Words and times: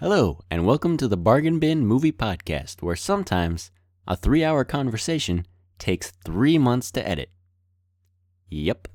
Hello, 0.00 0.38
and 0.48 0.64
welcome 0.64 0.96
to 0.96 1.08
the 1.08 1.16
Bargain 1.16 1.58
Bin 1.58 1.84
Movie 1.84 2.12
Podcast, 2.12 2.82
where 2.82 2.94
sometimes 2.94 3.72
a 4.06 4.14
three 4.14 4.44
hour 4.44 4.62
conversation 4.62 5.44
takes 5.76 6.12
three 6.24 6.56
months 6.56 6.92
to 6.92 7.04
edit. 7.04 7.32
Yep. 8.48 8.86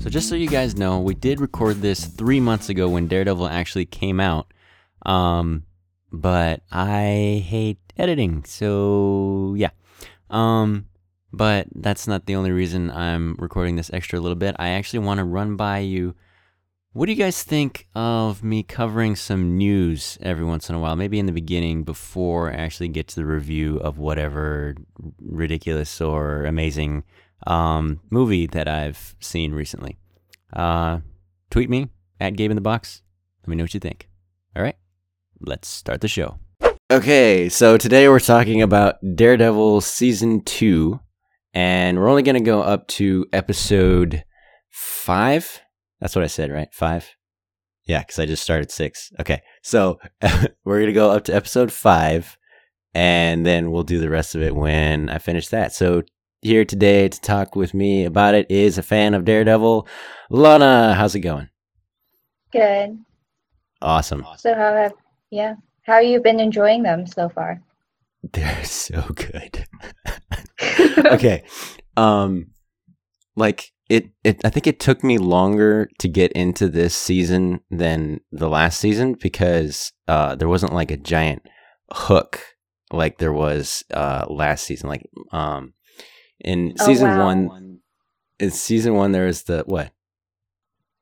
So, 0.00 0.10
just 0.10 0.28
so 0.28 0.34
you 0.34 0.48
guys 0.48 0.76
know, 0.76 1.00
we 1.00 1.14
did 1.14 1.40
record 1.40 1.80
this 1.80 2.04
three 2.04 2.38
months 2.38 2.68
ago 2.68 2.90
when 2.90 3.08
Daredevil 3.08 3.48
actually 3.48 3.86
came 3.86 4.20
out. 4.20 4.52
Um, 5.06 5.64
but 6.12 6.60
I 6.70 7.42
hate 7.46 7.78
editing, 7.96 8.44
so 8.44 9.54
yeah. 9.56 9.70
Um, 10.28 10.88
but 11.36 11.66
that's 11.74 12.06
not 12.06 12.26
the 12.26 12.36
only 12.36 12.52
reason 12.52 12.90
I'm 12.90 13.36
recording 13.38 13.76
this 13.76 13.90
extra 13.92 14.20
little 14.20 14.36
bit. 14.36 14.56
I 14.58 14.70
actually 14.70 15.00
want 15.00 15.18
to 15.18 15.24
run 15.24 15.56
by 15.56 15.78
you. 15.78 16.14
What 16.92 17.06
do 17.06 17.12
you 17.12 17.18
guys 17.18 17.42
think 17.42 17.88
of 17.96 18.44
me 18.44 18.62
covering 18.62 19.16
some 19.16 19.58
news 19.58 20.16
every 20.22 20.44
once 20.44 20.68
in 20.68 20.76
a 20.76 20.78
while? 20.78 20.94
Maybe 20.94 21.18
in 21.18 21.26
the 21.26 21.32
beginning 21.32 21.82
before 21.82 22.52
I 22.52 22.54
actually 22.54 22.88
get 22.88 23.08
to 23.08 23.16
the 23.16 23.26
review 23.26 23.78
of 23.78 23.98
whatever 23.98 24.76
ridiculous 25.20 26.00
or 26.00 26.44
amazing 26.44 27.02
um, 27.46 28.00
movie 28.10 28.46
that 28.46 28.68
I've 28.68 29.16
seen 29.18 29.52
recently. 29.52 29.98
Uh, 30.52 31.00
tweet 31.50 31.68
me 31.68 31.88
at 32.20 32.36
Gabe 32.36 32.52
in 32.52 32.54
the 32.54 32.60
Box. 32.60 33.02
Let 33.42 33.48
me 33.48 33.56
know 33.56 33.64
what 33.64 33.74
you 33.74 33.80
think. 33.80 34.08
All 34.56 34.62
right, 34.62 34.76
let's 35.40 35.66
start 35.66 36.00
the 36.00 36.08
show. 36.08 36.38
Okay, 36.92 37.48
so 37.48 37.76
today 37.76 38.08
we're 38.08 38.20
talking 38.20 38.62
about 38.62 38.96
Daredevil 39.16 39.80
Season 39.80 40.42
2, 40.42 41.00
and 41.54 41.98
we're 41.98 42.08
only 42.08 42.22
going 42.22 42.34
to 42.34 42.40
go 42.40 42.60
up 42.60 42.86
to 42.88 43.26
episode 43.32 44.24
5. 44.70 45.60
That's 46.00 46.16
what 46.16 46.24
I 46.24 46.28
said, 46.28 46.50
right? 46.50 46.68
5? 46.72 47.08
Yeah, 47.86 48.00
because 48.00 48.18
I 48.18 48.26
just 48.26 48.42
started 48.42 48.70
6. 48.70 49.12
Okay, 49.20 49.40
so 49.62 49.98
we're 50.64 50.78
going 50.78 50.86
to 50.86 50.92
go 50.92 51.10
up 51.10 51.24
to 51.24 51.34
episode 51.34 51.72
5, 51.72 52.36
and 52.94 53.46
then 53.46 53.70
we'll 53.70 53.84
do 53.84 54.00
the 54.00 54.10
rest 54.10 54.34
of 54.34 54.42
it 54.42 54.56
when 54.56 55.08
I 55.08 55.18
finish 55.18 55.48
that. 55.48 55.72
So 55.72 56.02
here 56.42 56.64
today 56.64 57.08
to 57.08 57.20
talk 57.20 57.54
with 57.54 57.72
me 57.72 58.04
about 58.04 58.34
it 58.34 58.50
is 58.50 58.76
a 58.76 58.82
fan 58.82 59.14
of 59.14 59.24
Daredevil, 59.24 59.86
Lana. 60.30 60.94
How's 60.94 61.14
it 61.14 61.20
going? 61.20 61.48
Good. 62.52 62.98
Awesome. 63.80 64.26
So 64.38 64.54
how 64.54 64.74
have 64.74 64.92
yeah? 65.30 65.54
How 65.82 65.94
have 65.94 66.04
you 66.04 66.20
been 66.20 66.40
enjoying 66.40 66.82
them 66.82 67.06
so 67.06 67.28
far? 67.28 67.60
They're 68.32 68.64
so 68.64 69.02
good. 69.14 69.66
okay. 70.98 71.44
Um 71.96 72.48
like 73.36 73.72
it 73.88 74.10
it 74.22 74.40
I 74.44 74.50
think 74.50 74.66
it 74.66 74.80
took 74.80 75.04
me 75.04 75.18
longer 75.18 75.88
to 75.98 76.08
get 76.08 76.32
into 76.32 76.68
this 76.68 76.94
season 76.94 77.60
than 77.70 78.20
the 78.32 78.48
last 78.48 78.80
season 78.80 79.14
because 79.20 79.92
uh 80.08 80.34
there 80.36 80.48
wasn't 80.48 80.72
like 80.72 80.90
a 80.90 80.96
giant 80.96 81.42
hook 81.92 82.40
like 82.92 83.18
there 83.18 83.32
was 83.32 83.84
uh 83.92 84.26
last 84.28 84.64
season 84.64 84.88
like 84.88 85.08
um 85.32 85.74
in 86.40 86.74
Oh, 86.80 86.86
season 86.86 87.08
wow. 87.08 87.26
1 87.26 87.78
in 88.40 88.50
season 88.50 88.94
1 88.94 89.12
there 89.12 89.26
is 89.26 89.44
the 89.44 89.64
what? 89.66 89.90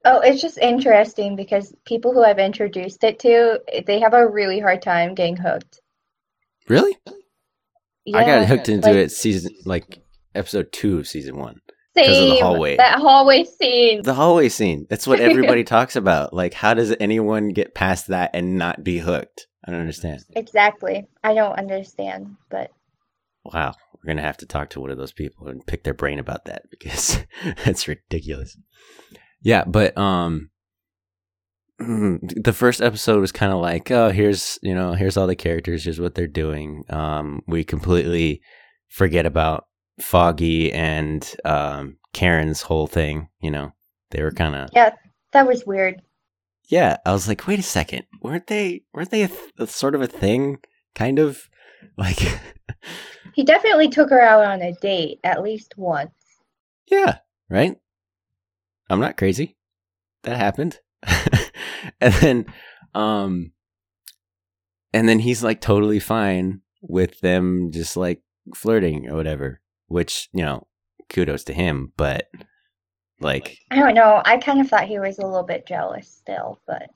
Oh, 0.05 0.19
it's 0.21 0.43
just 0.43 0.59
interesting 0.59 1.37
because 1.37 1.75
people 1.87 2.13
who 2.13 2.25
I've 2.25 2.41
introduced 2.41 3.05
it 3.05 3.21
to, 3.21 3.61
they 3.87 4.01
have 4.01 4.15
a 4.15 4.29
really 4.29 4.59
hard 4.59 4.83
time 4.83 5.15
getting 5.15 5.37
hooked. 5.37 5.81
Really? 6.69 6.97
I 8.15 8.25
got 8.25 8.47
hooked 8.47 8.69
into 8.69 8.89
like, 8.89 8.97
it 8.97 9.13
season 9.13 9.55
like 9.65 10.03
episode 10.35 10.73
2 10.73 10.99
of 10.99 11.09
season 11.09 11.37
1. 11.37 11.57
'cause 11.95 12.09
of 12.09 12.15
the 12.15 12.41
hallway. 12.41 12.77
That 12.77 12.99
hallway 13.01 13.45
scene. 13.45 14.03
The 14.03 14.15
hallway 14.15 14.49
scene. 14.49 14.87
That's 14.89 15.07
what 15.07 15.21
everybody 15.31 15.63
talks 15.63 15.95
about. 15.95 16.33
Like, 16.33 16.55
how 16.55 16.75
does 16.75 16.95
anyone 16.99 17.51
get 17.51 17.75
past 17.75 18.09
that 18.09 18.31
and 18.35 18.57
not 18.57 18.83
be 18.83 18.99
hooked? 18.99 19.47
I 19.65 19.71
don't 19.71 19.81
understand. 19.81 20.23
Exactly. 20.35 21.07
I 21.23 21.35
don't 21.35 21.59
understand, 21.59 22.37
but 22.51 22.71
Wow. 23.45 23.75
We're 23.95 24.07
going 24.07 24.17
to 24.17 24.23
have 24.23 24.39
to 24.39 24.47
talk 24.47 24.71
to 24.71 24.81
one 24.81 24.91
of 24.91 24.99
those 24.99 25.13
people 25.13 25.49
and 25.49 25.65
pick 25.67 25.85
their 25.85 25.95
brain 25.95 26.19
about 26.19 26.47
that 26.47 26.63
because 26.71 27.19
that's 27.65 27.87
ridiculous. 27.87 28.57
Yeah, 29.43 29.65
but, 29.65 29.97
um, 29.99 30.51
the 31.83 32.53
first 32.53 32.81
episode 32.81 33.21
was 33.21 33.33
kind 33.33 33.53
of 33.53 33.61
like, 33.61 33.91
oh, 33.91 34.11
here's, 34.11 34.59
you 34.63 34.75
know, 34.75 34.93
here's 34.95 35.17
all 35.17 35.27
the 35.27 35.37
characters, 35.37 35.85
here's 35.85 36.01
what 36.01 36.15
they're 36.15 36.27
doing. 36.27 36.85
Um, 36.91 37.43
we 37.47 37.65
completely 37.65 38.41
forget 38.89 39.27
about 39.27 39.67
Foggy 40.01 40.73
and, 40.73 41.29
um, 41.45 41.97
Karen's 42.13 42.63
whole 42.63 42.87
thing, 42.87 43.29
you 43.41 43.51
know, 43.51 43.73
they 44.11 44.23
were 44.23 44.33
kind 44.33 44.55
of, 44.55 44.71
yeah, 44.73 44.95
that 45.33 45.47
was 45.47 45.65
weird. 45.67 46.03
yeah, 46.69 46.97
I 47.07 47.13
was 47.13 47.27
like, 47.29 47.47
wait 47.47 47.59
a 47.59 47.63
second, 47.63 48.05
weren't 48.21 48.47
they 48.49 48.83
weren't 48.93 49.11
they 49.11 49.23
a, 49.23 49.29
th- 49.29 49.41
a 49.59 49.67
sort 49.67 49.95
of 49.95 50.03
a 50.03 50.07
thing, 50.07 50.59
kind 50.95 51.19
of 51.19 51.49
like, 51.97 52.19
He 53.35 53.45
definitely 53.45 53.89
took 53.89 54.11
her 54.11 54.21
out 54.21 54.45
on 54.45 54.61
a 54.63 54.73
date 54.75 55.21
at 55.25 55.43
least 55.43 55.75
once. 55.77 56.13
yeah, 56.91 57.19
right? 57.49 57.77
I'm 58.91 59.01
not 59.01 59.17
crazy. 59.17 59.57
That 60.25 60.37
happened, 60.37 60.79
and 62.01 62.15
then, 62.15 62.47
um, 62.95 63.53
and 64.93 65.09
then 65.09 65.19
he's 65.19 65.43
like 65.43 65.61
totally 65.61 66.01
fine 66.01 66.61
with 66.83 67.21
them 67.21 67.71
just 67.73 67.97
like 67.97 68.23
flirting 68.55 69.09
or 69.09 69.17
whatever, 69.17 69.61
which 69.87 70.29
you 70.33 70.43
know, 70.43 70.67
kudos 71.09 71.45
to 71.45 71.53
him, 71.53 71.93
but 71.97 72.29
like 73.21 73.59
I 73.71 73.77
don't 73.77 73.95
know. 73.95 74.21
I 74.25 74.39
kind 74.39 74.61
of 74.61 74.69
thought 74.69 74.89
he 74.89 74.99
was 74.99 75.19
a 75.19 75.27
little 75.27 75.45
bit 75.45 75.67
jealous 75.67 76.09
still, 76.09 76.61
but 76.67 76.91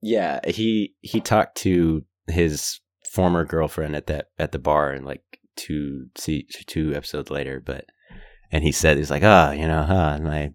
Yeah, 0.00 0.40
he 0.48 0.94
he 1.00 1.20
talked 1.20 1.56
to 1.58 2.04
his 2.28 2.80
former 3.10 3.44
girlfriend 3.44 3.96
at 3.96 4.06
that 4.06 4.28
at 4.38 4.52
the 4.52 4.58
bar 4.58 4.92
and 4.92 5.04
like 5.04 5.22
two 5.56 6.06
see 6.16 6.46
two 6.66 6.94
episodes 6.94 7.30
later, 7.30 7.60
but 7.60 7.86
and 8.50 8.62
he 8.62 8.72
said 8.72 8.96
he's 8.96 9.10
like, 9.10 9.24
ah, 9.24 9.52
you 9.52 9.66
know, 9.66 9.82
huh, 9.82 10.12
and 10.14 10.24
my 10.24 10.52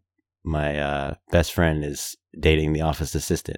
my 0.48 0.80
uh, 0.80 1.14
best 1.32 1.54
friend 1.54 1.84
is 1.84 2.16
dating 2.40 2.74
the 2.74 2.82
office 2.82 3.14
assistant, 3.14 3.58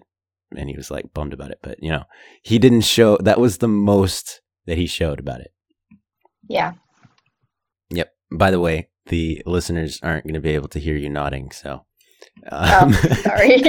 and 0.56 0.70
he 0.70 0.76
was 0.76 0.90
like 0.90 1.14
bummed 1.14 1.34
about 1.34 1.52
it, 1.52 1.60
but 1.62 1.82
you 1.82 1.90
know, 1.90 2.04
he 2.42 2.58
didn't 2.60 2.82
show. 2.82 3.18
That 3.18 3.40
was 3.40 3.60
the 3.60 3.68
most 3.68 4.42
that 4.66 4.78
he 4.78 4.88
showed 4.88 5.20
about 5.20 5.42
it. 5.42 5.54
yeah. 6.48 6.74
Yep. 7.92 8.14
By 8.32 8.52
the 8.52 8.60
way, 8.60 8.90
the 9.08 9.42
listeners 9.46 10.00
aren't 10.04 10.26
going 10.26 10.36
to 10.36 10.40
be 10.40 10.52
able 10.52 10.68
to 10.70 10.80
hear 10.80 10.96
you 10.96 11.10
nodding, 11.10 11.52
so. 11.52 11.86
Oh, 12.52 12.84
um, 12.84 12.94
sorry. 12.94 13.58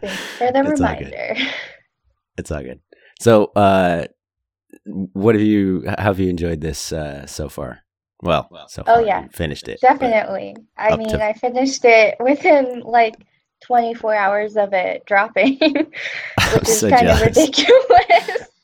Thanks 0.00 0.22
for 0.38 0.52
the 0.52 0.62
It's 0.64 0.80
all 0.80 0.86
reminder. 0.86 1.36
It's 2.38 2.50
all 2.50 2.62
good. 2.62 2.80
So, 3.20 3.46
uh, 3.56 4.06
what 4.84 5.34
have 5.34 5.42
you? 5.42 5.84
How 5.86 6.04
have 6.04 6.20
you 6.20 6.30
enjoyed 6.30 6.60
this 6.60 6.92
uh, 6.92 7.26
so 7.26 7.48
far? 7.48 7.80
Well, 8.22 8.48
so 8.68 8.82
Oh, 8.86 8.98
yeah. 9.04 9.22
you 9.24 9.28
finished 9.30 9.68
it. 9.68 9.80
Definitely. 9.80 10.56
I 10.76 10.96
mean, 10.96 11.08
to- 11.10 11.24
I 11.24 11.32
finished 11.34 11.84
it 11.84 12.16
within 12.20 12.80
like 12.80 13.14
24 13.64 14.14
hours 14.14 14.56
of 14.56 14.72
it 14.72 15.04
dropping, 15.06 15.58
I'm 15.62 16.52
which 16.54 16.62
is 16.68 16.80
so 16.80 16.90
kind 16.90 17.02
jealous. 17.06 17.20
of 17.22 17.26
ridiculous. 17.28 18.48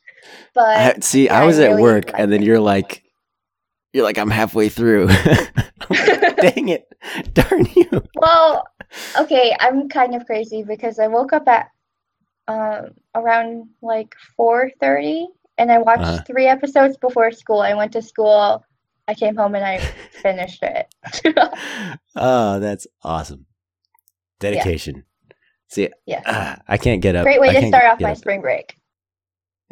But 0.55 0.77
I, 0.77 0.95
see, 1.01 1.25
yeah, 1.25 1.41
I 1.41 1.45
was 1.47 1.59
I 1.59 1.65
at 1.65 1.69
really 1.71 1.83
work, 1.83 2.11
and 2.17 2.33
then 2.33 2.41
you're 2.43 2.61
like, 2.61 3.03
you're 3.93 4.05
like, 4.05 4.19
I'm 4.19 4.31
halfway 4.31 4.69
through. 4.69 5.07
Like, 5.91 6.37
Dang 6.37 6.69
it! 6.69 6.87
Darn 7.33 7.67
you! 7.75 8.03
well, 8.15 8.65
okay, 9.19 9.55
I'm 9.59 9.89
kind 9.89 10.15
of 10.15 10.25
crazy 10.27 10.63
because 10.63 11.01
I 11.01 11.09
woke 11.09 11.33
up 11.33 11.49
at 11.49 11.71
um, 12.47 12.91
around 13.17 13.69
like 13.83 14.15
4:30 14.39 15.27
and 15.59 15.73
I 15.73 15.79
watched 15.79 16.03
Uh-huh. 16.03 16.23
three 16.25 16.47
episodes 16.47 16.97
before 16.99 17.33
school. 17.33 17.61
I 17.61 17.75
went 17.75 17.91
to 17.95 18.03
school, 18.03 18.65
I 19.07 19.15
came 19.15 19.37
home 19.37 19.55
and 19.55 19.65
I 19.65 19.79
finished 20.23 20.63
it. 20.63 20.87
oh, 22.17 22.59
that's 22.61 22.87
awesome. 23.03 23.47
Dedication. 24.41 25.05
See, 25.69 25.89
Yes. 26.07 26.23
ah, 26.27 26.59
I 26.69 26.77
can't 26.79 27.03
get 27.03 27.17
up. 27.17 27.25
Great 27.25 27.41
way 27.41 27.49
I 27.51 27.61
to 27.61 27.67
start 27.69 27.85
off 27.85 28.01
my 28.01 28.13
up- 28.13 28.17
spring 28.19 28.41
break. 28.41 28.77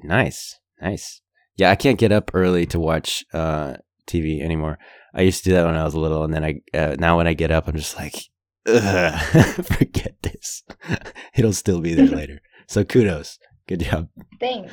Nice, 0.03 0.59
nice. 0.81 1.21
Yeah, 1.57 1.71
I 1.71 1.77
can't 1.77 1.99
get 1.99 2.13
up 2.13 2.31
early 2.35 2.67
to 2.67 2.81
watch 2.81 3.25
uh, 3.33 3.75
TV 4.07 4.41
anymore. 4.43 4.79
I 5.15 5.23
used 5.23 5.45
to 5.45 5.51
do 5.51 5.55
that 5.55 5.67
when 5.67 5.77
I 5.77 5.85
was 5.85 5.95
little, 5.95 6.25
and 6.25 6.33
then 6.35 6.45
I 6.45 6.61
uh, 6.75 6.97
now 6.99 7.19
when 7.19 7.27
I 7.27 7.35
get 7.35 7.51
up, 7.51 7.69
I'm 7.69 7.77
just 7.77 7.97
like, 7.97 8.15
forget 8.67 10.17
this. 10.23 10.63
It'll 11.37 11.53
still 11.53 11.81
be 11.81 11.95
there 11.95 12.07
later. 12.07 12.41
So 12.67 12.85
kudos, 12.85 13.39
good 13.69 13.81
job. 13.81 14.09
Thanks. 14.41 14.73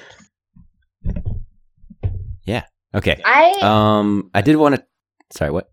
Okay. 2.95 3.21
I 3.23 3.51
Um, 3.61 4.31
I 4.33 4.41
did 4.41 4.55
want 4.55 4.75
to. 4.75 4.85
Sorry, 5.31 5.51
what? 5.51 5.69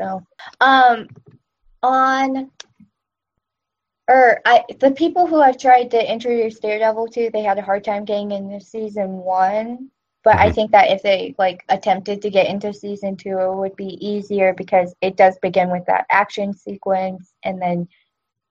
So, 0.00 0.24
um, 0.60 1.08
on 1.82 2.50
or 4.08 4.40
I 4.44 4.64
the 4.80 4.90
people 4.90 5.26
who 5.26 5.40
I've 5.40 5.58
tried 5.58 5.90
to 5.92 6.12
introduce 6.12 6.58
Daredevil 6.58 7.08
to, 7.08 7.30
they 7.32 7.42
had 7.42 7.58
a 7.58 7.62
hard 7.62 7.84
time 7.84 8.04
getting 8.04 8.32
into 8.32 8.60
season 8.60 9.18
one. 9.18 9.90
But 10.24 10.36
I 10.38 10.50
Mhm. 10.50 10.54
think 10.54 10.70
that 10.72 10.90
if 10.90 11.02
they 11.02 11.34
like 11.38 11.64
attempted 11.68 12.22
to 12.22 12.30
get 12.30 12.46
into 12.46 12.72
season 12.72 13.16
two, 13.16 13.38
it 13.38 13.54
would 13.54 13.74
be 13.76 13.98
easier 14.04 14.54
because 14.54 14.94
it 15.00 15.16
does 15.16 15.36
begin 15.38 15.70
with 15.70 15.84
that 15.86 16.06
action 16.10 16.54
sequence, 16.54 17.34
and 17.44 17.60
then 17.60 17.88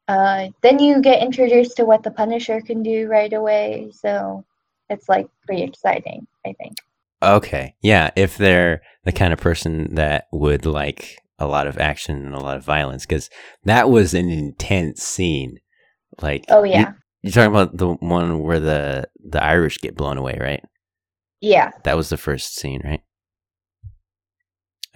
uh, 0.07 0.49
then 0.61 0.79
you 0.79 1.01
get 1.01 1.21
introduced 1.21 1.77
to 1.77 1.85
what 1.85 2.03
the 2.03 2.11
Punisher 2.11 2.59
can 2.59 2.83
do 2.83 3.07
right 3.07 3.31
away. 3.31 3.89
So 3.93 4.43
it's 4.89 5.07
like 5.07 5.27
pretty 5.45 5.63
exciting, 5.63 6.27
I 6.45 6.53
think. 6.53 6.75
Okay. 7.23 7.75
Yeah. 7.81 8.11
If 8.15 8.37
they're 8.37 8.81
the 9.05 9.11
kind 9.11 9.33
of 9.33 9.39
person 9.39 9.95
that 9.95 10.27
would 10.31 10.65
like 10.65 11.17
a 11.39 11.47
lot 11.47 11.67
of 11.67 11.77
action 11.77 12.25
and 12.25 12.35
a 12.35 12.39
lot 12.39 12.57
of 12.57 12.63
violence, 12.63 13.05
because 13.05 13.29
that 13.65 13.89
was 13.89 14.13
an 14.13 14.29
intense 14.29 15.03
scene. 15.03 15.57
Like, 16.21 16.45
Oh 16.49 16.63
yeah, 16.63 16.93
you're 17.21 17.31
talking 17.31 17.49
about 17.51 17.77
the 17.77 17.93
one 17.93 18.41
where 18.41 18.59
the 18.59 19.07
the 19.23 19.43
Irish 19.43 19.79
get 19.79 19.95
blown 19.95 20.17
away, 20.17 20.37
right? 20.39 20.63
yeah. 21.41 21.71
That 21.83 21.97
was 21.97 22.09
the 22.09 22.17
first 22.17 22.55
scene, 22.55 22.81
right? 22.83 23.01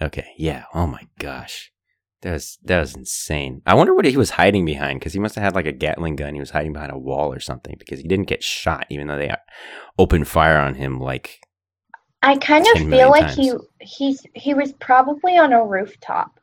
Okay. 0.00 0.28
Yeah. 0.36 0.64
Oh 0.74 0.86
my 0.86 1.08
gosh. 1.18 1.72
That 2.22 2.32
was 2.32 2.58
that 2.64 2.80
was 2.80 2.94
insane. 2.94 3.62
I 3.66 3.74
wonder 3.74 3.94
what 3.94 4.04
he 4.04 4.16
was 4.16 4.30
hiding 4.30 4.64
behind 4.64 5.00
because 5.00 5.12
he 5.12 5.18
must 5.20 5.34
have 5.34 5.44
had 5.44 5.54
like 5.54 5.66
a 5.66 5.72
Gatling 5.72 6.16
gun. 6.16 6.34
He 6.34 6.40
was 6.40 6.50
hiding 6.50 6.72
behind 6.72 6.92
a 6.92 6.98
wall 6.98 7.32
or 7.32 7.40
something 7.40 7.76
because 7.78 8.00
he 8.00 8.08
didn't 8.08 8.28
get 8.28 8.42
shot, 8.42 8.86
even 8.90 9.06
though 9.06 9.18
they 9.18 9.28
uh, 9.30 9.36
opened 9.98 10.28
fire 10.28 10.58
on 10.58 10.74
him 10.74 11.00
like 11.00 11.40
I 12.22 12.36
kind 12.36 12.66
of 12.66 12.88
feel 12.88 13.10
like 13.10 13.30
he 13.30 13.50
times. 13.50 13.62
he's 13.80 14.26
he 14.34 14.54
was 14.54 14.72
probably 14.72 15.36
on 15.36 15.52
a 15.52 15.64
rooftop. 15.64 16.40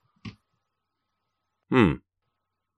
Hmm. 1.70 1.94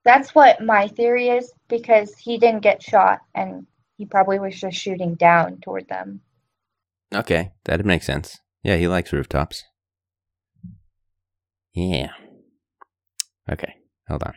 That's 0.03 0.33
what 0.33 0.61
my 0.61 0.87
theory 0.87 1.29
is 1.29 1.51
because 1.67 2.15
he 2.17 2.37
didn't 2.37 2.61
get 2.61 2.81
shot 2.81 3.19
and 3.33 3.65
he 3.97 4.05
probably 4.05 4.39
was 4.39 4.59
just 4.59 4.77
shooting 4.77 5.15
down 5.15 5.59
toward 5.61 5.87
them. 5.87 6.21
Okay, 7.13 7.51
that 7.65 7.85
makes 7.85 8.05
sense. 8.05 8.39
Yeah, 8.63 8.77
he 8.77 8.87
likes 8.87 9.13
rooftops. 9.13 9.63
Yeah. 11.73 12.11
Okay, 13.51 13.75
hold 14.07 14.23
on. 14.23 14.33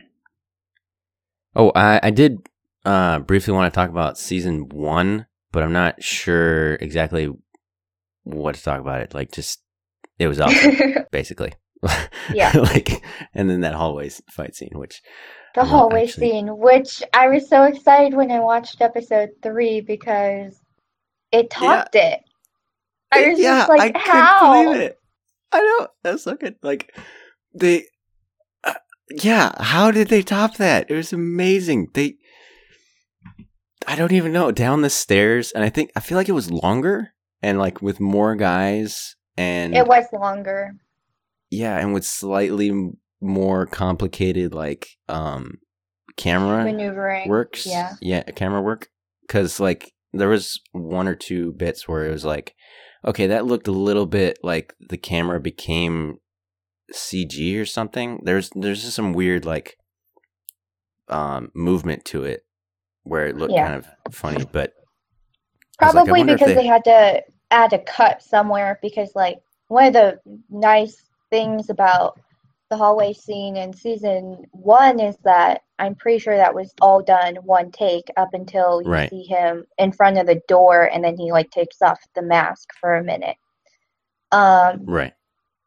Oh, 1.55 1.71
I, 1.75 1.99
I 2.03 2.09
did 2.11 2.47
uh, 2.85 3.19
briefly 3.19 3.53
want 3.53 3.71
to 3.71 3.75
talk 3.75 3.89
about 3.89 4.17
season 4.17 4.69
one, 4.69 5.25
but 5.51 5.63
I'm 5.63 5.73
not 5.73 6.03
sure 6.03 6.75
exactly 6.75 7.29
what 8.33 8.55
to 8.55 8.63
talk 8.63 8.79
about 8.81 9.01
it. 9.01 9.13
Like, 9.13 9.31
just 9.31 9.61
it 10.17 10.27
was 10.27 10.39
awesome, 10.41 10.75
basically. 11.11 11.53
Yeah. 12.33 12.51
like, 12.57 13.01
and 13.33 13.49
then 13.49 13.61
that 13.61 13.73
hallway 13.73 14.09
fight 14.31 14.55
scene, 14.55 14.71
which 14.73 15.01
The 15.55 15.61
Well, 15.61 15.69
hallway 15.69 16.03
actually- 16.03 16.29
scene, 16.31 16.57
which 16.57 17.01
I 17.13 17.27
was 17.29 17.47
so 17.47 17.63
excited 17.63 18.13
when 18.15 18.31
I 18.31 18.39
watched 18.39 18.81
episode 18.81 19.29
three 19.41 19.81
because 19.81 20.59
it 21.31 21.49
topped 21.49 21.95
it. 21.95 22.19
I 23.11 23.29
was 23.29 23.39
just 23.39 23.69
like, 23.69 23.95
I 23.95 23.99
how? 23.99 24.71
it. 24.73 24.99
I 25.51 25.61
know 25.61 25.87
that's 26.03 26.23
so 26.23 26.35
good. 26.35 26.55
Like 26.61 26.93
they, 27.55 27.85
uh, 28.63 28.73
yeah. 29.09 29.51
How 29.59 29.89
did 29.89 30.09
they 30.09 30.21
top 30.21 30.57
that? 30.57 30.91
It 30.91 30.93
was 30.93 31.11
amazing. 31.11 31.87
They, 31.95 32.15
I 33.87 33.95
don't 33.95 34.11
even 34.11 34.31
know. 34.31 34.51
Down 34.51 34.81
the 34.81 34.89
stairs, 34.91 35.51
and 35.51 35.63
I 35.63 35.69
think 35.69 35.91
I 35.95 36.01
feel 36.01 36.17
like 36.17 36.29
it 36.29 36.33
was 36.33 36.51
longer 36.51 37.13
and 37.41 37.57
like 37.59 37.81
with 37.81 37.99
more 37.99 38.35
guys 38.35 39.15
and 39.37 39.75
It 39.75 39.87
was 39.87 40.05
longer. 40.13 40.75
yeah, 41.49 41.77
and 41.77 41.93
with 41.93 42.05
slightly 42.05 42.91
more 43.21 43.65
complicated 43.65 44.53
like 44.53 44.87
um 45.07 45.59
camera 46.17 46.63
Maneuvering. 46.65 47.27
works. 47.29 47.65
Yeah. 47.65 47.93
yeah, 48.01 48.23
camera 48.23 48.61
work. 48.61 48.89
Because 49.21 49.59
like 49.59 49.93
there 50.13 50.29
was 50.29 50.59
one 50.71 51.07
or 51.07 51.15
two 51.15 51.51
bits 51.53 51.87
where 51.87 52.05
it 52.05 52.11
was 52.11 52.25
like, 52.25 52.55
okay, 53.05 53.27
that 53.27 53.45
looked 53.45 53.67
a 53.67 53.71
little 53.71 54.05
bit 54.07 54.37
like 54.43 54.73
the 54.89 54.97
camera 54.97 55.39
became 55.39 56.17
CG 56.93 57.59
or 57.61 57.65
something. 57.65 58.19
There's 58.23 58.49
there's 58.55 58.81
just 58.83 58.95
some 58.95 59.13
weird 59.13 59.45
like 59.45 59.77
um 61.07 61.51
movement 61.55 62.05
to 62.05 62.23
it 62.23 62.45
where 63.03 63.27
it 63.27 63.35
looked 63.37 63.53
Yeah. 63.53 63.67
kind 63.67 63.85
of 64.05 64.13
funny, 64.13 64.45
but 64.51 64.73
Was 65.81 65.93
like, 65.95 66.05
Probably 66.05 66.23
because 66.23 66.47
they- 66.47 66.55
they 66.55 66.65
had 66.65 66.83
to 66.85 67.23
add 67.51 67.73
a 67.73 67.79
cut 67.79 68.21
somewhere 68.21 68.79
because 68.81 69.15
like 69.15 69.39
one 69.69 69.87
of 69.87 69.93
the 69.93 70.19
nice 70.49 71.03
things 71.29 71.69
about 71.69 72.19
the 72.69 72.77
hallway 72.77 73.13
scene 73.13 73.57
in 73.57 73.73
season 73.73 74.45
one 74.51 74.99
is 74.99 75.17
that 75.23 75.61
I'm 75.79 75.95
pretty 75.95 76.19
sure 76.19 76.35
that 76.35 76.53
was 76.53 76.73
all 76.81 77.01
done 77.01 77.35
one 77.37 77.71
take 77.71 78.03
up 78.17 78.33
until 78.33 78.81
you 78.83 78.89
Right. 78.91 79.09
see 79.09 79.23
him 79.23 79.65
in 79.79 79.91
front 79.91 80.17
of 80.19 80.27
the 80.27 80.41
door 80.47 80.83
and 80.91 81.03
then 81.03 81.17
he 81.17 81.31
like 81.31 81.49
takes 81.49 81.81
off 81.81 81.99
the 82.13 82.21
mask 82.21 82.69
for 82.79 82.95
a 82.97 83.03
minute. 83.03 83.37
Um, 84.31 84.85
right. 84.85 85.13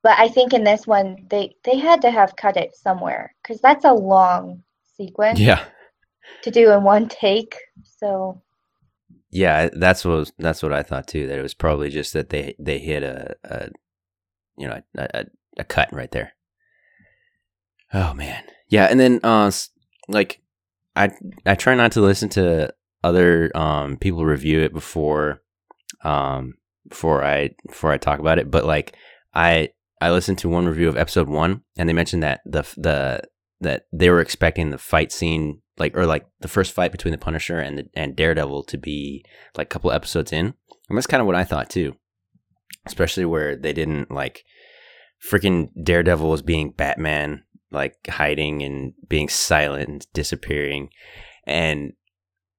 but 0.03 0.17
I 0.19 0.29
think 0.29 0.53
in 0.53 0.63
this 0.63 0.87
one 0.87 1.27
they 1.29 1.57
they 1.65 1.77
had 1.79 2.01
to 2.03 2.11
have 2.11 2.37
cut 2.37 2.57
it 2.57 2.77
somewhere 2.77 3.35
because 3.43 3.61
that's 3.61 3.85
a 3.85 3.93
long 3.93 4.63
sequence 4.97 5.41
Yeah. 5.41 5.65
to 6.43 6.51
do 6.53 6.71
in 6.71 6.85
one 6.85 7.09
take. 7.09 7.57
So 7.83 8.41
Yeah, 9.33 9.71
that's 9.73 10.05
what 10.05 10.13
was, 10.19 10.33
that's 10.39 10.63
what 10.63 10.75
I 10.75 10.83
thought 10.83 11.09
too. 11.09 11.27
That 11.27 11.39
it 11.39 11.43
was 11.43 11.55
probably 11.55 11.89
just 11.89 12.13
that 12.13 12.29
they 12.29 12.55
they 12.59 12.79
hit 12.79 13.03
a, 13.03 13.35
a 13.45 13.69
you 14.59 14.69
know 14.69 14.83
a, 14.97 15.09
a, 15.15 15.25
a 15.59 15.65
cut 15.65 15.91
right 15.91 16.11
there. 16.11 16.35
Oh 17.95 18.13
man, 18.13 18.45
yeah, 18.69 18.85
and 18.85 19.01
then 19.01 19.21
uh, 19.25 19.51
like 20.09 20.43
I 20.95 21.11
I 21.47 21.55
try 21.55 21.75
not 21.75 21.93
to 21.93 22.03
listen 22.03 22.29
to 22.31 22.75
other 23.03 23.51
um 23.57 23.97
people 23.97 24.25
review 24.25 24.61
it 24.61 24.73
before 24.73 25.43
um 26.05 26.55
before 26.87 27.25
I 27.25 27.51
before 27.67 27.91
I 27.91 27.97
talk 27.97 28.19
about 28.19 28.39
it, 28.39 28.51
but 28.51 28.67
like 28.67 28.95
I 29.35 29.71
I 30.03 30.11
listened 30.11 30.39
to 30.39 30.51
one 30.51 30.67
review 30.67 30.91
of 30.91 30.97
episode 30.99 31.31
one, 31.31 31.63
and 31.79 31.89
they 31.89 31.95
mentioned 31.95 32.23
that 32.23 32.43
the 32.45 32.63
the 32.77 33.23
that 33.63 33.87
they 33.93 34.11
were 34.11 34.21
expecting 34.21 34.71
the 34.71 34.79
fight 34.79 35.13
scene 35.13 35.61
like 35.79 35.97
or 35.97 36.07
like 36.07 36.27
the 36.41 36.49
first 36.49 36.73
fight 36.73 36.93
between 36.93 37.13
the 37.13 37.19
Punisher 37.19 37.59
and 37.59 37.79
the 37.79 37.89
and 37.95 38.17
Daredevil 38.17 38.65
to 38.65 38.79
be 38.79 39.25
like 39.57 39.69
a 39.69 39.71
couple 39.71 39.91
episodes 39.91 40.33
in, 40.33 40.55
and 40.89 40.99
that's 40.99 41.07
kind 41.07 41.21
of 41.21 41.27
what 41.27 41.37
I 41.37 41.45
thought 41.45 41.71
too, 41.71 41.97
especially 42.87 43.25
where 43.25 43.57
they 43.57 43.73
didn't 43.73 44.11
like 44.11 44.45
freaking 45.31 45.71
Daredevil 45.83 46.29
was 46.29 46.43
being 46.43 46.73
Batman, 46.73 47.45
like 47.71 47.97
hiding 48.09 48.63
and 48.63 48.93
being 49.09 49.29
silent 49.29 49.89
and 49.89 50.07
disappearing, 50.13 50.91
and 51.47 51.95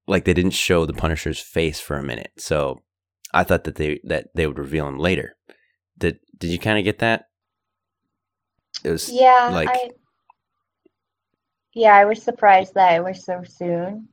like 0.08 0.26
they 0.26 0.34
didn't 0.34 0.52
show 0.52 0.86
the 0.86 0.94
Punisher's 0.94 1.40
face 1.40 1.80
for 1.80 1.98
a 1.98 2.04
minute, 2.04 2.32
so 2.38 2.82
I 3.34 3.44
thought 3.44 3.64
that 3.66 3.76
they 3.76 4.00
that 4.06 4.30
they 4.36 4.48
would 4.48 4.60
reveal 4.60 4.88
him 4.88 4.98
later. 4.98 5.38
Did 5.98 6.20
did 6.38 6.50
you 6.50 6.60
kind 6.60 6.80
of 6.80 6.84
get 6.84 7.00
that? 7.00 7.28
It 8.83 8.90
was 8.90 9.10
yeah, 9.12 9.50
like 9.52 9.69
I 9.69 9.90
yeah, 11.75 11.94
I 11.95 12.06
was 12.06 12.21
surprised 12.21 12.73
that 12.75 12.95
it 12.95 13.03
was 13.03 13.23
so 13.23 13.44
soon. 13.47 14.09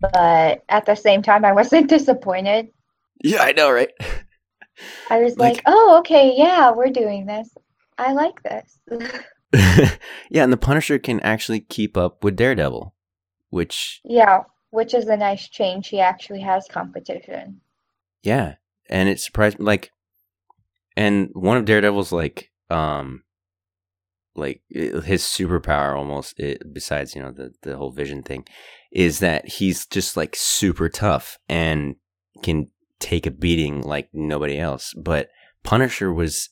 But 0.00 0.62
at 0.68 0.86
the 0.86 0.94
same 0.94 1.22
time 1.22 1.44
I 1.44 1.52
wasn't 1.52 1.88
disappointed. 1.96 2.68
yeah, 3.22 3.42
I 3.42 3.52
know, 3.52 3.70
right? 3.70 3.90
I 5.10 5.20
was 5.20 5.36
Like- 5.36 5.56
like, 5.56 5.62
"Oh, 5.66 5.98
okay, 6.00 6.34
yeah, 6.36 6.72
we're 6.72 6.88
doing 6.90 7.26
this. 7.26 7.48
I 7.96 8.12
like 8.12 8.42
this." 8.42 8.78
yeah, 10.30 10.42
and 10.42 10.52
the 10.52 10.56
Punisher 10.56 10.98
can 10.98 11.20
actually 11.20 11.60
keep 11.60 11.96
up 11.96 12.24
with 12.24 12.36
Daredevil, 12.36 12.94
which 13.50 14.00
Yeah, 14.04 14.40
which 14.70 14.94
is 14.94 15.06
a 15.06 15.16
nice 15.16 15.48
change. 15.48 15.88
He 15.88 16.00
actually 16.00 16.40
has 16.40 16.66
competition. 16.68 17.60
yeah, 18.22 18.54
and 18.90 19.08
it 19.08 19.20
surprised 19.20 19.58
me. 19.60 19.64
Like, 19.64 19.92
and 20.96 21.30
one 21.34 21.56
of 21.56 21.64
Daredevil's 21.64 22.12
like, 22.12 22.50
um, 22.70 23.22
like 24.36 24.62
his 24.68 25.22
superpower 25.22 25.96
almost, 25.96 26.38
it, 26.38 26.72
besides 26.72 27.14
you 27.14 27.22
know 27.22 27.32
the 27.32 27.52
the 27.62 27.76
whole 27.76 27.92
vision 27.92 28.22
thing, 28.22 28.46
is 28.92 29.18
that 29.20 29.46
he's 29.46 29.86
just 29.86 30.16
like 30.16 30.34
super 30.36 30.88
tough 30.88 31.38
and 31.48 31.96
can 32.42 32.68
take 32.98 33.26
a 33.26 33.30
beating 33.30 33.82
like 33.82 34.08
nobody 34.12 34.58
else. 34.58 34.94
But 34.96 35.28
Punisher 35.62 36.12
was 36.12 36.50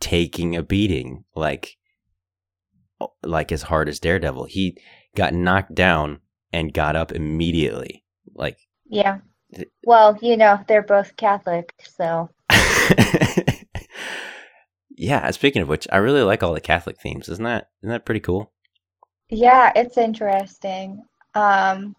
taking 0.00 0.56
a 0.56 0.62
beating 0.62 1.24
like 1.34 1.76
like 3.22 3.52
as 3.52 3.62
hard 3.62 3.88
as 3.88 4.00
Daredevil. 4.00 4.46
He 4.46 4.76
got 5.16 5.34
knocked 5.34 5.74
down 5.74 6.20
and 6.52 6.74
got 6.74 6.96
up 6.96 7.12
immediately. 7.12 8.04
Like 8.34 8.58
Yeah. 8.88 9.18
Well, 9.84 10.18
you 10.22 10.36
know, 10.36 10.60
they're 10.66 10.82
both 10.82 11.16
Catholic, 11.16 11.74
so 11.82 12.30
yeah, 15.02 15.30
speaking 15.32 15.62
of 15.62 15.68
which, 15.68 15.88
I 15.90 15.96
really 15.96 16.22
like 16.22 16.42
all 16.42 16.54
the 16.54 16.60
Catholic 16.60 17.00
themes. 17.00 17.28
Isn't 17.28 17.44
that 17.44 17.70
isn't 17.82 17.90
that 17.90 18.04
pretty 18.04 18.20
cool? 18.20 18.52
yeah, 19.30 19.72
it's 19.74 19.98
interesting. 19.98 21.02
Um, 21.34 21.96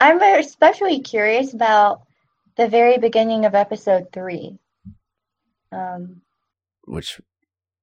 I'm 0.00 0.20
especially 0.22 1.00
curious 1.00 1.52
about 1.54 2.02
the 2.56 2.68
very 2.68 2.98
beginning 2.98 3.44
of 3.44 3.54
episode 3.54 4.06
three. 4.12 4.58
Um, 5.72 6.22
Which 6.84 7.20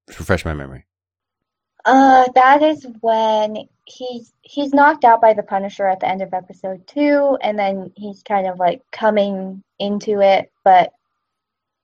refresh 0.08 0.46
my 0.46 0.54
memory. 0.54 0.86
uh, 1.86 2.26
that 2.36 2.64
is 2.64 2.88
when 3.02 3.68
he's 3.86 4.34
he's 4.42 4.74
knocked 4.74 5.06
out 5.06 5.22
by 5.22 5.34
the 5.34 5.44
Punisher 5.44 5.88
at 5.88 6.00
the 6.00 6.10
end 6.10 6.22
of 6.22 6.34
episode 6.34 6.86
two, 6.88 7.38
and 7.42 7.58
then 7.60 7.92
he's 7.96 8.24
kind 8.24 8.48
of 8.48 8.58
like 8.60 8.82
coming 8.92 9.64
into 9.80 10.22
it, 10.22 10.52
but 10.64 10.92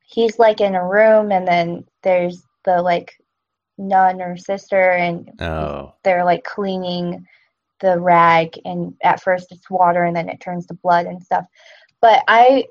he's 0.06 0.40
like 0.40 0.62
in 0.62 0.76
a 0.76 0.88
room, 0.88 1.32
and 1.32 1.48
then 1.48 1.86
there's 2.02 2.44
the 2.66 2.82
like 2.82 3.14
nun 3.78 4.22
or 4.22 4.38
sister, 4.38 4.92
and 4.92 5.30
Oh. 5.40 5.94
they're 6.04 6.26
like 6.26 6.44
cleaning 6.44 7.26
the 7.80 8.00
rag, 8.00 8.60
and 8.66 8.96
at 9.04 9.22
first 9.22 9.52
it's 9.52 9.70
water, 9.70 10.04
and 10.04 10.16
then 10.16 10.30
it 10.30 10.40
turns 10.40 10.66
to 10.68 10.74
blood 10.76 11.06
and 11.06 11.22
stuff. 11.24 11.46
But 12.02 12.24
I, 12.28 12.66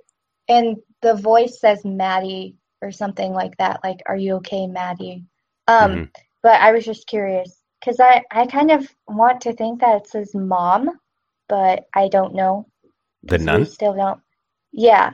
and 0.49 0.77
the 1.03 1.15
voice 1.15 1.61
says 1.61 1.85
Maddie 1.85 2.57
or 2.83 2.91
something 2.91 3.33
like 3.33 3.57
that, 3.59 3.81
like, 3.85 4.01
"Are 4.07 4.17
you 4.17 4.35
okay, 4.37 4.67
Maddie?" 4.67 5.25
Um, 5.69 5.93
Mhm. 5.93 6.11
but 6.43 6.61
I 6.61 6.73
was 6.73 6.85
just 6.85 7.07
curious 7.07 7.63
because 7.81 8.01
I 8.01 8.25
I 8.31 8.47
kind 8.47 8.71
of 8.71 8.89
want 9.09 9.41
to 9.43 9.53
think 9.55 9.81
that 9.81 9.97
it 10.03 10.07
says 10.09 10.35
mom, 10.35 10.91
but 11.49 11.87
I 11.95 12.09
don't 12.09 12.35
know. 12.35 12.67
the 13.23 13.39
nun? 13.39 13.65
still 13.67 13.95
don't. 13.95 14.21
Yeah. 14.73 15.13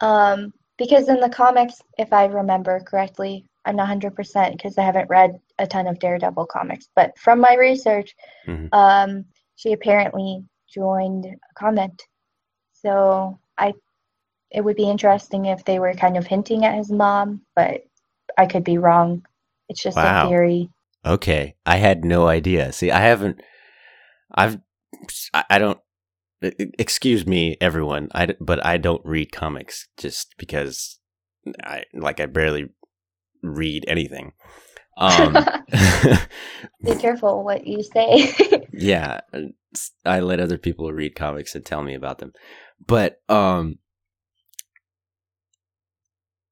Um, 0.00 0.52
because 0.78 1.08
in 1.08 1.20
the 1.20 1.28
comics, 1.28 1.82
if 1.98 2.12
I 2.12 2.26
remember 2.26 2.80
correctly, 2.80 3.46
I'm 3.66 3.76
not 3.76 3.88
100% 3.88 4.52
because 4.52 4.76
I 4.78 4.82
haven't 4.82 5.08
read 5.08 5.40
a 5.58 5.66
ton 5.66 5.86
of 5.86 5.98
Daredevil 5.98 6.46
comics, 6.46 6.88
but 6.94 7.18
from 7.18 7.40
my 7.40 7.54
research, 7.54 8.14
Mhm. 8.46 8.68
um, 8.72 9.24
she 9.56 9.72
apparently 9.72 10.44
joined 10.68 11.26
a 11.26 11.54
convent. 11.54 12.02
So 12.72 13.38
I, 13.56 13.72
it 14.50 14.62
would 14.62 14.76
be 14.76 14.88
interesting 14.90 15.46
if 15.46 15.64
they 15.64 15.78
were 15.78 15.94
kind 15.94 16.16
of 16.16 16.26
hinting 16.26 16.64
at 16.64 16.74
his 16.76 16.90
mom, 16.90 17.42
but 17.56 17.84
I 18.36 18.46
could 18.46 18.64
be 18.64 18.78
wrong. 18.78 19.24
It's 19.68 19.82
just 19.82 19.96
Wow. 19.96 20.26
a 20.26 20.28
theory. 20.28 20.70
Okay. 21.06 21.54
I 21.64 21.76
had 21.76 22.04
no 22.04 22.26
idea. 22.28 22.72
See, 22.72 22.90
I 22.90 23.00
haven't. 23.00 23.40
I've. 24.34 24.58
I 25.32 25.58
don't. 25.58 25.78
Excuse 26.78 27.26
me, 27.26 27.56
everyone. 27.60 28.08
I 28.14 28.34
but 28.40 28.64
I 28.64 28.76
don't 28.76 29.04
read 29.04 29.32
comics 29.32 29.88
just 29.96 30.34
because 30.36 30.98
I 31.62 31.84
like 31.94 32.20
I 32.20 32.26
barely 32.26 32.68
read 33.44 33.84
anything. 33.88 34.32
Um, 34.96 35.34
Be 36.84 36.94
careful 36.94 37.42
what 37.42 37.66
you 37.66 37.82
say. 37.82 38.32
yeah, 38.72 39.22
I 40.04 40.20
let 40.20 40.38
other 40.38 40.56
people 40.56 40.92
read 40.92 41.16
comics 41.16 41.56
and 41.56 41.64
tell 41.64 41.82
me 41.82 41.94
about 41.94 42.18
them. 42.18 42.32
But 42.86 43.20
um 43.28 43.78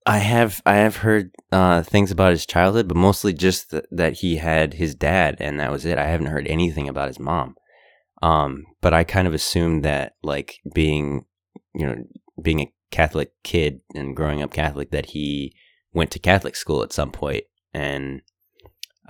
I 0.04 0.18
have 0.18 0.60
I 0.66 0.74
have 0.74 0.96
heard 0.96 1.30
uh 1.52 1.82
things 1.82 2.10
about 2.10 2.32
his 2.32 2.46
childhood, 2.46 2.88
but 2.88 2.96
mostly 2.96 3.32
just 3.32 3.70
th- 3.70 3.84
that 3.92 4.14
he 4.14 4.38
had 4.38 4.74
his 4.74 4.94
dad 4.96 5.36
and 5.38 5.60
that 5.60 5.70
was 5.70 5.84
it. 5.84 5.98
I 5.98 6.06
haven't 6.06 6.26
heard 6.26 6.48
anything 6.48 6.88
about 6.88 7.08
his 7.08 7.20
mom. 7.20 7.54
Um 8.22 8.64
but 8.80 8.92
I 8.92 9.04
kind 9.04 9.28
of 9.28 9.34
assumed 9.34 9.84
that 9.84 10.14
like 10.22 10.58
being 10.74 11.26
you 11.74 11.86
know 11.86 11.96
being 12.42 12.60
a 12.60 12.72
Catholic 12.90 13.30
kid 13.44 13.82
and 13.94 14.16
growing 14.16 14.42
up 14.42 14.52
Catholic 14.52 14.90
that 14.90 15.06
he 15.06 15.54
went 15.92 16.10
to 16.12 16.18
Catholic 16.18 16.56
school 16.56 16.82
at 16.82 16.92
some 16.92 17.10
point 17.12 17.44
and 17.74 18.22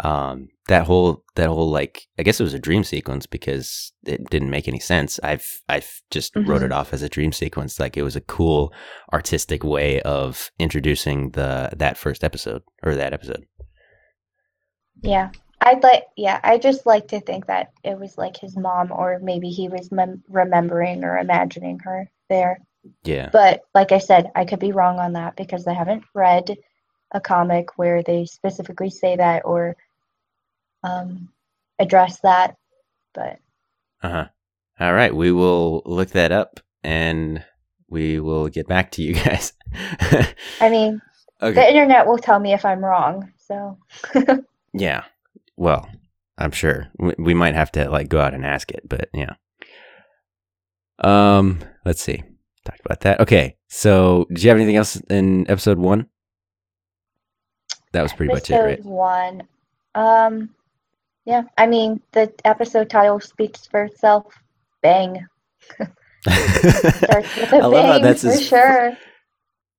um 0.01 0.49
that 0.69 0.87
whole 0.87 1.23
that 1.35 1.49
whole 1.49 1.71
like 1.71 2.07
i 2.19 2.23
guess 2.23 2.41
it 2.41 2.45
was 2.45 2.55
a 2.55 2.59
dream 2.59 2.83
sequence 2.83 3.27
because 3.27 3.93
it 4.05 4.25
didn't 4.31 4.51
make 4.51 4.67
any 4.67 4.81
sense. 4.81 5.21
I've 5.23 5.47
i've 5.69 6.01
just 6.11 6.35
wrote 6.35 6.63
Mhm. 6.63 6.67
it 6.67 6.73
off 6.73 6.93
as 6.95 7.03
a 7.03 7.09
dream 7.09 7.33
sequence. 7.33 7.79
Like 7.79 7.97
it 7.97 8.03
was 8.03 8.17
a 8.17 8.21
cool 8.23 8.73
artistic 9.13 9.63
way 9.65 10.01
of 10.03 10.51
introducing 10.59 11.31
the 11.31 11.71
that 11.77 11.99
first 11.99 12.25
episode 12.25 12.63
or 12.83 12.95
that 12.95 13.13
episode. 13.13 13.45
Yeah, 15.03 15.31
I'd 15.61 15.83
like, 15.83 16.05
yeah, 16.17 16.41
I 16.43 16.59
just 16.59 16.87
like 16.87 17.09
to 17.09 17.21
think 17.21 17.47
that 17.47 17.73
it 17.85 17.99
was 17.99 18.17
like 18.17 18.37
his 18.37 18.57
mom, 18.57 18.93
or 18.93 19.19
maybe 19.23 19.49
he 19.51 19.69
was 19.69 19.91
mem 19.93 20.23
remembering 20.29 21.05
or 21.05 21.19
imagining 21.19 21.79
her 21.81 22.11
there. 22.29 22.61
yeah. 23.05 23.29
But 23.33 23.63
like 23.75 23.93
I 23.93 23.99
said, 23.99 24.31
I 24.35 24.45
could 24.45 24.59
be 24.61 24.73
wrong 24.73 24.99
on 24.99 25.13
that 25.15 25.37
because 25.37 25.67
I 25.67 25.73
haven't 25.75 26.05
read 26.15 26.57
a 27.13 27.21
comic 27.21 27.79
where 27.79 28.03
they 28.03 28.25
specifically 28.25 28.91
say 28.91 29.17
that 29.17 29.43
or 29.45 29.77
um, 30.83 31.29
address 31.79 32.21
that. 32.21 32.57
But 33.15 33.39
uh-huh 34.03 34.29
all 34.81 34.95
right 34.95 35.15
we 35.15 35.31
will 35.31 35.83
look 35.85 36.11
that 36.11 36.33
up 36.33 36.59
and 36.83 37.45
we 37.89 38.19
will 38.19 38.49
get 38.49 38.67
back 38.67 38.91
to 38.91 39.03
you 39.03 39.15
guys 39.25 39.53
I 40.61 40.71
mean, 40.71 41.01
okay 41.41 41.55
the 41.55 41.69
internet 41.69 42.07
will 42.07 42.19
tell 42.19 42.39
me 42.41 42.53
if 42.53 42.65
I'm 42.65 42.85
wrong. 42.85 43.31
So 43.37 43.79
Yeah. 44.73 45.05
Well, 45.57 45.89
I'm 46.39 46.51
sure 46.51 46.89
we, 46.99 47.15
we 47.19 47.35
might 47.35 47.55
have 47.55 47.73
to 47.73 47.91
like 47.91 48.09
go 48.09 48.21
out 48.21 48.35
and 48.35 48.45
ask 48.45 48.71
it, 48.71 48.89
but 48.89 49.09
yeah. 49.13 49.35
Um, 50.99 51.61
let's 51.85 52.03
see. 52.03 52.23
Talked 52.65 52.81
about 52.85 53.01
that. 53.01 53.21
Okay. 53.21 53.57
So, 53.69 54.27
did 54.29 54.43
you 54.43 54.51
have 54.51 54.59
anything 54.59 54.77
else 54.77 54.97
in 55.11 55.51
episode 55.51 55.79
one? 55.79 56.09
That 57.93 58.03
was 58.03 58.13
pretty 58.13 58.33
much 58.33 58.51
it, 58.51 58.55
episode 58.55 58.67
right? 58.67 58.85
one, 58.85 59.43
um, 59.95 60.51
yeah, 61.25 61.43
I 61.57 61.67
mean 61.67 62.01
the 62.13 62.33
episode 62.45 62.91
title 62.91 63.21
speaks 63.21 63.67
for 63.67 63.85
itself. 63.85 64.35
Bang. 64.83 65.27
Starts 66.23 67.37
with 67.37 67.53
a 67.53 67.57
I 67.57 67.67
love 67.67 67.85
how 67.85 67.99
that's 67.99 68.23
for 68.23 68.31
his. 68.31 68.47
sure. 68.47 68.97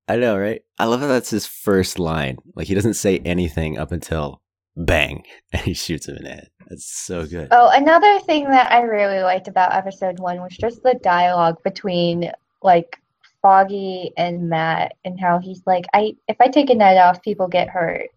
I 0.07 0.17
know, 0.17 0.37
right? 0.37 0.61
I 0.77 0.85
love 0.85 1.01
how 1.01 1.07
that's 1.07 1.29
his 1.29 1.45
first 1.45 1.99
line. 1.99 2.37
Like 2.55 2.67
he 2.67 2.75
doesn't 2.75 2.95
say 2.95 3.19
anything 3.19 3.77
up 3.77 3.91
until 3.91 4.41
bang, 4.75 5.23
and 5.53 5.61
he 5.61 5.73
shoots 5.73 6.07
him 6.07 6.17
in 6.17 6.23
the 6.23 6.29
head. 6.29 6.49
That's 6.69 6.85
so 6.85 7.25
good. 7.25 7.49
Oh, 7.51 7.69
another 7.73 8.19
thing 8.21 8.49
that 8.49 8.71
I 8.71 8.81
really 8.81 9.21
liked 9.21 9.47
about 9.47 9.73
episode 9.73 10.19
one 10.19 10.41
was 10.41 10.55
just 10.55 10.81
the 10.83 10.99
dialogue 11.03 11.61
between 11.63 12.31
like 12.61 12.97
Foggy 13.43 14.11
and 14.17 14.49
Matt 14.49 14.93
and 15.05 15.19
how 15.19 15.37
he's 15.37 15.61
like, 15.67 15.85
I 15.93 16.15
if 16.27 16.37
I 16.41 16.47
take 16.47 16.71
a 16.71 16.75
night 16.75 16.97
off, 16.97 17.21
people 17.21 17.47
get 17.47 17.69
hurt. 17.69 18.09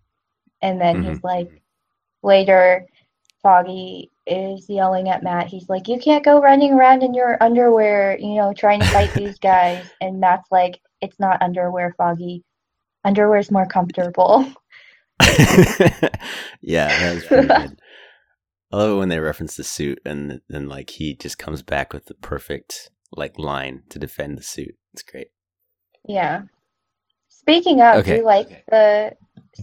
And 0.62 0.80
then 0.80 1.02
he's 1.02 1.18
mm-hmm. 1.18 1.26
like 1.26 1.62
later 2.22 2.86
Foggy 3.42 4.10
is 4.26 4.68
yelling 4.68 5.08
at 5.08 5.22
Matt. 5.22 5.48
He's 5.48 5.68
like, 5.68 5.88
You 5.88 5.98
can't 5.98 6.24
go 6.24 6.40
running 6.40 6.72
around 6.72 7.02
in 7.02 7.12
your 7.12 7.36
underwear, 7.42 8.18
you 8.18 8.36
know, 8.36 8.54
trying 8.54 8.80
to 8.80 8.86
fight 8.86 9.12
these 9.14 9.38
guys. 9.40 9.84
And 10.00 10.20
Matt's 10.20 10.48
like, 10.50 10.80
It's 11.02 11.18
not 11.20 11.42
underwear, 11.42 11.94
Foggy. 11.98 12.42
Underwear's 13.04 13.50
more 13.50 13.66
comfortable. 13.66 14.46
yeah, 16.60 16.88
that 16.88 17.14
was 17.14 17.24
pretty 17.24 17.46
good. 17.46 17.80
I 18.72 18.76
love 18.76 18.92
it 18.92 18.98
when 18.98 19.08
they 19.08 19.20
reference 19.20 19.56
the 19.56 19.64
suit 19.64 20.00
and 20.04 20.40
then 20.48 20.68
like 20.68 20.90
he 20.90 21.14
just 21.14 21.38
comes 21.38 21.62
back 21.62 21.92
with 21.92 22.06
the 22.06 22.14
perfect 22.14 22.90
like 23.12 23.38
line 23.38 23.84
to 23.90 23.98
defend 23.98 24.36
the 24.36 24.42
suit. 24.42 24.74
It's 24.96 25.02
great. 25.02 25.28
Yeah. 26.08 26.44
Speaking 27.28 27.82
of, 27.82 28.02
do 28.06 28.14
you 28.14 28.24
like 28.24 28.64
the 28.66 29.14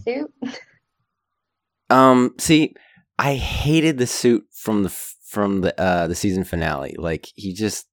suit? 0.04 0.32
Um, 1.90 2.34
see, 2.38 2.74
I 3.18 3.34
hated 3.34 3.98
the 3.98 4.06
suit 4.06 4.46
from 4.50 4.84
the 4.84 4.88
from 5.28 5.60
the 5.60 5.78
uh 5.78 6.08
the 6.08 6.14
season 6.14 6.42
finale. 6.42 6.96
Like 6.98 7.28
he 7.34 7.52
just 7.52 7.86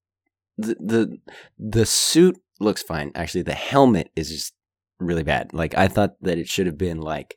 the 0.58 0.76
the 0.80 1.18
the 1.60 1.86
suit 1.86 2.38
looks 2.62 2.82
fine. 2.82 3.12
Actually, 3.16 3.42
the 3.42 3.54
helmet 3.54 4.10
is 4.16 4.30
just 4.30 4.54
really 5.00 5.24
bad. 5.24 5.54
Like 5.54 5.76
I 5.76 5.90
thought 5.90 6.16
that 6.22 6.38
it 6.38 6.48
should 6.48 6.68
have 6.68 6.78
been 6.78 7.02
like 7.02 7.36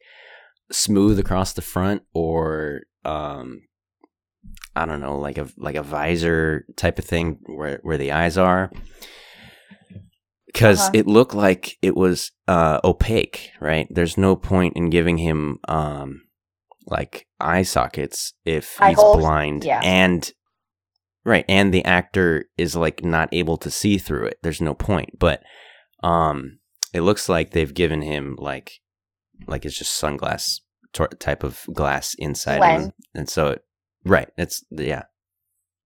smooth 0.71 1.19
across 1.19 1.55
the 1.55 1.61
front 1.61 2.03
or 2.15 2.83
um 3.05 3.63
I 4.77 4.87
don't 4.87 5.01
know, 5.01 5.19
like 5.19 5.39
a 5.39 5.49
like 5.57 5.77
a 5.77 5.83
visor 5.83 6.67
type 6.77 7.01
of 7.01 7.05
thing 7.05 7.41
where 7.47 7.81
where 7.83 7.99
the 7.99 8.13
eyes 8.13 8.39
are. 8.39 8.71
Cuz 10.55 10.81
Uh-huh. 10.81 10.91
it 10.95 11.07
looked 11.07 11.35
like 11.35 11.77
it 11.83 11.97
was 11.97 12.31
uh 12.49 12.81
opaque, 12.85 13.51
right? 13.61 13.87
There's 13.91 14.17
no 14.17 14.37
point 14.37 14.77
in 14.77 14.89
giving 14.91 15.19
him 15.19 15.59
um 15.69 16.23
like 16.87 17.27
eye 17.41 17.63
sockets 17.63 18.35
if 18.45 18.81
Eye 18.81 18.91
he's 18.91 18.99
holes, 18.99 19.19
blind 19.19 19.65
yeah. 19.65 19.81
and 19.83 20.31
right 21.25 21.47
and 21.49 21.73
the 21.73 21.83
actor 21.85 22.45
is 22.59 22.77
like 22.77 23.03
not 23.03 23.31
able 23.33 23.57
to 23.57 23.71
see 23.71 23.97
through 23.97 24.27
it 24.27 24.39
there's 24.43 24.61
no 24.61 24.75
point 24.75 25.19
but 25.19 25.43
um 26.03 26.59
it 26.93 27.01
looks 27.01 27.27
like 27.31 27.53
they've 27.53 27.73
given 27.73 28.03
him 28.03 28.37
like 28.39 28.73
like 29.47 29.65
it's 29.65 29.79
just 29.79 29.99
sunglass 29.99 30.61
tor- 30.93 31.09
type 31.09 31.43
of 31.43 31.63
glass 31.73 32.13
inside 32.19 32.61
Lens. 32.61 32.85
him 32.89 32.93
and 33.15 33.29
so 33.31 33.49
it, 33.49 33.65
right 34.05 34.29
it's 34.37 34.63
yeah 34.71 35.05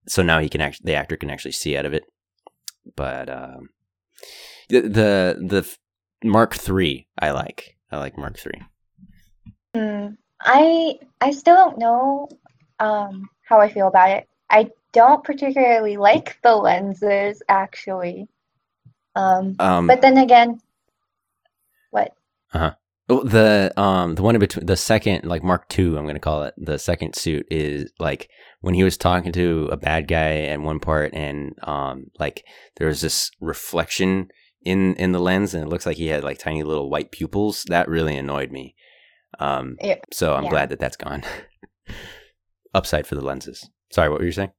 so 0.08 0.20
now 0.24 0.40
he 0.40 0.48
can 0.48 0.60
actually 0.60 0.86
the 0.90 0.96
actor 0.96 1.16
can 1.16 1.30
actually 1.30 1.52
see 1.52 1.76
out 1.76 1.86
of 1.86 1.94
it 1.94 2.02
but 2.96 3.28
um 3.30 3.68
the 4.68 4.80
the 4.82 5.36
the 5.40 5.76
mark 6.24 6.54
3 6.54 7.06
i 7.18 7.30
like 7.30 7.76
i 7.90 7.96
like 7.96 8.18
mark 8.18 8.38
3 8.38 8.52
Hmm. 9.74 10.08
I 10.40 10.98
I 11.20 11.30
still 11.32 11.56
don't 11.56 11.78
know 11.78 12.28
um, 12.78 13.28
how 13.42 13.60
I 13.60 13.68
feel 13.68 13.88
about 13.88 14.10
it. 14.10 14.28
I 14.50 14.70
don't 14.92 15.22
particularly 15.24 15.96
like 15.96 16.38
the 16.42 16.54
lenses, 16.54 17.42
actually. 17.48 18.28
Um, 19.14 19.56
um 19.58 19.86
but 19.86 20.00
then 20.00 20.16
again, 20.18 20.60
what? 21.90 22.12
Uh 22.52 22.72
Oh, 23.10 23.22
the 23.22 23.72
um 23.80 24.16
the 24.16 24.22
one 24.22 24.34
in 24.34 24.38
between 24.38 24.66
the 24.66 24.76
second 24.76 25.24
like 25.24 25.42
Mark 25.42 25.66
two 25.70 25.96
I'm 25.96 26.06
gonna 26.06 26.20
call 26.20 26.42
it 26.42 26.52
the 26.58 26.78
second 26.78 27.14
suit 27.14 27.46
is 27.50 27.90
like 27.98 28.28
when 28.60 28.74
he 28.74 28.84
was 28.84 28.98
talking 28.98 29.32
to 29.32 29.66
a 29.72 29.78
bad 29.78 30.08
guy 30.08 30.42
at 30.42 30.60
one 30.60 30.78
part 30.78 31.14
and 31.14 31.54
um 31.62 32.10
like 32.18 32.44
there 32.76 32.86
was 32.86 33.00
this 33.00 33.30
reflection 33.40 34.28
in 34.68 34.94
in 34.96 35.12
the 35.12 35.18
lens, 35.20 35.54
and 35.54 35.62
it 35.64 35.68
looks 35.68 35.86
like 35.86 35.96
he 35.96 36.06
had 36.08 36.24
like 36.24 36.38
tiny 36.38 36.62
little 36.62 36.90
white 36.90 37.10
pupils. 37.10 37.64
That 37.68 37.88
really 37.88 38.16
annoyed 38.16 38.50
me. 38.52 38.74
Um, 39.38 39.76
Yeah. 39.82 39.96
so 40.12 40.34
I'm 40.34 40.44
Yeah. 40.44 40.50
glad 40.50 40.68
that 40.70 40.78
that's 40.78 40.96
gone. 40.96 41.22
Upside 42.74 43.06
for 43.06 43.14
the 43.14 43.24
lenses. 43.24 43.68
Sorry, 43.90 44.08
what 44.08 44.20
were 44.20 44.26
you 44.26 44.32
saying? 44.32 44.52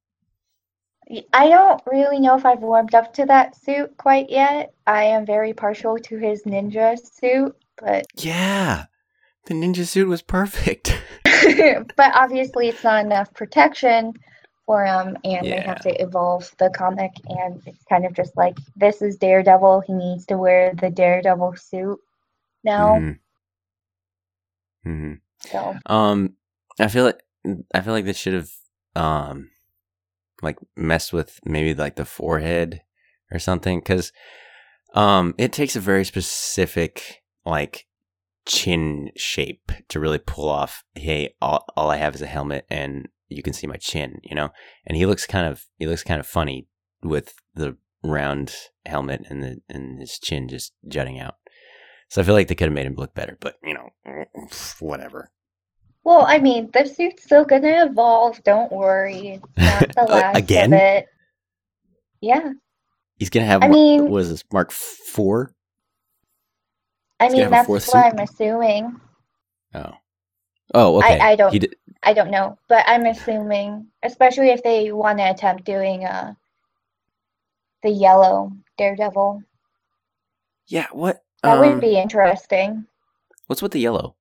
I 1.32 1.48
don't 1.48 1.82
really 1.86 2.20
know 2.20 2.36
if 2.36 2.46
I've 2.46 2.60
warmed 2.60 2.94
up 2.94 3.12
to 3.14 3.26
that 3.26 3.56
suit 3.56 3.96
quite 3.96 4.30
yet. 4.30 4.72
I 4.86 5.04
am 5.04 5.26
very 5.26 5.52
partial 5.52 5.96
to 5.98 6.18
his 6.18 6.44
ninja 6.44 6.96
suit, 6.98 7.56
but 7.80 8.06
Yeah, 8.16 8.84
the 9.46 9.54
ninja 9.54 9.84
suit 9.86 10.06
was 10.08 10.22
perfect. 10.22 10.96
but 11.96 12.14
obviously 12.14 12.68
it's 12.68 12.84
not 12.84 13.04
enough 13.04 13.32
protection 13.34 14.12
for 14.70 14.84
him, 14.84 15.16
and 15.24 15.44
they 15.44 15.60
have 15.62 15.80
to 15.80 15.90
evolve 16.00 16.54
the 16.58 16.70
comic, 16.70 17.10
and 17.28 17.60
it's 17.66 17.82
kind 17.88 18.06
of 18.06 18.14
just 18.14 18.36
like 18.36 18.56
this 18.76 19.02
is 19.02 19.16
Daredevil. 19.16 19.82
He 19.84 19.92
needs 19.92 20.26
to 20.26 20.38
wear 20.38 20.72
the 20.74 20.90
Daredevil 20.90 21.56
suit 21.56 21.98
now. 22.62 23.00
Mhm. 23.00 23.18
Mhm. 24.86 25.20
So 25.40 25.76
Um, 25.86 26.36
I 26.78 26.86
feel 26.86 27.04
like 27.04 27.20
I 27.74 27.80
feel 27.80 27.92
like 27.92 28.04
this 28.04 28.16
should 28.16 28.34
have 28.34 28.50
um, 28.94 29.50
like 30.40 30.58
messed 30.76 31.12
with 31.12 31.40
maybe 31.44 31.74
like 31.74 31.96
the 31.96 32.04
forehead 32.04 32.82
or 33.32 33.40
something 33.40 33.80
because 33.80 34.12
um, 34.94 35.34
it 35.36 35.52
takes 35.52 35.74
a 35.74 35.80
very 35.80 36.04
specific 36.04 37.24
like 37.44 37.88
chin 38.46 39.10
shape 39.16 39.72
to 39.88 39.98
really 39.98 40.18
pull 40.18 40.48
off. 40.48 40.84
Hey, 40.94 41.34
all, 41.42 41.64
all 41.76 41.90
I 41.90 41.96
have 41.96 42.14
is 42.14 42.22
a 42.22 42.26
helmet 42.26 42.66
and 42.70 43.08
you 43.30 43.42
can 43.42 43.52
see 43.52 43.66
my 43.66 43.76
chin, 43.76 44.20
you 44.22 44.34
know. 44.34 44.50
And 44.86 44.96
he 44.96 45.06
looks 45.06 45.26
kind 45.26 45.46
of 45.46 45.64
he 45.78 45.86
looks 45.86 46.02
kind 46.02 46.20
of 46.20 46.26
funny 46.26 46.66
with 47.02 47.34
the 47.54 47.76
round 48.02 48.54
helmet 48.86 49.22
and 49.28 49.42
the 49.42 49.60
and 49.68 50.00
his 50.00 50.18
chin 50.18 50.48
just 50.48 50.72
jutting 50.88 51.18
out. 51.18 51.34
So 52.08 52.20
I 52.20 52.24
feel 52.24 52.34
like 52.34 52.48
they 52.48 52.54
could 52.54 52.66
have 52.66 52.74
made 52.74 52.86
him 52.86 52.96
look 52.96 53.14
better, 53.14 53.36
but 53.40 53.54
you 53.62 53.74
know, 53.74 53.90
whatever. 54.80 55.30
Well, 56.02 56.24
I 56.26 56.38
mean, 56.38 56.70
the 56.72 56.86
suit's 56.86 57.22
still 57.24 57.44
gonna 57.44 57.86
evolve. 57.86 58.42
Don't 58.42 58.72
worry. 58.72 59.40
Not 59.56 59.94
the 59.94 60.02
last 60.08 60.36
Again? 60.36 60.72
of 60.72 60.80
it. 60.80 61.06
Yeah, 62.22 62.52
He's 63.16 63.30
gonna 63.30 63.46
have. 63.46 63.62
I 63.62 63.68
Mar- 63.68 63.74
mean- 63.76 64.10
what 64.10 64.22
is 64.22 64.30
this 64.30 64.44
Mark 64.52 64.72
Four? 64.72 65.54
I 67.20 67.28
mean 67.28 67.50
that's 67.50 67.68
what 67.68 67.82
suit? 67.82 67.94
I'm 67.94 68.18
assuming. 68.18 68.98
Oh, 69.74 69.92
oh, 70.74 70.98
okay. 70.98 71.18
I 71.18 71.36
don't- 71.36 71.52
did, 71.52 71.74
I 72.02 72.12
don't 72.12 72.30
know, 72.30 72.58
but 72.68 72.84
I'm 72.86 73.06
assuming, 73.06 73.86
especially 74.02 74.50
if 74.50 74.62
they 74.62 74.90
want 74.92 75.18
to 75.18 75.30
attempt 75.30 75.64
doing 75.64 76.04
uh 76.04 76.34
the 77.82 77.90
yellow 77.90 78.52
Daredevil, 78.78 79.42
yeah. 80.66 80.86
What? 80.92 81.22
that 81.42 81.58
um, 81.58 81.60
would 81.60 81.80
be 81.80 81.98
interesting. 81.98 82.86
What's 83.46 83.62
with 83.62 83.72
the 83.72 83.80
yellow? 83.80 84.14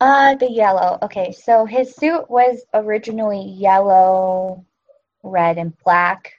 Uh, 0.00 0.34
the 0.36 0.50
yellow. 0.50 0.98
Okay, 1.02 1.32
so 1.32 1.64
his 1.64 1.94
suit 1.94 2.28
was 2.30 2.64
originally 2.74 3.42
yellow, 3.42 4.64
red, 5.22 5.58
and 5.58 5.76
black, 5.78 6.34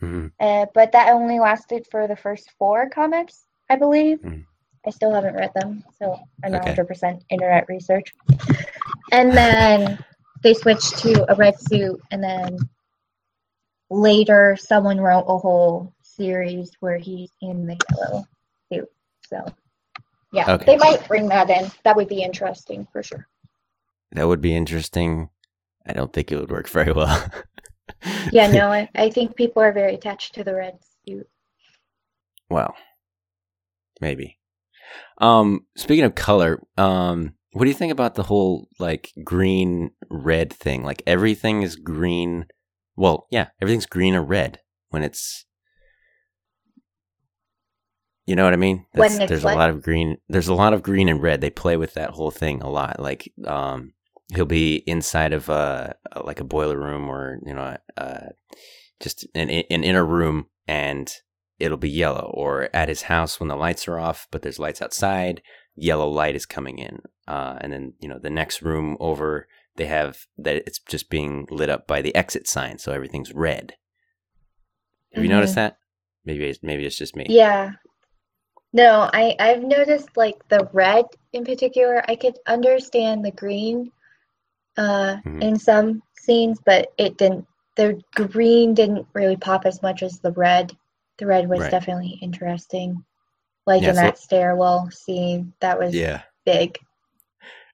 Mhm. 0.00 0.32
uh, 0.40 0.66
but 0.74 0.92
that 0.92 1.12
only 1.12 1.38
lasted 1.38 1.86
for 1.90 2.06
the 2.06 2.16
first 2.16 2.50
four 2.58 2.88
comics, 2.88 3.44
I 3.68 3.76
believe. 3.76 4.20
Mhm. 4.20 4.46
I 4.86 4.90
still 4.90 5.12
haven't 5.14 5.34
read 5.34 5.52
them, 5.54 5.84
so 5.98 6.18
I'm 6.44 6.52
not 6.52 6.68
Okay. 6.68 6.74
100% 6.82 7.22
internet 7.30 7.68
research. 7.68 8.12
And 9.12 9.30
then 9.32 9.98
they 10.42 10.54
switched 10.54 10.98
to 10.98 11.30
a 11.30 11.36
red 11.36 11.58
suit, 11.60 12.00
and 12.10 12.22
then 12.22 12.58
later 13.90 14.56
someone 14.58 15.00
wrote 15.00 15.24
a 15.28 15.38
whole 15.38 15.92
series 16.02 16.72
where 16.80 16.98
he's 16.98 17.30
in 17.42 17.66
the 17.66 17.76
yellow 17.90 18.24
suit. 18.72 18.88
So, 19.26 19.44
yeah, 20.32 20.50
Okay. 20.52 20.64
they 20.64 20.76
might 20.76 21.06
bring 21.06 21.28
that 21.28 21.48
in. 21.50 21.70
That 21.84 21.94
would 21.96 22.08
be 22.08 22.22
interesting 22.22 22.86
for 22.92 23.02
sure. 23.02 23.26
That 24.12 24.26
would 24.26 24.40
be 24.40 24.56
interesting. 24.56 25.30
I 25.86 25.92
don't 25.92 26.12
think 26.12 26.32
it 26.32 26.36
would 26.40 26.50
work 26.50 26.68
very 26.68 26.92
well. 26.92 27.24
Yeah, 28.32 28.46
no, 28.48 28.68
I, 28.72 28.88
I 28.94 29.10
think 29.10 29.36
people 29.36 29.62
are 29.62 29.72
very 29.72 29.94
attached 29.94 30.34
to 30.34 30.44
the 30.44 30.54
red 30.54 30.78
suit. 31.06 31.28
well, 32.50 32.74
maybe. 34.00 34.38
Um, 35.18 35.66
speaking 35.76 36.04
of 36.04 36.14
color, 36.14 36.62
um, 36.76 37.34
what 37.52 37.64
do 37.64 37.70
you 37.70 37.76
think 37.76 37.92
about 37.92 38.14
the 38.14 38.22
whole 38.24 38.68
like 38.78 39.12
green 39.22 39.90
red 40.10 40.52
thing? 40.52 40.82
Like 40.82 41.02
everything 41.06 41.62
is 41.62 41.76
green. 41.76 42.46
Well, 42.96 43.26
yeah, 43.30 43.48
everything's 43.60 43.86
green 43.86 44.14
or 44.14 44.22
red 44.22 44.60
when 44.88 45.02
it's. 45.02 45.44
You 48.24 48.36
know 48.36 48.44
what 48.44 48.52
I 48.52 48.56
mean? 48.56 48.86
That's- 48.94 49.28
there's 49.28 49.44
what? 49.44 49.54
a 49.54 49.58
lot 49.58 49.70
of 49.70 49.82
green. 49.82 50.16
There's 50.28 50.48
a 50.48 50.54
lot 50.54 50.72
of 50.72 50.82
green 50.82 51.08
and 51.08 51.20
red. 51.20 51.40
They 51.40 51.50
play 51.50 51.76
with 51.76 51.94
that 51.94 52.10
whole 52.10 52.30
thing 52.30 52.62
a 52.62 52.70
lot. 52.70 53.00
Like, 53.00 53.30
um, 53.46 53.94
he'll 54.34 54.44
be 54.44 54.76
inside 54.86 55.32
of 55.32 55.48
a 55.48 55.96
like 56.24 56.40
a 56.40 56.44
boiler 56.44 56.78
room 56.78 57.08
or 57.08 57.38
you 57.44 57.52
know, 57.52 57.76
uh, 57.96 58.28
just 59.00 59.26
an 59.34 59.50
an 59.50 59.84
inner 59.84 60.06
room, 60.06 60.46
and 60.66 61.12
it'll 61.62 61.78
be 61.78 61.90
yellow. 61.90 62.30
Or 62.34 62.68
at 62.74 62.88
his 62.88 63.02
house 63.02 63.38
when 63.38 63.48
the 63.48 63.56
lights 63.56 63.86
are 63.88 63.98
off, 63.98 64.26
but 64.30 64.42
there's 64.42 64.58
lights 64.58 64.82
outside, 64.82 65.42
yellow 65.74 66.08
light 66.08 66.34
is 66.36 66.46
coming 66.46 66.78
in. 66.78 67.00
Uh, 67.28 67.56
and 67.60 67.72
then 67.72 67.94
you 68.00 68.08
know 68.08 68.18
the 68.18 68.30
next 68.30 68.62
room 68.62 68.96
over, 69.00 69.46
they 69.76 69.86
have 69.86 70.26
that 70.36 70.56
it's 70.56 70.80
just 70.80 71.08
being 71.08 71.46
lit 71.50 71.70
up 71.70 71.86
by 71.86 72.02
the 72.02 72.14
exit 72.14 72.48
sign, 72.48 72.78
so 72.78 72.92
everything's 72.92 73.32
red. 73.32 73.74
Have 75.14 75.22
you 75.24 75.30
Mhm. 75.30 75.34
noticed 75.34 75.54
that? 75.54 75.76
Maybe 76.24 76.44
it's, 76.44 76.60
maybe 76.62 76.84
it's 76.84 76.96
just 76.98 77.16
me. 77.16 77.26
Yeah. 77.28 77.72
No, 78.72 79.10
I 79.12 79.36
I've 79.38 79.62
noticed 79.62 80.16
like 80.16 80.36
the 80.48 80.68
red 80.72 81.04
in 81.32 81.44
particular. 81.44 82.02
I 82.08 82.16
could 82.16 82.38
understand 82.46 83.24
the 83.24 83.30
green 83.30 83.92
uh 84.76 85.16
Mhm. 85.24 85.42
in 85.42 85.58
some 85.58 86.02
scenes, 86.18 86.58
but 86.64 86.92
it 86.98 87.18
didn't 87.18 87.46
the 87.76 88.00
green 88.14 88.74
didn't 88.74 89.06
really 89.14 89.36
pop 89.36 89.64
as 89.64 89.80
much 89.82 90.02
as 90.02 90.18
the 90.20 90.32
red. 90.32 90.76
The 91.22 91.28
red 91.28 91.48
was 91.48 91.60
Right. 91.60 91.70
definitely 91.70 92.18
interesting. 92.20 93.04
Like 93.64 93.82
Yeah, 93.82 93.90
in 93.90 93.94
so- 93.94 94.00
that 94.00 94.18
stairwell 94.18 94.90
scene, 94.90 95.52
that 95.60 95.78
was 95.78 95.94
Yeah. 95.94 96.22
big. 96.44 96.76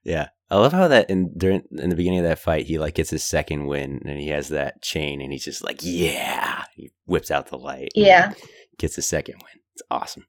Yeah, 0.03 0.27
I 0.51 0.57
love 0.57 0.71
how 0.71 0.87
that 0.87 1.09
in 1.09 1.33
during 1.35 1.63
in 1.75 1.89
the 1.89 1.95
beginning 1.95 2.19
of 2.19 2.25
that 2.25 2.37
fight, 2.37 2.67
he 2.67 2.77
like 2.77 2.93
gets 2.93 3.09
his 3.09 3.23
second 3.23 3.65
win, 3.65 4.03
and 4.05 4.19
he 4.19 4.27
has 4.27 4.49
that 4.49 4.83
chain, 4.83 5.19
and 5.19 5.31
he's 5.33 5.43
just 5.43 5.63
like, 5.63 5.79
"Yeah!" 5.81 6.63
He 6.75 6.91
whips 7.07 7.31
out 7.31 7.47
the 7.47 7.57
light. 7.57 7.89
Yeah. 7.95 8.33
gets 8.77 8.95
his 8.97 9.07
second 9.07 9.41
win. 9.41 9.61
It's 9.73 9.81
awesome. 9.89 10.27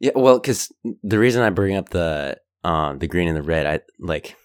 Yeah, 0.00 0.12
well, 0.14 0.38
because 0.38 0.70
the 1.02 1.18
reason 1.18 1.42
I 1.42 1.48
bring 1.48 1.76
up 1.76 1.88
the 1.88 2.38
um 2.62 2.98
the 2.98 3.06
green 3.08 3.26
and 3.26 3.36
the 3.36 3.42
red, 3.42 3.66
I 3.66 3.80
like 3.98 4.36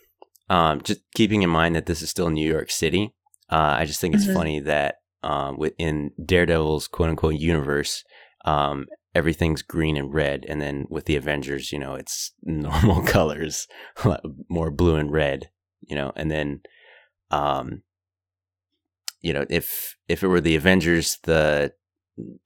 um 0.50 0.82
just 0.84 1.02
keeping 1.16 1.42
in 1.42 1.50
mind 1.50 1.76
that 1.76 1.86
this 1.86 2.02
is 2.02 2.10
still 2.10 2.30
New 2.30 2.50
York 2.50 2.72
City. 2.72 3.14
Uh, 3.50 3.76
I 3.78 3.84
just 3.86 4.00
think 4.00 4.16
it's 4.16 4.26
Mhm. 4.26 4.34
funny 4.34 4.60
that 4.62 5.01
um 5.24 5.58
within 5.58 6.12
Daredevil's 6.24 6.88
quote 6.88 7.10
unquote 7.10 7.36
universe, 7.36 8.04
um 8.46 8.88
everything's 9.14 9.62
green 9.62 9.98
and 9.98 10.14
red, 10.14 10.46
and 10.48 10.62
then 10.62 10.86
with 10.90 11.06
the 11.06 11.16
Avengers, 11.16 11.72
you 11.72 11.80
know, 11.80 11.96
it's 11.96 12.32
normal 12.44 13.04
colors, 13.04 13.68
more 14.50 14.72
blue 14.72 14.96
and 14.96 15.12
red, 15.12 15.50
you 15.82 15.96
know, 15.96 16.12
and 16.16 16.32
then 16.32 16.62
um 17.30 17.84
you 19.22 19.34
know 19.34 19.46
if 19.50 19.96
if 20.08 20.24
it 20.24 20.28
were 20.28 20.42
the 20.42 20.56
Avengers, 20.56 21.18
the 21.24 21.74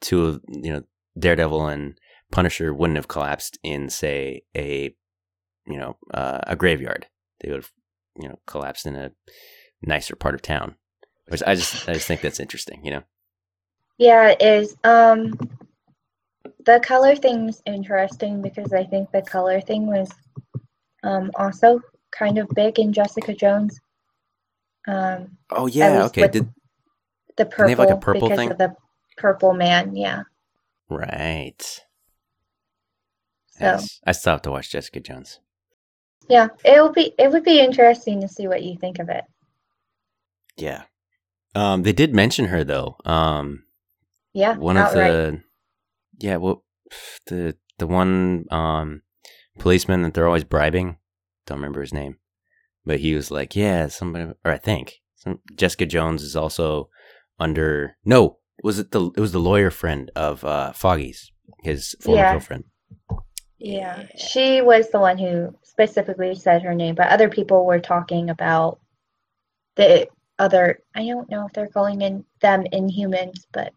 two 0.02 0.26
of 0.26 0.42
you 0.48 0.72
know 0.72 0.84
Daredevil 1.18 1.68
and 1.68 1.98
Punisher 2.32 2.74
wouldn't 2.74 2.98
have 2.98 3.08
collapsed 3.08 3.58
in 3.64 3.90
say 3.90 4.44
a 4.56 4.96
you 5.68 5.78
know 5.78 5.98
uh, 6.14 6.40
a 6.44 6.56
graveyard. 6.56 7.08
They 7.42 7.50
would 7.50 7.64
have 7.64 7.72
you 8.20 8.28
know 8.28 8.40
collapsed 8.46 8.86
in 8.86 8.96
a 8.96 9.12
nicer 9.82 10.16
part 10.16 10.36
of 10.36 10.42
town. 10.42 10.76
Which 11.28 11.44
I 11.46 11.56
just 11.56 11.88
I 11.90 11.94
just 11.94 12.08
think 12.08 12.22
that's 12.22 12.40
interesting. 12.40 12.84
You 12.86 12.92
know. 12.92 13.04
Yeah, 13.98 14.30
it 14.30 14.42
is. 14.42 14.76
Um, 14.84 15.34
the 16.66 16.80
color 16.82 17.16
thing's 17.16 17.62
interesting 17.66 18.42
because 18.42 18.74
I 18.74 18.84
think 18.84 19.12
the 19.12 19.22
color 19.22 19.62
thing 19.62 19.88
was 19.88 20.10
um, 21.04 21.32
also 21.36 21.80
kind 22.12 22.38
of 22.38 22.50
big 22.50 22.80
in 22.80 22.92
Jessica 22.94 23.34
Jones. 23.34 23.80
Um, 24.88 25.38
Oh 25.50 25.68
yeah. 25.68 26.04
Okay. 26.06 26.28
Did 26.28 26.50
the 27.38 27.46
they 27.46 27.46
purple 27.46 27.70
have, 27.70 27.80
like, 27.80 27.90
a 27.90 27.98
purple 27.98 28.30
because 28.30 28.38
thing? 28.38 28.52
of 28.52 28.58
the 28.58 28.76
purple 29.18 29.54
man, 29.54 29.96
yeah. 29.96 30.24
right. 30.90 31.62
So 33.58 33.66
Yes. 33.66 34.00
I 34.06 34.12
still 34.12 34.34
have 34.34 34.42
to 34.44 34.52
watch 34.52 34.70
Jessica 34.72 35.00
Jones. 35.00 35.40
yeah, 36.30 36.48
it'll 36.64 36.92
be 36.92 37.14
it 37.18 37.32
would 37.32 37.44
be 37.44 37.60
interesting 37.60 38.22
to 38.22 38.28
see 38.28 38.48
what 38.48 38.64
you 38.64 38.78
think 38.78 39.00
of 39.00 39.10
it. 39.10 39.24
Yeah. 40.58 40.84
Um, 41.56 41.84
they 41.84 41.94
did 41.94 42.14
mention 42.14 42.46
her 42.46 42.64
though. 42.64 42.98
Um, 43.06 43.64
Yeah, 44.34 44.56
one 44.58 44.78
of 44.78 44.88
outright. 44.88 45.12
the 45.12 45.42
yeah 46.20 46.38
well 46.38 46.64
the 47.28 47.56
the 47.78 47.88
one 47.88 48.46
um 48.52 49.02
policeman 49.60 50.02
that 50.04 50.14
they're 50.14 50.28
always 50.28 50.44
bribing 50.46 50.98
don't 51.46 51.58
remember 51.58 51.82
his 51.82 51.94
name 51.94 52.18
but 52.86 53.00
he 53.02 53.14
was 53.16 53.30
like 53.32 53.56
yeah 53.56 53.88
somebody 53.88 54.32
or 54.46 54.52
i 54.52 54.58
think 54.58 54.96
some, 55.16 55.40
jessica 55.56 55.86
jones 55.86 56.24
is 56.24 56.36
also 56.38 56.90
under 57.40 57.98
no 58.06 58.38
was 58.64 58.80
it 58.80 58.92
the 58.92 59.12
it 59.18 59.20
was 59.20 59.34
the 59.34 59.40
lawyer 59.40 59.70
friend 59.72 60.10
of 60.16 60.44
uh, 60.46 60.72
Foggy's, 60.72 61.32
his 61.64 61.96
former 62.02 62.22
Yeah. 62.22 62.32
girlfriend. 62.32 62.64
Yeah, 63.58 64.04
she 64.18 64.62
was 64.62 64.90
the 64.90 65.00
one 65.00 65.18
who 65.18 65.54
specifically 65.64 66.36
said 66.36 66.62
her 66.64 66.74
name, 66.74 66.96
but 66.96 67.08
other 67.10 67.30
people 67.30 67.66
were 67.66 67.80
talking 67.80 68.30
about 68.30 68.80
the 69.76 70.08
other. 70.40 70.80
I 70.96 71.06
don't 71.06 71.30
know 71.30 71.46
if 71.46 71.54
they're 71.54 71.68
calling 71.68 72.02
in 72.02 72.26
them 72.42 72.64
Inhumans, 72.74 73.46
but 73.54 73.74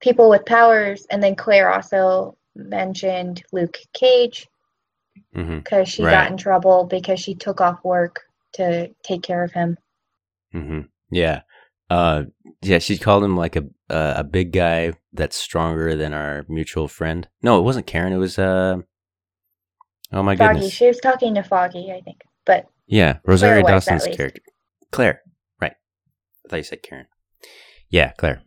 people 0.00 0.28
with 0.28 0.44
powers. 0.46 1.06
And 1.10 1.22
then 1.22 1.36
Claire 1.36 1.72
also 1.72 2.36
mentioned 2.54 3.42
Luke 3.52 3.78
Cage 3.92 4.48
because 5.32 5.88
she 5.88 6.02
Right. 6.04 6.12
got 6.12 6.30
in 6.30 6.36
trouble 6.36 6.84
because 6.84 7.20
she 7.20 7.34
took 7.34 7.60
off 7.60 7.82
work 7.84 8.22
to 8.54 8.88
take 9.02 9.22
care 9.22 9.42
of 9.44 9.52
him. 9.52 9.76
hmm 10.52 10.80
Yeah. 11.10 11.42
Uh, 11.90 12.24
yeah. 12.62 12.78
She 12.78 12.98
called 12.98 13.24
him 13.24 13.36
like 13.36 13.56
a 13.56 13.64
uh, 13.90 14.14
a 14.16 14.24
big 14.24 14.52
guy 14.52 14.94
that's 15.12 15.36
stronger 15.36 15.94
than 15.94 16.12
our 16.14 16.44
mutual 16.48 16.88
friend. 16.88 17.28
No, 17.42 17.58
it 17.58 17.62
wasn't 17.62 17.86
Karen. 17.86 18.12
It 18.12 18.18
was 18.18 18.38
uh. 18.38 18.78
Oh 20.12 20.22
my 20.22 20.34
Foggy. 20.36 20.60
goodness. 20.60 20.72
She 20.72 20.86
was 20.86 20.98
talking 20.98 21.34
to 21.34 21.42
Foggy, 21.42 21.92
I 21.92 22.00
think. 22.00 22.22
But 22.46 22.66
Yeah, 22.86 23.18
Rosario 23.24 23.62
Dawson's 23.64 24.06
character. 24.06 24.40
Claire. 24.94 25.22
Right. 25.60 25.72
I 26.46 26.48
thought 26.48 26.56
you 26.58 26.62
said 26.62 26.84
Karen. 26.84 27.06
Yeah, 27.90 28.12
Claire. 28.12 28.42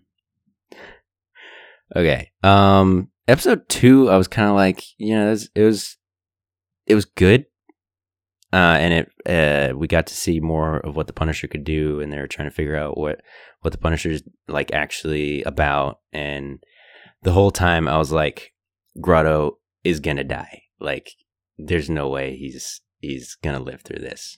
Okay. 1.93 2.31
Um 2.41 3.09
episode 3.27 3.67
2 3.67 4.09
I 4.09 4.15
was 4.15 4.29
kind 4.29 4.47
of 4.47 4.55
like, 4.55 4.81
you 4.97 5.13
know, 5.13 5.27
it 5.27 5.31
was 5.31 5.49
it 5.55 5.63
was, 5.63 5.97
it 6.85 6.95
was 6.95 7.03
good. 7.03 7.47
Uh 8.53 8.77
and 8.79 8.93
it 8.93 9.11
uh 9.25 9.77
we 9.77 9.87
got 9.87 10.07
to 10.07 10.15
see 10.15 10.39
more 10.39 10.77
of 10.77 10.95
what 10.95 11.07
the 11.07 11.13
Punisher 11.13 11.47
could 11.47 11.65
do 11.65 11.99
and 11.99 12.13
they 12.13 12.17
were 12.17 12.27
trying 12.27 12.49
to 12.49 12.55
figure 12.55 12.77
out 12.77 12.97
what 12.97 13.19
what 13.59 13.73
the 13.73 13.77
Punisher's 13.77 14.23
like 14.47 14.71
actually 14.71 15.43
about 15.43 15.99
and 16.13 16.63
the 17.23 17.33
whole 17.33 17.51
time 17.51 17.89
I 17.89 17.97
was 17.97 18.13
like 18.13 18.53
Grotto 19.01 19.57
is 19.83 19.99
to 19.99 20.23
die. 20.23 20.61
Like 20.79 21.11
there's 21.57 21.89
no 21.89 22.07
way 22.07 22.37
he's 22.37 22.79
he's 22.99 23.35
gonna 23.43 23.59
live 23.59 23.81
through 23.81 23.99
this. 23.99 24.37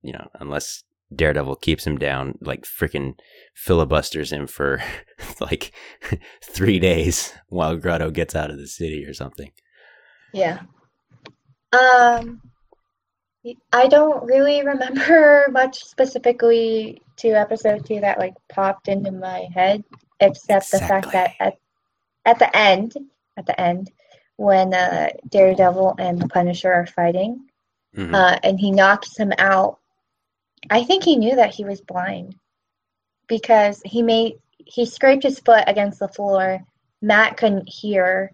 You 0.00 0.14
know, 0.14 0.28
unless 0.40 0.84
Daredevil 1.14 1.56
keeps 1.56 1.86
him 1.86 1.98
down, 1.98 2.36
like 2.40 2.64
freaking 2.64 3.18
filibusters 3.54 4.32
him 4.32 4.46
for 4.46 4.82
like 5.40 5.72
three 6.44 6.78
days 6.78 7.32
while 7.48 7.76
Grotto 7.76 8.10
gets 8.10 8.34
out 8.34 8.50
of 8.50 8.58
the 8.58 8.66
city 8.66 9.04
or 9.06 9.14
something. 9.14 9.50
Yeah. 10.32 10.60
Um, 11.72 12.40
I 13.72 13.88
don't 13.88 14.24
really 14.26 14.64
remember 14.64 15.48
much 15.52 15.84
specifically 15.84 17.00
to 17.16 17.28
episode 17.30 17.86
two 17.86 18.00
that 18.00 18.18
like 18.18 18.34
popped 18.48 18.88
into 18.88 19.10
my 19.10 19.48
head, 19.54 19.84
except 20.20 20.70
the 20.70 20.78
fact 20.78 21.12
that 21.12 21.32
at 21.40 21.54
at 22.24 22.38
the 22.38 22.54
end, 22.56 22.94
at 23.36 23.46
the 23.46 23.58
end, 23.58 23.90
when 24.36 24.74
uh, 24.74 25.08
Daredevil 25.30 25.94
and 25.98 26.20
the 26.20 26.28
Punisher 26.28 26.72
are 26.72 26.86
fighting, 26.86 27.46
Mhm. 27.96 28.14
uh, 28.14 28.38
and 28.42 28.60
he 28.60 28.70
knocks 28.70 29.16
him 29.16 29.32
out, 29.38 29.77
I 30.70 30.84
think 30.84 31.04
he 31.04 31.16
knew 31.16 31.36
that 31.36 31.54
he 31.54 31.64
was 31.64 31.80
blind 31.80 32.34
because 33.28 33.80
he 33.84 34.02
made 34.02 34.34
he 34.64 34.84
scraped 34.84 35.22
his 35.22 35.40
foot 35.40 35.64
against 35.66 35.98
the 35.98 36.08
floor. 36.08 36.60
Matt 37.00 37.36
couldn't 37.36 37.68
hear, 37.68 38.32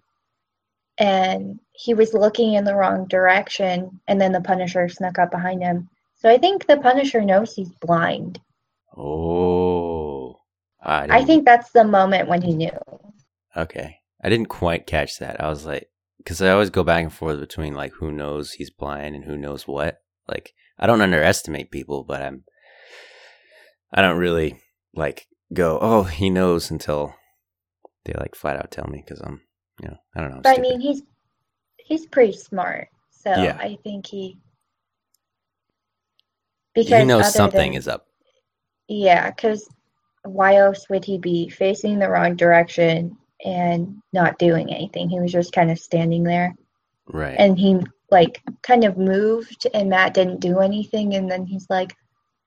and 0.98 1.60
he 1.72 1.94
was 1.94 2.14
looking 2.14 2.54
in 2.54 2.64
the 2.64 2.74
wrong 2.74 3.06
direction, 3.06 4.00
and 4.08 4.20
then 4.20 4.32
the 4.32 4.40
Punisher 4.40 4.88
snuck 4.88 5.18
up 5.18 5.30
behind 5.30 5.62
him. 5.62 5.88
So 6.16 6.28
I 6.28 6.38
think 6.38 6.66
the 6.66 6.78
Punisher 6.78 7.20
knows 7.20 7.54
he's 7.54 7.72
blind. 7.80 8.40
oh, 8.96 10.40
I, 10.80 11.18
I 11.18 11.24
think 11.24 11.44
that's 11.44 11.70
the 11.72 11.84
moment 11.84 12.28
when 12.28 12.42
he 12.42 12.54
knew. 12.54 12.78
okay. 13.56 13.98
I 14.22 14.30
didn't 14.30 14.46
quite 14.46 14.87
catch 14.87 15.18
that. 15.18 15.38
I 15.38 15.50
was 15.50 15.66
like, 15.66 15.90
because 16.16 16.40
I 16.40 16.48
always 16.48 16.70
go 16.70 16.82
back 16.82 17.02
and 17.02 17.12
forth 17.12 17.38
between 17.38 17.74
like 17.74 17.92
who 17.92 18.10
knows 18.10 18.52
he's 18.52 18.70
blind 18.70 19.14
and 19.14 19.24
who 19.24 19.37
knows 19.37 19.68
what. 19.68 19.98
Like, 20.26 20.54
I 20.78 20.87
don't 20.87 21.00
underestimate 21.00 21.70
people, 21.70 22.04
but 22.04 22.22
I'm, 22.22 22.44
I 23.92 24.02
don't 24.02 24.18
really 24.18 24.60
like 24.94 25.26
go, 25.52 25.78
oh, 25.80 26.02
he 26.02 26.30
knows 26.30 26.70
until 26.70 27.14
they 28.04 28.12
like 28.14 28.34
flat 28.34 28.56
out 28.56 28.70
tell 28.70 28.87
me 28.87 29.02
because 29.04 29.20
I'm, 29.20 29.40
you 29.80 29.88
know, 29.88 29.96
I 30.16 30.20
don't 30.20 30.30
know. 30.30 30.37
I'm 30.37 30.42
But 30.42 30.58
I 30.58 30.60
mean, 30.60 30.80
he's 30.80 31.02
he's 31.78 32.06
pretty 32.06 32.37
smart, 32.37 32.88
so 33.10 33.30
Yeah. 33.30 33.56
I 33.60 33.78
think 33.84 34.06
he 34.06 34.38
because 36.74 37.00
he 37.00 37.04
knows 37.04 37.32
something 37.32 37.72
than- 37.72 37.78
is 37.78 37.88
up. 37.88 38.06
Yeah, 38.88 39.30
because 39.30 39.68
why 40.24 40.56
else 40.56 40.88
would 40.90 41.04
he 41.04 41.18
be 41.18 41.48
facing 41.48 41.98
the 41.98 42.08
wrong 42.10 42.37
direction 42.37 43.16
and 43.44 43.96
not 44.12 44.38
doing 44.38 44.72
anything? 44.72 45.08
He 45.08 45.20
was 45.20 45.32
just 45.32 45.52
kind 45.52 45.70
of 45.70 45.78
standing 45.78 46.22
there. 46.22 46.54
Right. 47.06 47.37
And 47.38 47.58
he, 47.58 47.78
like, 48.14 48.42
kind 48.62 48.85
of 48.85 48.96
moved, 48.96 49.66
and 49.74 49.90
Matt 49.90 50.14
didn't 50.14 50.40
do 50.40 50.61
anything. 50.61 51.14
And 51.14 51.31
then 51.31 51.44
he's 51.44 51.66
like, 51.68 51.94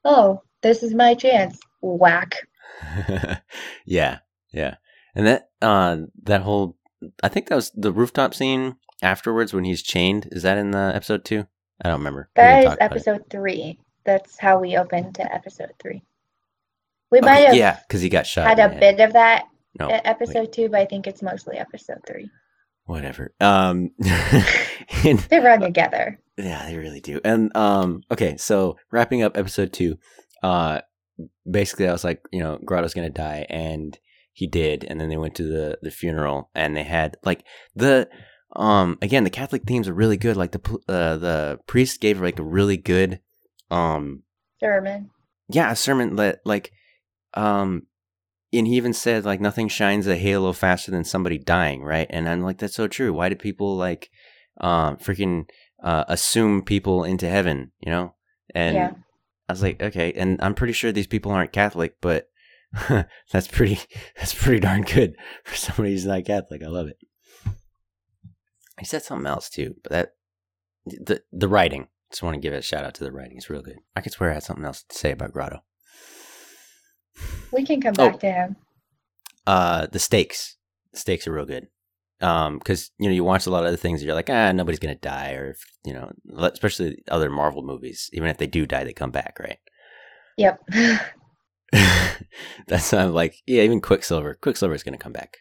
oh, 0.04 0.42
this 0.64 0.82
is 0.82 0.94
my 0.96 1.14
chance. 1.14 1.60
Whack. 1.82 2.36
yeah, 3.86 4.20
yeah, 4.52 4.76
and 5.16 5.28
that 5.28 5.50
uh 5.62 5.98
that 6.24 6.42
whole 6.42 6.78
I 7.24 7.30
think 7.30 7.48
that 7.48 7.56
was 7.56 7.72
the 7.76 7.92
rooftop 7.92 8.34
scene 8.34 8.76
afterwards 9.02 9.54
when 9.54 9.64
he's 9.64 9.84
chained. 9.84 10.30
Is 10.32 10.44
that 10.44 10.58
in 10.58 10.72
the 10.72 10.92
episode 10.94 11.26
two? 11.26 11.48
I 11.82 11.90
don't 11.90 12.00
remember. 12.00 12.30
That 12.36 12.60
is 12.60 12.66
talk 12.66 12.78
about 12.78 12.92
it. 12.92 12.92
episode 12.92 13.26
three. 13.30 13.80
That's 14.04 14.38
how 14.40 14.60
we 14.60 14.78
opened 14.78 15.16
to 15.16 15.34
episode 15.34 15.74
three. 15.80 16.04
We 17.12 17.22
might 17.22 17.46
have 17.48 17.56
yeah, 17.56 17.80
because 17.88 18.02
he 18.02 18.10
got 18.10 18.26
shot. 18.28 18.48
had 18.48 18.60
a 18.60 18.70
head. 18.70 18.80
bit 18.80 19.00
of 19.00 19.14
that 19.14 19.46
No, 19.80 19.88
episode 19.90 20.52
two, 20.52 20.70
but 20.70 20.82
I 20.82 20.86
think 20.86 21.08
it's 21.08 21.22
mostly 21.22 21.58
episode 21.58 22.02
three. 22.06 22.30
Whatever. 22.88 23.34
Um, 23.40 23.92
and 25.06 25.20
They 25.30 25.40
run 25.40 25.62
together. 25.62 26.20
Yeah, 26.38 26.66
they 26.68 26.78
really 26.78 27.00
do. 27.02 27.20
And 27.24 27.56
um 27.56 28.02
okay, 28.12 28.38
so 28.38 28.78
wrapping 28.92 29.22
up 29.22 29.38
episode 29.38 29.74
2, 29.74 29.98
uh 30.44 30.82
basically 31.50 31.88
I 31.88 31.92
was 31.92 32.04
like, 32.04 32.22
you 32.32 32.40
know, 32.40 32.60
Grotto's 32.64 32.94
going 32.94 33.08
to 33.08 33.14
die 33.14 33.46
and 33.50 33.98
he 34.34 34.46
did 34.48 34.84
and 34.84 35.00
then 35.02 35.10
they 35.10 35.18
went 35.18 35.36
to 35.36 35.44
the 35.44 35.80
the 35.82 35.90
funeral 35.92 36.50
and 36.54 36.76
they 36.76 36.84
had 36.84 37.18
like 37.24 37.44
the 37.76 38.08
um 38.56 38.98
again, 39.02 39.24
the 39.24 39.30
Catholic 39.30 39.64
themes 39.64 39.88
are 39.88 39.94
really 39.94 40.18
good. 40.18 40.38
Like 40.38 40.52
the 40.52 40.80
uh, 40.88 41.18
the 41.18 41.60
priest 41.68 42.02
gave 42.02 42.22
like 42.22 42.40
a 42.40 42.44
really 42.44 42.78
good 42.78 43.20
um 43.72 44.24
Sermon. 44.60 45.10
yeah, 45.50 45.72
a 45.72 45.76
sermon 45.76 46.16
that 46.18 46.40
like 46.46 46.72
um 47.34 47.88
and 48.54 48.68
he 48.68 48.76
even 48.76 48.94
said 48.94 49.26
like 49.26 49.42
nothing 49.42 49.68
shines 49.68 50.08
a 50.08 50.16
halo 50.16 50.54
faster 50.54 50.92
than 50.92 51.04
somebody 51.04 51.38
dying, 51.38 51.84
right? 51.84 52.08
And 52.10 52.28
I'm 52.30 52.44
like 52.44 52.58
that's 52.58 52.76
so 52.76 52.88
true. 52.88 53.14
Why 53.14 53.30
do 53.30 53.36
people 53.36 53.76
like 53.76 54.10
um 54.60 54.98
freaking 54.98 55.50
uh 55.84 56.06
assume 56.08 56.62
people 56.64 57.04
into 57.04 57.28
heaven, 57.28 57.72
you 57.80 57.92
know? 57.92 58.16
And 58.56 58.76
Yeah. 58.76 58.92
I 59.50 59.54
was 59.54 59.62
like, 59.62 59.82
okay, 59.82 60.12
and 60.14 60.40
I'm 60.42 60.54
pretty 60.56 60.74
sure 60.74 60.92
these 60.92 61.08
people 61.08 61.32
aren't 61.32 61.54
Catholic, 61.54 61.96
but 62.02 62.30
that's 63.32 63.48
pretty 63.48 63.80
that's 64.18 64.34
pretty 64.34 64.60
darn 64.60 64.82
good 64.84 65.16
for 65.44 65.56
somebody 65.56 65.92
who's 65.92 66.06
not 66.06 66.26
Catholic. 66.26 66.64
I 66.64 66.68
love 66.68 66.88
it. 66.88 66.98
He 68.80 68.86
said 68.86 69.04
something 69.04 69.26
else 69.28 69.50
too, 69.50 69.76
but 69.84 69.92
that 69.92 70.14
the 70.86 71.24
the 71.32 71.48
writing. 71.48 71.88
Just 72.12 72.24
want 72.24 72.36
to 72.36 72.40
give 72.40 72.54
a 72.54 72.62
shout 72.62 72.86
out 72.86 72.94
to 72.96 73.04
the 73.04 73.12
writing. 73.12 73.36
It's 73.36 73.50
real 73.50 73.62
good. 73.62 73.80
I 73.94 74.00
could 74.00 74.14
swear 74.14 74.32
I 74.32 74.36
had 74.36 74.44
something 74.44 74.64
else 74.64 74.84
to 74.88 74.96
say 74.98 75.12
about 75.12 75.34
Grotto. 75.34 75.60
We 77.52 77.66
can 77.66 77.82
come 77.82 77.96
Oh. 77.98 78.10
back 78.10 78.20
to 78.20 78.32
him. 78.32 78.56
Uh, 79.46 79.88
the 79.88 80.00
stakes. 80.00 80.58
The 80.94 81.00
stakes 81.00 81.28
are 81.28 81.32
real 81.34 81.46
good. 81.46 81.68
Um, 82.20 82.58
because 82.58 82.92
you 82.98 83.08
know 83.08 83.14
you 83.16 83.24
watch 83.24 83.46
a 83.46 83.52
lot 83.52 83.62
of 83.64 83.68
other 83.68 83.78
things, 83.78 84.02
and 84.02 84.08
you're 84.08 84.16
like, 84.16 84.30
ah, 84.30 84.52
nobody's 84.52 84.80
gonna 84.80 84.96
die, 84.96 85.34
or 85.34 85.52
if, 85.52 85.60
you 85.86 85.94
know, 85.94 86.12
especially 86.38 87.04
other 87.10 87.30
Marvel 87.30 87.62
movies. 87.62 88.10
Even 88.12 88.30
if 88.30 88.38
they 88.38 88.48
do 88.48 88.66
die, 88.66 88.84
they 88.84 88.94
come 88.94 89.12
back, 89.12 89.38
right? 89.40 89.60
Yep. 90.38 90.60
That's 92.68 92.92
why 92.92 93.00
I'm 93.00 93.14
like, 93.14 93.36
yeah, 93.46 93.62
even 93.64 93.82
Quicksilver. 93.82 94.36
Quicksilver's 94.42 94.84
gonna 94.84 94.98
come 94.98 95.14
back. 95.14 95.38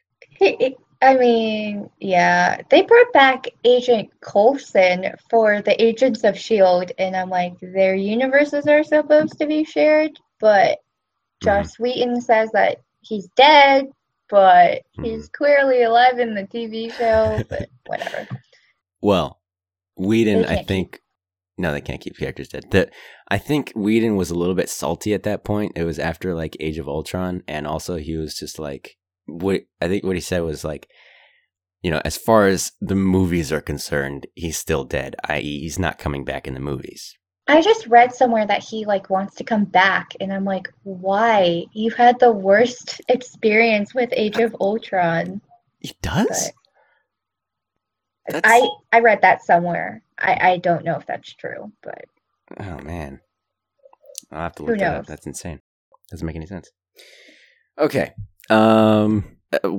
I 1.03 1.15
mean, 1.15 1.89
yeah, 2.01 2.61
they 2.71 2.83
brought 2.83 3.13
back 3.13 3.47
Agent 3.65 4.11
Coulson 4.21 5.15
for 5.31 5.63
the 5.63 5.81
Agents 5.83 6.25
of 6.25 6.35
S.H.I.E.L.D., 6.35 6.93
and 6.99 7.15
I'm 7.15 7.29
like, 7.31 7.55
their 7.61 7.95
universes 7.95 8.67
are 8.67 8.83
supposed 8.83 9.39
to 9.39 9.47
be 9.47 9.63
shared, 9.65 10.19
but 10.41 10.79
Joss 11.47 11.73
mm-hmm. 11.75 11.83
Wheaton 11.83 12.21
says 12.21 12.51
that 12.53 12.79
he's 13.01 13.29
dead, 13.37 13.87
but 14.29 14.83
mm-hmm. 14.99 15.05
he's 15.05 15.29
clearly 15.29 15.83
alive 15.83 16.19
in 16.19 16.35
the 16.35 16.45
TV 16.45 16.93
show, 16.93 17.43
but 17.49 17.69
whatever. 17.87 18.29
Well, 19.01 19.41
Whedon, 19.97 20.45
I 20.45 20.63
think. 20.63 21.01
No, 21.59 21.73
they 21.73 21.81
can't 21.81 22.03
keep 22.03 22.19
characters 22.19 22.49
dead. 22.49 22.71
The, 22.71 22.91
I 23.29 23.39
think 23.39 23.73
Whedon 23.75 24.17
was 24.17 24.31
a 24.31 24.35
little 24.35 24.55
bit 24.55 24.69
salty 24.69 25.15
at 25.15 25.23
that 25.23 25.43
point. 25.43 25.73
It 25.75 25.85
was 25.85 25.99
after 25.99 26.35
like 26.35 26.55
Age 26.61 26.77
of 26.77 26.87
Ultron, 26.87 27.43
and 27.49 27.67
also 27.67 27.97
he 27.97 28.17
was 28.17 28.35
just 28.35 28.59
like, 28.59 28.99
what 29.25 29.63
I 29.81 29.89
think 29.89 30.05
what 30.05 30.17
he 30.17 30.21
said 30.21 30.41
was 30.41 30.65
like, 30.65 30.87
you 31.83 31.91
know, 31.91 32.03
as 32.05 32.17
far 32.17 32.47
as 32.47 32.73
the 32.81 32.95
movies 32.95 33.53
are 33.53 33.63
concerned, 33.63 34.27
he's 34.35 34.59
still 34.59 34.85
dead. 34.85 35.17
I.e., 35.25 35.61
he's 35.61 35.79
not 35.79 35.99
coming 35.99 36.25
back 36.25 36.47
in 36.47 36.53
the 36.53 36.61
movies. 36.61 37.17
I 37.49 37.63
just 37.63 37.87
read 37.87 38.13
somewhere 38.13 38.47
that 38.47 38.63
he 38.63 38.85
like 38.85 39.09
wants 39.09 39.37
to 39.37 39.45
come 39.45 39.65
back, 39.65 40.13
and 40.21 40.33
I'm 40.33 40.45
like, 40.45 40.73
why? 40.83 41.65
You 41.73 41.91
had 41.93 42.19
the 42.19 42.33
worst 42.33 43.01
experience 43.09 43.95
with 43.95 44.11
Age 44.13 44.39
of 44.39 44.57
Ultron. 44.61 45.41
He 45.79 45.95
does. 46.03 46.51
I 48.33 48.69
I 48.93 49.01
read 49.01 49.23
that 49.23 49.45
somewhere. 49.45 50.03
I 50.19 50.53
I 50.53 50.57
don't 50.59 50.85
know 50.85 50.97
if 50.97 51.07
that's 51.07 51.33
true, 51.35 51.71
but 51.83 52.05
oh 52.59 52.79
man, 52.81 53.21
I'll 54.33 54.43
have 54.43 54.55
to 54.57 54.65
look 54.65 54.75
Who 54.75 54.79
that 54.79 55.01
up. 55.01 55.07
That's 55.07 55.27
insane. 55.27 55.61
Doesn't 56.11 56.27
make 56.27 56.37
any 56.37 56.47
sense. 56.47 56.71
Okay. 57.79 58.13
Um, 58.49 59.37
uh, 59.53 59.71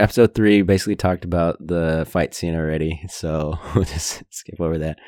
episode 0.00 0.34
three 0.34 0.62
basically 0.62 0.96
talked 0.96 1.24
about 1.24 1.58
the 1.66 2.06
fight 2.08 2.34
scene 2.34 2.54
already, 2.54 3.02
so 3.08 3.58
we'll 3.74 3.84
just 3.84 4.22
skip 4.30 4.60
over 4.60 4.78
that. 4.78 4.98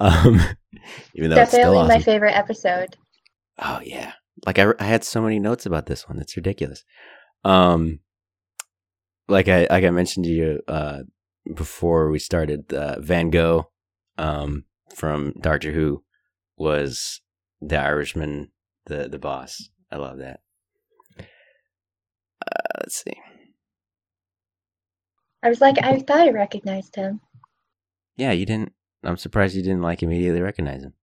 Um, 0.00 0.40
even 1.14 1.30
though 1.30 1.40
it's 1.40 1.52
definitely 1.52 1.78
awesome. 1.78 1.88
my 1.88 2.00
favorite 2.00 2.36
episode. 2.36 2.96
Oh 3.58 3.80
yeah, 3.82 4.12
like 4.46 4.58
I, 4.58 4.72
I 4.78 4.84
had 4.84 5.04
so 5.04 5.20
many 5.20 5.38
notes 5.38 5.66
about 5.66 5.86
this 5.86 6.08
one. 6.08 6.18
It's 6.18 6.36
ridiculous. 6.36 6.84
Um, 7.44 8.00
like 9.28 9.48
I 9.48 9.66
like 9.70 9.84
I 9.84 9.90
mentioned 9.90 10.26
to 10.26 10.30
you 10.30 10.60
uh 10.68 11.00
before 11.54 12.10
we 12.10 12.18
started, 12.18 12.72
uh, 12.72 13.00
Van 13.00 13.30
Gogh, 13.30 13.70
um, 14.16 14.64
from 14.94 15.32
Doctor 15.40 15.72
Who, 15.72 16.04
was 16.56 17.20
the 17.60 17.78
Irishman, 17.78 18.50
the 18.86 19.08
the 19.08 19.18
boss. 19.18 19.70
I 19.90 19.96
love 19.96 20.18
that. 20.18 20.40
Uh, 21.18 22.80
let's 22.80 23.02
see. 23.02 23.14
I 25.42 25.48
was 25.48 25.60
like, 25.60 25.76
I 25.82 25.98
thought 26.00 26.20
I 26.20 26.30
recognized 26.30 26.96
him. 26.96 27.20
Yeah, 28.16 28.32
you 28.32 28.44
didn't. 28.44 28.72
I'm 29.04 29.16
surprised 29.16 29.54
you 29.54 29.62
didn't 29.62 29.82
like 29.82 30.02
immediately 30.02 30.40
recognize 30.40 30.82
him. 30.82 30.94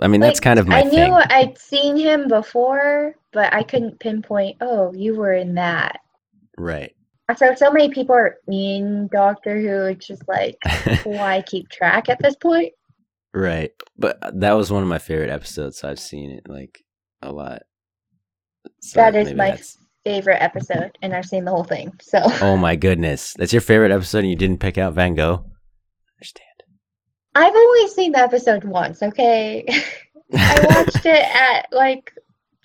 I 0.00 0.08
mean, 0.08 0.20
that's 0.20 0.40
kind 0.40 0.58
of 0.58 0.68
my 0.68 0.80
I 0.80 0.82
knew 0.84 0.90
thing. 0.90 1.12
I'd 1.12 1.58
seen 1.58 1.96
him 1.96 2.28
before, 2.28 3.14
but 3.32 3.52
I 3.52 3.62
couldn't 3.62 3.98
pinpoint. 4.00 4.56
Oh, 4.60 4.92
you 4.94 5.16
were 5.16 5.32
in 5.32 5.54
that. 5.54 6.00
Right. 6.56 6.94
So 7.36 7.54
so 7.54 7.70
many 7.70 7.90
people 7.90 8.14
are 8.14 8.36
in 8.48 9.08
Doctor 9.12 9.60
Who. 9.60 9.86
It's 9.86 10.06
just 10.06 10.26
like, 10.28 10.56
why 11.04 11.42
keep 11.46 11.68
track 11.68 12.08
at 12.08 12.18
this 12.20 12.36
point? 12.36 12.72
Right. 13.32 13.70
But 13.96 14.18
uh, 14.22 14.32
that 14.34 14.52
was 14.52 14.70
one 14.72 14.82
of 14.82 14.88
my 14.88 14.98
favorite 14.98 15.30
episodes. 15.30 15.78
So 15.78 15.88
I've 15.88 16.00
seen 16.00 16.30
it 16.32 16.48
like 16.48 16.82
a 17.22 17.30
lot. 17.32 17.62
So 18.80 19.00
That 19.00 19.14
is 19.14 19.28
my 19.34 19.50
that's- 19.50 19.76
favorite 20.04 20.42
episode, 20.42 20.96
and 21.02 21.14
I've 21.14 21.26
seen 21.26 21.44
the 21.44 21.50
whole 21.50 21.64
thing. 21.64 21.92
So 22.00 22.18
Oh 22.40 22.56
my 22.56 22.74
goodness. 22.76 23.34
That's 23.34 23.52
your 23.52 23.62
favorite 23.62 23.92
episode 23.92 24.20
and 24.20 24.30
you 24.30 24.36
didn't 24.36 24.58
pick 24.60 24.76
out 24.78 24.94
Van 24.94 25.14
Gogh? 25.14 25.44
Understand. 26.18 26.46
I've 27.34 27.54
only 27.54 27.88
seen 27.88 28.12
the 28.12 28.18
episode 28.18 28.64
once. 28.64 29.02
Okay, 29.02 29.64
I 30.34 30.66
watched 30.68 31.06
it 31.06 31.24
at 31.34 31.66
like 31.72 32.12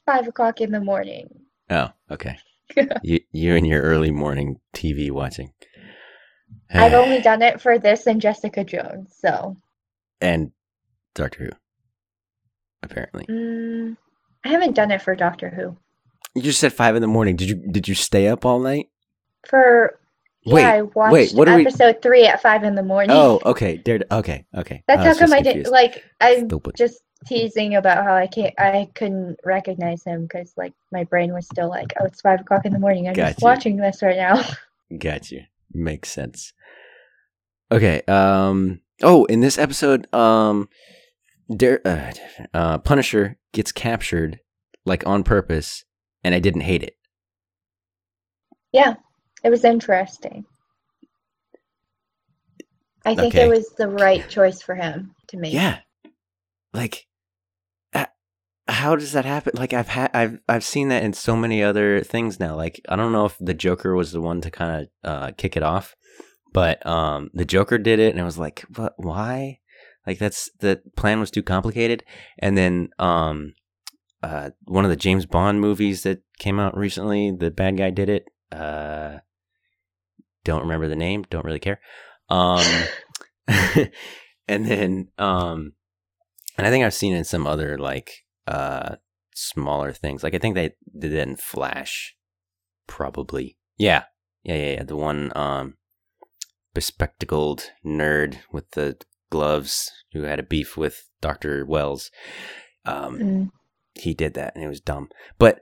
five 0.06 0.28
o'clock 0.28 0.62
in 0.62 0.72
the 0.72 0.80
morning. 0.82 1.28
oh, 1.70 1.90
okay. 2.12 2.38
you 3.04 3.20
you 3.32 3.56
and 3.56 3.66
your 3.68 3.82
early 3.82 4.12
morning 4.12 4.60
TV 4.74 5.12
watching. 5.12 5.52
I've 6.74 6.94
only 6.94 7.22
done 7.22 7.42
it 7.42 7.62
for 7.62 7.78
this 7.80 8.08
and 8.08 8.20
Jessica 8.20 8.64
Jones. 8.64 9.16
So 9.20 9.56
and 10.20 10.52
Doctor 11.14 11.46
Who. 11.46 11.50
Apparently. 12.84 13.26
mm, 13.28 13.96
I 14.44 14.50
haven't 14.50 14.76
done 14.76 14.92
it 14.92 15.02
for 15.02 15.16
Doctor 15.16 15.50
Who. 15.50 15.78
You 16.34 16.42
just 16.42 16.60
said 16.60 16.74
five 16.74 16.96
in 16.96 17.02
the 17.02 17.08
morning. 17.08 17.36
Did 17.36 17.50
you 17.50 17.56
did 17.72 17.88
you 17.88 17.96
stay 17.96 18.28
up 18.28 18.46
all 18.46 18.60
night? 18.60 18.88
For 19.48 20.00
yeah, 20.46 20.54
Wait, 20.54 20.64
I 20.66 20.82
watched 20.84 21.14
wait, 21.14 21.32
what 21.34 21.50
are 21.50 21.56
we- 21.58 21.66
episode 21.66 22.02
three 22.02 22.26
at 22.26 22.42
five 22.42 22.64
in 22.64 22.76
the 22.76 22.84
morning. 22.84 23.12
Oh, 23.16 23.40
okay. 23.46 23.82
Okay, 23.86 24.46
okay. 24.56 24.84
That's 24.88 25.04
how 25.04 25.18
come 25.18 25.34
I 25.34 25.42
didn't 25.42 25.72
like. 25.72 26.04
I'm 26.22 26.48
Stupid. 26.48 26.76
just 26.78 27.02
teasing 27.26 27.76
about 27.76 28.04
how 28.04 28.14
I 28.14 28.28
can't. 28.28 28.54
I 28.60 28.90
couldn't 28.94 29.38
recognize 29.44 30.04
him 30.04 30.24
because 30.24 30.54
like 30.56 30.74
my 30.92 31.04
brain 31.06 31.34
was 31.34 31.46
still 31.48 31.70
like, 31.70 31.94
oh, 32.00 32.06
it's 32.06 32.22
five 32.22 32.42
o'clock 32.42 32.66
in 32.66 32.74
the 32.74 32.80
morning. 32.80 33.08
I'm 33.08 33.16
just 33.16 33.38
Gotcha. 33.38 33.44
watching 33.44 33.78
this 33.78 34.02
right 34.04 34.18
now. 34.18 34.44
Got 35.00 35.32
you. 35.32 35.42
Makes 35.74 36.12
sense. 36.12 36.54
Okay. 37.72 38.02
Um. 38.08 38.82
Oh, 39.02 39.26
in 39.26 39.40
this 39.42 39.58
episode, 39.58 40.08
um, 40.14 40.70
Dare, 41.54 41.82
uh, 41.86 42.12
uh, 42.54 42.78
Punisher 42.78 43.38
gets 43.52 43.72
captured 43.72 44.40
like 44.86 45.06
on 45.08 45.24
purpose, 45.24 45.84
and 46.24 46.34
I 46.36 46.40
didn't 46.40 46.62
hate 46.62 46.84
it. 46.84 46.96
yeah, 48.72 48.96
it 49.46 49.52
was 49.52 49.64
interesting. 49.64 50.44
I 53.06 53.14
think 53.14 53.36
Okay. 53.36 53.46
it 53.46 53.50
was 53.50 53.70
the 53.78 53.88
right 53.88 54.28
choice 54.28 54.64
for 54.64 54.74
him 54.74 55.14
to 55.28 55.38
make. 55.38 55.54
Yeah. 55.54 55.82
Like, 56.74 57.06
uh, 57.94 58.08
how 58.68 58.96
does 58.96 59.12
that 59.12 59.26
happen? 59.26 59.54
Like, 59.56 59.72
I've 59.72 59.90
had, 59.90 60.10
I've, 60.16 60.40
I've 60.50 60.64
seen 60.64 60.90
that 60.90 61.04
in 61.04 61.14
so 61.14 61.36
many 61.36 61.62
other 61.62 62.02
things 62.02 62.40
now. 62.40 62.56
Like, 62.56 62.82
I 62.90 62.96
don't 62.96 63.12
know 63.12 63.26
if 63.26 63.38
the 63.40 63.54
Joker 63.54 63.94
was 63.94 64.12
the 64.12 64.22
one 64.22 64.42
to 64.42 64.50
kind 64.50 64.82
of 64.82 65.10
uh, 65.10 65.32
kick 65.38 65.56
it 65.56 65.62
off, 65.62 65.96
but 66.52 66.84
um, 66.84 67.30
the 67.36 67.46
Joker 67.46 67.78
did 67.78 68.00
it, 68.00 68.10
and 68.10 68.20
it 68.20 68.24
was 68.24 68.40
like, 68.40 68.66
but 68.68 68.94
why? 68.98 69.60
Like, 70.08 70.18
that's 70.18 70.50
the 70.60 70.82
plan 70.98 71.20
was 71.20 71.30
too 71.30 71.44
complicated. 71.44 72.04
And 72.40 72.58
then, 72.58 72.90
um, 72.98 73.54
uh, 74.24 74.50
one 74.64 74.86
of 74.86 74.90
the 74.90 74.98
James 74.98 75.28
Bond 75.28 75.62
movies 75.62 76.02
that 76.02 76.24
came 76.40 76.60
out 76.60 76.76
recently, 76.76 77.30
the 77.30 77.52
bad 77.52 77.78
guy 77.78 77.92
did 77.92 78.10
it. 78.10 78.26
Uh, 78.52 79.20
don't 80.46 80.62
remember 80.62 80.88
the 80.88 80.96
name. 80.96 81.26
Don't 81.30 81.44
really 81.46 81.60
care. 81.60 81.82
Um, 82.30 82.64
and 84.48 84.66
then, 84.66 85.10
um, 85.18 85.74
and 86.58 86.66
I 86.66 86.70
think 86.70 86.86
I've 86.86 86.94
seen 86.94 87.14
it 87.14 87.18
in 87.18 87.24
some 87.26 87.46
other 87.46 87.78
like 87.78 88.12
uh 88.48 88.96
smaller 89.34 89.92
things. 89.92 90.24
Like 90.24 90.34
I 90.34 90.38
think 90.38 90.56
they 90.56 90.72
did 90.98 91.12
it 91.14 91.28
in 91.28 91.36
Flash, 91.36 92.16
probably. 92.88 93.58
Yeah, 93.78 94.04
yeah, 94.44 94.56
yeah, 94.56 94.72
yeah. 94.76 94.84
The 94.84 94.96
one 94.96 95.32
um 95.36 95.76
bespectacled 96.74 97.72
nerd 97.86 98.38
with 98.52 98.72
the 98.72 98.98
gloves 99.30 99.92
who 100.14 100.24
had 100.24 100.40
a 100.40 100.44
beef 100.44 100.78
with 100.78 101.10
Doctor 101.22 101.66
Wells. 101.66 102.12
Um, 102.86 103.18
Mm. 103.20 103.52
he 103.96 104.14
did 104.14 104.34
that 104.36 104.54
and 104.56 104.64
it 104.64 104.68
was 104.68 104.82
dumb. 104.82 105.10
But 105.40 105.62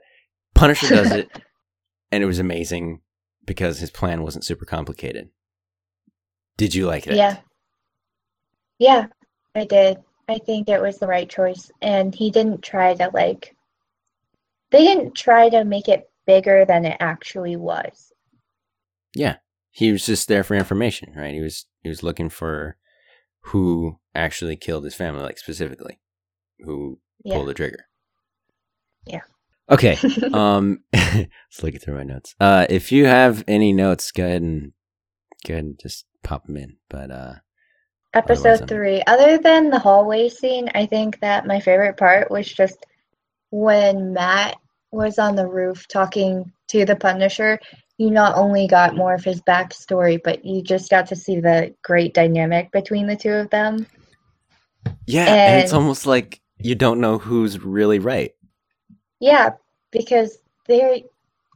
Punisher 0.54 0.88
does 0.88 1.10
it, 1.12 1.28
and 2.12 2.22
it 2.22 2.26
was 2.26 2.38
amazing 2.38 3.00
because 3.46 3.78
his 3.78 3.90
plan 3.90 4.22
wasn't 4.22 4.44
super 4.44 4.64
complicated. 4.64 5.30
Did 6.56 6.74
you 6.74 6.86
like 6.86 7.06
it? 7.06 7.16
Yeah. 7.16 7.38
Yeah, 8.78 9.06
I 9.54 9.64
did. 9.64 9.98
I 10.28 10.38
think 10.38 10.68
it 10.68 10.80
was 10.80 10.98
the 10.98 11.06
right 11.06 11.28
choice. 11.28 11.70
And 11.82 12.14
he 12.14 12.30
didn't 12.30 12.62
try 12.62 12.94
to, 12.94 13.10
like, 13.12 13.54
they 14.70 14.84
didn't 14.84 15.14
try 15.14 15.48
to 15.48 15.64
make 15.64 15.88
it 15.88 16.10
bigger 16.26 16.64
than 16.64 16.84
it 16.84 16.96
actually 17.00 17.56
was. 17.56 18.12
Yeah. 19.14 19.36
He 19.70 19.92
was 19.92 20.06
just 20.06 20.28
there 20.28 20.44
for 20.44 20.54
information, 20.54 21.12
right? 21.16 21.34
He 21.34 21.40
was 21.40 21.66
he 21.82 21.88
was 21.88 22.02
looking 22.04 22.28
for 22.28 22.76
who 23.46 23.98
actually 24.14 24.56
killed 24.56 24.84
his 24.84 24.94
family, 24.94 25.22
like 25.22 25.38
specifically 25.38 25.98
who 26.60 27.00
Yeah. 27.24 27.34
pulled 27.34 27.48
the 27.48 27.54
trigger. 27.54 27.86
Yeah. 29.04 29.22
Okay. 29.70 29.96
um 30.32 30.80
let's 30.92 31.62
look 31.62 31.80
through 31.80 31.96
my 31.96 32.04
notes. 32.04 32.34
Uh 32.40 32.66
if 32.68 32.92
you 32.92 33.06
have 33.06 33.44
any 33.48 33.72
notes, 33.72 34.12
go 34.12 34.24
ahead 34.24 34.42
and 34.42 34.72
go 35.46 35.54
ahead 35.54 35.64
and 35.64 35.80
just 35.80 36.04
pop 36.22 36.46
them 36.46 36.56
in. 36.56 36.76
But 36.88 37.10
uh 37.10 37.34
Episode 38.14 38.68
three. 38.68 39.02
Other 39.08 39.38
than 39.38 39.70
the 39.70 39.78
hallway 39.78 40.28
scene, 40.28 40.70
I 40.74 40.86
think 40.86 41.18
that 41.20 41.46
my 41.46 41.58
favorite 41.58 41.96
part 41.96 42.30
was 42.30 42.46
just 42.46 42.86
when 43.50 44.12
Matt 44.12 44.56
was 44.92 45.18
on 45.18 45.34
the 45.34 45.48
roof 45.48 45.88
talking 45.88 46.52
to 46.68 46.84
the 46.84 46.94
Punisher. 46.94 47.58
You 47.98 48.12
not 48.12 48.36
only 48.36 48.68
got 48.68 48.94
more 48.94 49.14
of 49.14 49.24
his 49.24 49.40
backstory, 49.42 50.20
but 50.22 50.44
you 50.44 50.62
just 50.62 50.90
got 50.90 51.08
to 51.08 51.16
see 51.16 51.40
the 51.40 51.74
great 51.82 52.14
dynamic 52.14 52.70
between 52.70 53.08
the 53.08 53.16
two 53.16 53.32
of 53.32 53.50
them. 53.50 53.84
yeah, 55.06 55.26
and 55.26 55.62
it's 55.62 55.72
almost 55.72 56.06
like 56.06 56.40
you 56.58 56.76
don't 56.76 57.00
know 57.00 57.18
who's 57.18 57.58
really 57.58 57.98
right. 57.98 58.32
Yeah, 59.20 59.50
because 59.90 60.38
they're 60.66 60.98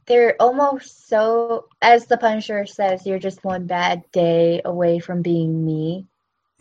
they're 0.05 0.35
almost 0.41 1.07
so 1.07 1.67
as 1.81 2.07
the 2.07 2.17
Punisher 2.17 2.65
says, 2.65 3.05
you're 3.05 3.19
just 3.19 3.43
one 3.43 3.67
bad 3.67 4.03
day 4.11 4.61
away 4.65 4.99
from 4.99 5.21
being 5.21 5.65
me. 5.65 6.07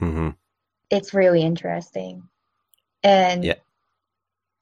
Mhm. 0.01 0.37
It's 0.91 1.15
really 1.15 1.43
interesting. 1.43 2.23
And 3.03 3.45
Yeah. 3.45 3.55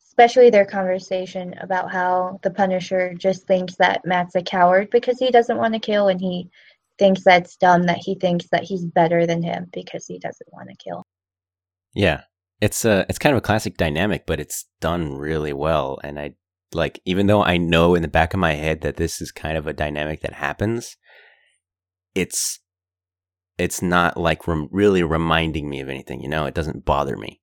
especially 0.08 0.50
their 0.50 0.64
conversation 0.64 1.54
about 1.58 1.90
how 1.92 2.38
the 2.42 2.50
Punisher 2.50 3.12
just 3.14 3.46
thinks 3.46 3.74
that 3.76 4.04
Matt's 4.04 4.34
a 4.36 4.42
coward 4.42 4.88
because 4.90 5.18
he 5.18 5.30
doesn't 5.30 5.58
want 5.58 5.74
to 5.74 5.80
kill 5.80 6.08
and 6.08 6.20
he 6.20 6.48
thinks 6.98 7.22
that's 7.22 7.56
dumb 7.56 7.82
that 7.84 7.98
he 7.98 8.14
thinks 8.14 8.48
that 8.50 8.62
he's 8.64 8.84
better 8.86 9.26
than 9.26 9.42
him 9.42 9.68
because 9.72 10.06
he 10.06 10.18
doesn't 10.18 10.52
want 10.52 10.68
to 10.70 10.76
kill. 10.76 11.04
Yeah. 11.92 12.22
It's 12.60 12.84
a 12.84 13.04
it's 13.08 13.18
kind 13.18 13.34
of 13.34 13.38
a 13.38 13.42
classic 13.42 13.76
dynamic, 13.76 14.26
but 14.26 14.40
it's 14.40 14.66
done 14.80 15.16
really 15.16 15.52
well 15.52 15.98
and 16.02 16.18
I 16.18 16.34
like 16.72 17.00
even 17.04 17.26
though 17.26 17.42
I 17.42 17.56
know 17.56 17.94
in 17.94 18.02
the 18.02 18.08
back 18.08 18.34
of 18.34 18.40
my 18.40 18.54
head 18.54 18.80
that 18.82 18.96
this 18.96 19.20
is 19.20 19.30
kind 19.30 19.56
of 19.56 19.66
a 19.66 19.72
dynamic 19.72 20.20
that 20.22 20.34
happens, 20.34 20.96
it's 22.14 22.60
it's 23.58 23.80
not 23.80 24.16
like 24.16 24.46
rem- 24.46 24.68
really 24.70 25.02
reminding 25.02 25.68
me 25.68 25.80
of 25.80 25.88
anything, 25.88 26.20
you 26.20 26.28
know? 26.28 26.46
It 26.46 26.54
doesn't 26.54 26.84
bother 26.84 27.16
me. 27.16 27.40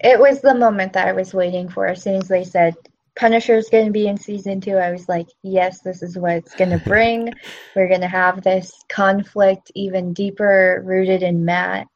It 0.00 0.20
was 0.20 0.40
the 0.40 0.54
moment 0.54 0.92
that 0.92 1.08
I 1.08 1.12
was 1.12 1.34
waiting 1.34 1.68
for. 1.68 1.86
As 1.86 2.02
soon 2.02 2.14
as 2.14 2.28
they 2.28 2.44
said 2.44 2.74
Punisher's 3.16 3.68
going 3.68 3.86
to 3.86 3.92
be 3.92 4.06
in 4.06 4.16
season 4.16 4.60
two, 4.60 4.76
I 4.76 4.92
was 4.92 5.08
like, 5.08 5.26
yes, 5.42 5.80
this 5.80 6.02
is 6.02 6.16
what 6.16 6.34
it's 6.34 6.54
going 6.54 6.70
to 6.78 6.78
bring. 6.78 7.32
We're 7.74 7.88
going 7.88 8.02
to 8.02 8.08
have 8.08 8.42
this 8.42 8.72
conflict 8.88 9.72
even 9.74 10.12
deeper 10.12 10.82
rooted 10.84 11.24
in 11.24 11.44
Matt. 11.44 11.88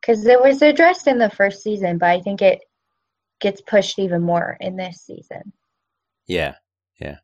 Because 0.00 0.26
it 0.26 0.40
was 0.40 0.62
addressed 0.62 1.06
in 1.06 1.18
the 1.18 1.30
first 1.30 1.62
season, 1.62 1.98
but 1.98 2.08
I 2.08 2.20
think 2.20 2.40
it 2.40 2.60
gets 3.40 3.60
pushed 3.60 3.98
even 3.98 4.22
more 4.22 4.56
in 4.60 4.76
this 4.76 5.02
season. 5.02 5.52
Yeah, 6.26 6.54
yeah. 7.00 7.18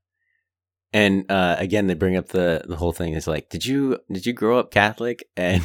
And 0.92 1.30
uh, 1.30 1.56
again, 1.58 1.86
they 1.86 1.94
bring 1.94 2.16
up 2.16 2.28
the 2.28 2.62
the 2.66 2.76
whole 2.76 2.92
thing 2.92 3.14
is 3.14 3.26
like, 3.26 3.48
did 3.48 3.66
you 3.66 3.98
did 4.10 4.26
you 4.26 4.32
grow 4.32 4.58
up 4.58 4.70
Catholic? 4.70 5.24
And 5.36 5.62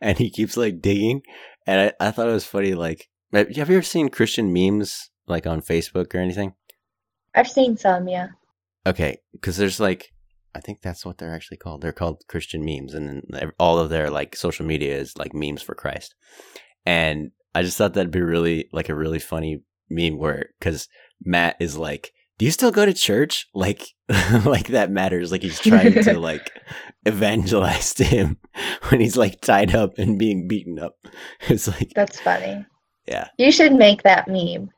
and 0.00 0.18
he 0.18 0.30
keeps 0.30 0.56
like 0.56 0.80
digging, 0.80 1.22
and 1.66 1.92
I, 2.00 2.08
I 2.08 2.10
thought 2.10 2.28
it 2.28 2.32
was 2.32 2.46
funny. 2.46 2.74
Like, 2.74 3.08
have 3.32 3.50
you 3.50 3.62
ever 3.62 3.82
seen 3.82 4.08
Christian 4.08 4.52
memes 4.52 5.10
like 5.26 5.46
on 5.46 5.60
Facebook 5.60 6.14
or 6.14 6.18
anything? 6.18 6.54
I've 7.34 7.48
seen 7.48 7.76
some, 7.76 8.08
yeah. 8.08 8.28
Okay, 8.86 9.18
because 9.32 9.56
there's 9.56 9.78
like, 9.78 10.12
I 10.54 10.60
think 10.60 10.80
that's 10.82 11.04
what 11.04 11.18
they're 11.18 11.34
actually 11.34 11.58
called. 11.58 11.80
They're 11.80 11.92
called 11.92 12.22
Christian 12.28 12.64
memes, 12.64 12.94
and 12.94 13.22
then 13.28 13.52
all 13.58 13.78
of 13.78 13.90
their 13.90 14.10
like 14.10 14.34
social 14.34 14.66
media 14.66 14.96
is 14.96 15.16
like 15.16 15.32
memes 15.34 15.62
for 15.62 15.74
Christ. 15.74 16.14
And 16.84 17.30
I 17.54 17.62
just 17.62 17.76
thought 17.76 17.94
that'd 17.94 18.10
be 18.10 18.22
really 18.22 18.68
like 18.72 18.88
a 18.88 18.94
really 18.94 19.18
funny 19.18 19.62
meme 19.88 20.18
where 20.18 20.50
because 20.58 20.88
Matt 21.24 21.56
is 21.60 21.76
like, 21.76 22.12
"Do 22.38 22.44
you 22.44 22.50
still 22.50 22.72
go 22.72 22.84
to 22.84 22.92
church?" 22.92 23.46
Like, 23.54 23.86
like 24.44 24.68
that 24.68 24.90
matters. 24.90 25.30
Like 25.30 25.42
he's 25.42 25.60
trying 25.60 25.94
to 26.02 26.18
like 26.18 26.50
evangelize 27.06 27.94
to 27.94 28.04
him 28.04 28.38
when 28.88 29.00
he's 29.00 29.16
like 29.16 29.40
tied 29.40 29.74
up 29.74 29.98
and 29.98 30.18
being 30.18 30.48
beaten 30.48 30.78
up. 30.78 30.94
It's 31.48 31.68
like 31.68 31.92
that's 31.94 32.20
funny. 32.20 32.64
Yeah, 33.06 33.28
you 33.38 33.52
should 33.52 33.72
make 33.72 34.02
that 34.02 34.26
meme. 34.26 34.70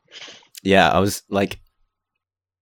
Yeah, 0.61 0.89
I 0.89 0.99
was 0.99 1.23
like, 1.29 1.59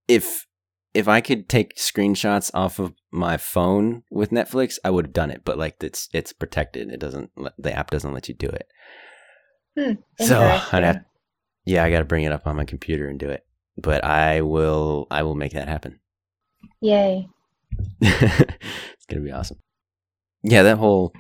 if 0.08 0.46
if 0.94 1.08
I 1.08 1.22
could 1.22 1.48
take 1.48 1.76
screenshots 1.76 2.52
off 2.54 2.80
of 2.80 2.94
my 3.12 3.38
phone 3.38 4.04
with 4.12 4.32
Netflix, 4.32 4.78
I 4.84 4.90
would 4.90 5.08
have 5.08 5.14
done 5.14 5.32
it. 5.32 5.42
But 5.46 5.58
like 5.58 5.82
it's 5.82 6.10
it's 6.14 6.34
protected. 6.34 6.90
It 6.92 7.00
doesn't 7.00 7.32
the 7.58 7.74
app 7.74 7.92
doesn't 7.92 8.14
let 8.14 8.28
you 8.28 8.36
do 8.36 8.48
it. 8.48 8.68
Hmm, 9.78 9.94
so 10.26 10.42
I'd 10.74 10.84
have, 10.84 11.06
yeah, 11.64 11.86
I 11.86 11.92
got 11.92 12.00
to 12.00 12.06
bring 12.06 12.26
it 12.26 12.34
up 12.34 12.46
on 12.46 12.58
my 12.58 12.66
computer 12.66 13.08
and 13.08 13.18
do 13.18 13.30
it. 13.30 13.46
But 13.78 14.04
I 14.04 14.42
will 14.42 15.08
I 15.10 15.24
will 15.24 15.36
make 15.36 15.54
that 15.54 15.70
happen. 15.70 16.00
Yay! 16.82 17.28
it's 18.02 19.06
gonna 19.08 19.22
be 19.22 19.32
awesome. 19.32 19.60
Yeah, 20.44 20.64
that 20.64 20.78
whole 20.78 21.14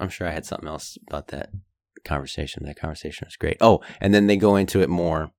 I'm 0.00 0.08
sure 0.08 0.26
I 0.26 0.32
had 0.32 0.46
something 0.46 0.68
else 0.68 0.98
about 1.08 1.28
that 1.28 1.50
conversation. 2.04 2.64
That 2.64 2.78
conversation 2.78 3.26
was 3.26 3.36
great. 3.36 3.56
Oh, 3.60 3.80
and 4.00 4.14
then 4.14 4.26
they 4.26 4.36
go 4.36 4.56
into 4.56 4.80
it 4.80 4.88
more 4.88 5.30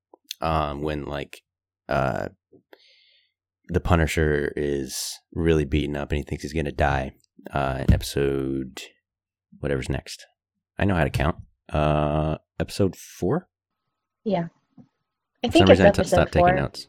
um, 0.41 0.81
when 0.81 1.05
like 1.05 1.41
uh, 1.88 2.29
the 3.67 3.80
Punisher 3.80 4.54
is 4.56 5.19
really 5.34 5.65
beaten 5.65 5.95
up 5.95 6.12
and 6.12 6.17
he 6.17 6.23
thinks 6.23 6.43
he's 6.43 6.54
gonna 6.54 6.71
die. 6.71 7.13
Uh, 7.51 7.84
in 7.88 7.93
episode 7.93 8.82
whatever's 9.60 9.89
next. 9.89 10.25
I 10.80 10.86
know 10.86 10.95
how 10.95 11.04
to 11.04 11.10
count. 11.10 11.38
Uh, 11.69 12.38
episode 12.60 12.95
four. 12.95 13.47
Yeah, 14.23 14.47
I 15.43 15.47
for 15.47 15.51
think 15.51 15.67
some 15.67 15.69
reason 15.69 15.86
I 15.86 15.91
t- 15.91 16.04
stopped 16.04 16.34
four. 16.34 16.47
taking 16.47 16.62
notes. 16.62 16.88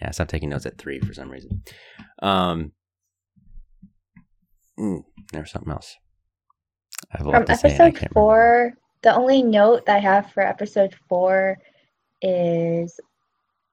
Yeah, 0.00 0.08
I 0.08 0.10
stopped 0.12 0.30
taking 0.30 0.48
notes 0.48 0.66
at 0.66 0.78
three 0.78 1.00
for 1.00 1.12
some 1.14 1.30
reason. 1.30 1.62
Um, 2.22 2.72
mm, 4.78 5.04
there's 5.32 5.50
something 5.50 5.72
else. 5.72 5.96
From 7.18 7.34
episode 7.48 7.98
four, 8.12 8.72
the 9.02 9.14
only 9.14 9.42
note 9.42 9.88
I 9.88 9.98
have 9.98 10.32
for 10.32 10.42
episode 10.42 10.94
four 11.08 11.58
is 12.22 12.98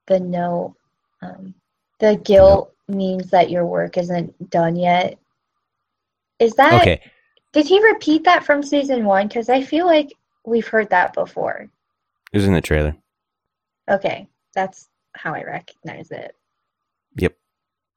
the 0.06 0.20
note. 0.20 0.74
Um, 1.22 1.54
the 2.00 2.16
guilt 2.16 2.72
nope. 2.88 2.96
means 2.96 3.30
that 3.30 3.50
your 3.50 3.66
work 3.66 3.96
isn't 3.96 4.50
done 4.50 4.76
yet. 4.76 5.18
Is 6.38 6.54
that 6.54 6.80
okay? 6.80 7.00
Did 7.52 7.66
he 7.66 7.82
repeat 7.82 8.24
that 8.24 8.44
from 8.44 8.62
season 8.62 9.04
one? 9.04 9.28
Because 9.28 9.48
I 9.48 9.62
feel 9.62 9.86
like 9.86 10.12
we've 10.44 10.66
heard 10.66 10.90
that 10.90 11.14
before. 11.14 11.68
It 12.32 12.36
was 12.36 12.46
in 12.46 12.52
the 12.52 12.60
trailer. 12.60 12.96
Okay, 13.88 14.28
that's 14.54 14.88
how 15.14 15.34
I 15.34 15.44
recognize 15.44 16.10
it. 16.10 16.34
Yep, 17.16 17.36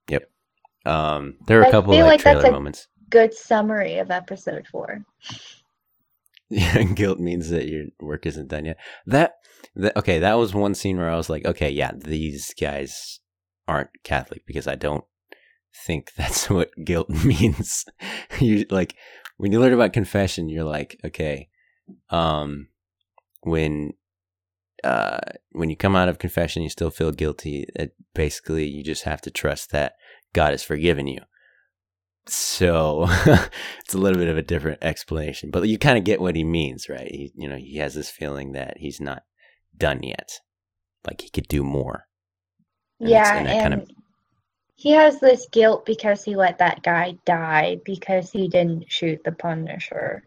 yep. 0.09 0.29
Um, 0.85 1.35
there 1.47 1.59
are 1.59 1.63
a 1.63 1.71
couple 1.71 1.93
of 1.93 2.05
like, 2.05 2.21
trailer 2.21 2.41
that's 2.41 2.49
a 2.49 2.51
moments. 2.51 2.87
Good 3.09 3.33
summary 3.33 3.97
of 3.97 4.11
episode 4.11 4.67
four. 4.67 5.03
Yeah, 6.49 6.83
guilt 6.83 7.19
means 7.19 7.49
that 7.49 7.67
your 7.67 7.87
work 7.99 8.25
isn't 8.25 8.47
done 8.47 8.63
yet. 8.63 8.77
That, 9.05 9.33
that 9.75 9.97
okay, 9.97 10.19
that 10.19 10.35
was 10.35 10.53
one 10.53 10.75
scene 10.75 10.97
where 10.97 11.09
I 11.09 11.17
was 11.17 11.29
like, 11.29 11.45
okay, 11.45 11.69
yeah, 11.69 11.91
these 11.93 12.53
guys 12.59 13.19
aren't 13.67 13.89
Catholic 14.05 14.45
because 14.45 14.65
I 14.65 14.75
don't 14.75 15.03
think 15.85 16.13
that's 16.17 16.49
what 16.49 16.71
guilt 16.83 17.09
means. 17.25 17.83
you 18.39 18.65
like 18.69 18.95
when 19.37 19.51
you 19.51 19.59
learn 19.59 19.73
about 19.73 19.93
confession, 19.93 20.49
you're 20.49 20.63
like, 20.63 20.99
okay, 21.05 21.49
um, 22.09 22.69
when 23.41 23.93
uh, 24.83 25.19
when 25.51 25.69
you 25.69 25.75
come 25.75 25.95
out 25.95 26.09
of 26.09 26.19
confession, 26.19 26.63
you 26.63 26.69
still 26.69 26.91
feel 26.91 27.11
guilty. 27.11 27.65
It, 27.75 27.93
basically, 28.13 28.65
you 28.65 28.83
just 28.83 29.03
have 29.03 29.21
to 29.21 29.31
trust 29.31 29.71
that 29.71 29.93
God 30.33 30.51
has 30.51 30.63
forgiven 30.63 31.07
you. 31.07 31.19
So 32.29 33.05
it's 33.79 33.93
a 33.93 33.97
little 33.97 34.19
bit 34.19 34.29
of 34.29 34.37
a 34.37 34.41
different 34.41 34.79
explanation, 34.81 35.51
but 35.51 35.67
you 35.67 35.77
kind 35.77 35.97
of 35.97 36.03
get 36.03 36.21
what 36.21 36.35
he 36.35 36.43
means, 36.43 36.89
right? 36.89 37.09
He, 37.09 37.31
you 37.35 37.47
know, 37.47 37.57
he 37.57 37.77
has 37.77 37.93
this 37.93 38.09
feeling 38.09 38.53
that 38.53 38.77
he's 38.77 38.99
not 38.99 39.23
done 39.77 40.03
yet, 40.03 40.39
like 41.05 41.21
he 41.21 41.29
could 41.29 41.47
do 41.47 41.63
more. 41.63 42.05
And 42.99 43.09
yeah, 43.09 43.37
and, 43.37 43.61
kind 43.61 43.73
of... 43.73 43.89
he 44.75 44.91
has 44.91 45.19
this 45.19 45.47
guilt 45.51 45.85
because 45.85 46.23
he 46.23 46.35
let 46.35 46.57
that 46.57 46.83
guy 46.83 47.17
die 47.25 47.77
because 47.85 48.31
he 48.31 48.47
didn't 48.47 48.91
shoot 48.91 49.23
the 49.23 49.31
Punisher. 49.31 50.23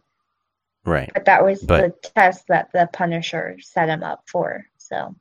Right. 0.85 1.11
But 1.13 1.27
that 1.27 1.45
was 1.45 1.63
but, 1.63 2.03
the 2.03 2.09
test 2.11 2.47
that 2.49 2.71
the 2.73 2.89
Punisher 2.93 3.57
set 3.61 3.89
him 3.89 4.03
up 4.03 4.23
for. 4.27 4.65
So. 4.79 5.15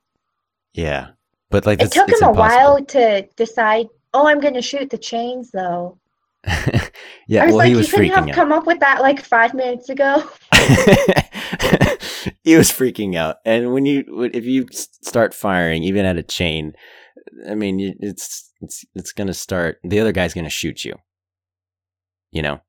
Yeah, 0.73 1.09
but 1.49 1.65
like 1.65 1.81
it 1.81 1.91
took 1.91 2.09
him 2.09 2.23
a 2.23 2.31
while 2.31 2.83
to 2.85 3.27
decide. 3.35 3.87
Oh, 4.13 4.27
I'm 4.27 4.39
going 4.39 4.55
to 4.55 4.61
shoot 4.61 4.89
the 4.89 4.97
chains, 4.97 5.51
though. 5.51 5.99
yeah, 7.27 7.45
well, 7.45 7.57
like, 7.57 7.69
he 7.69 7.75
was 7.75 7.91
you 7.91 7.97
freaking 7.97 8.15
have 8.15 8.29
out. 8.29 8.35
come 8.35 8.51
up 8.51 8.65
with 8.65 8.79
that 8.79 9.01
like 9.01 9.23
five 9.23 9.53
minutes 9.53 9.89
ago. 9.89 10.23
he 12.43 12.55
was 12.55 12.71
freaking 12.71 13.15
out, 13.15 13.37
and 13.45 13.73
when 13.73 13.85
you 13.85 14.29
if 14.33 14.45
you 14.45 14.67
start 14.71 15.33
firing, 15.33 15.83
even 15.83 16.05
at 16.05 16.17
a 16.17 16.23
chain, 16.23 16.73
I 17.49 17.55
mean, 17.55 17.95
it's 17.99 18.49
it's 18.61 18.85
it's 18.95 19.11
gonna 19.11 19.33
start. 19.33 19.79
The 19.83 19.99
other 19.99 20.13
guy's 20.13 20.33
gonna 20.33 20.49
shoot 20.49 20.85
you. 20.85 20.95
You 22.31 22.41
know, 22.41 22.61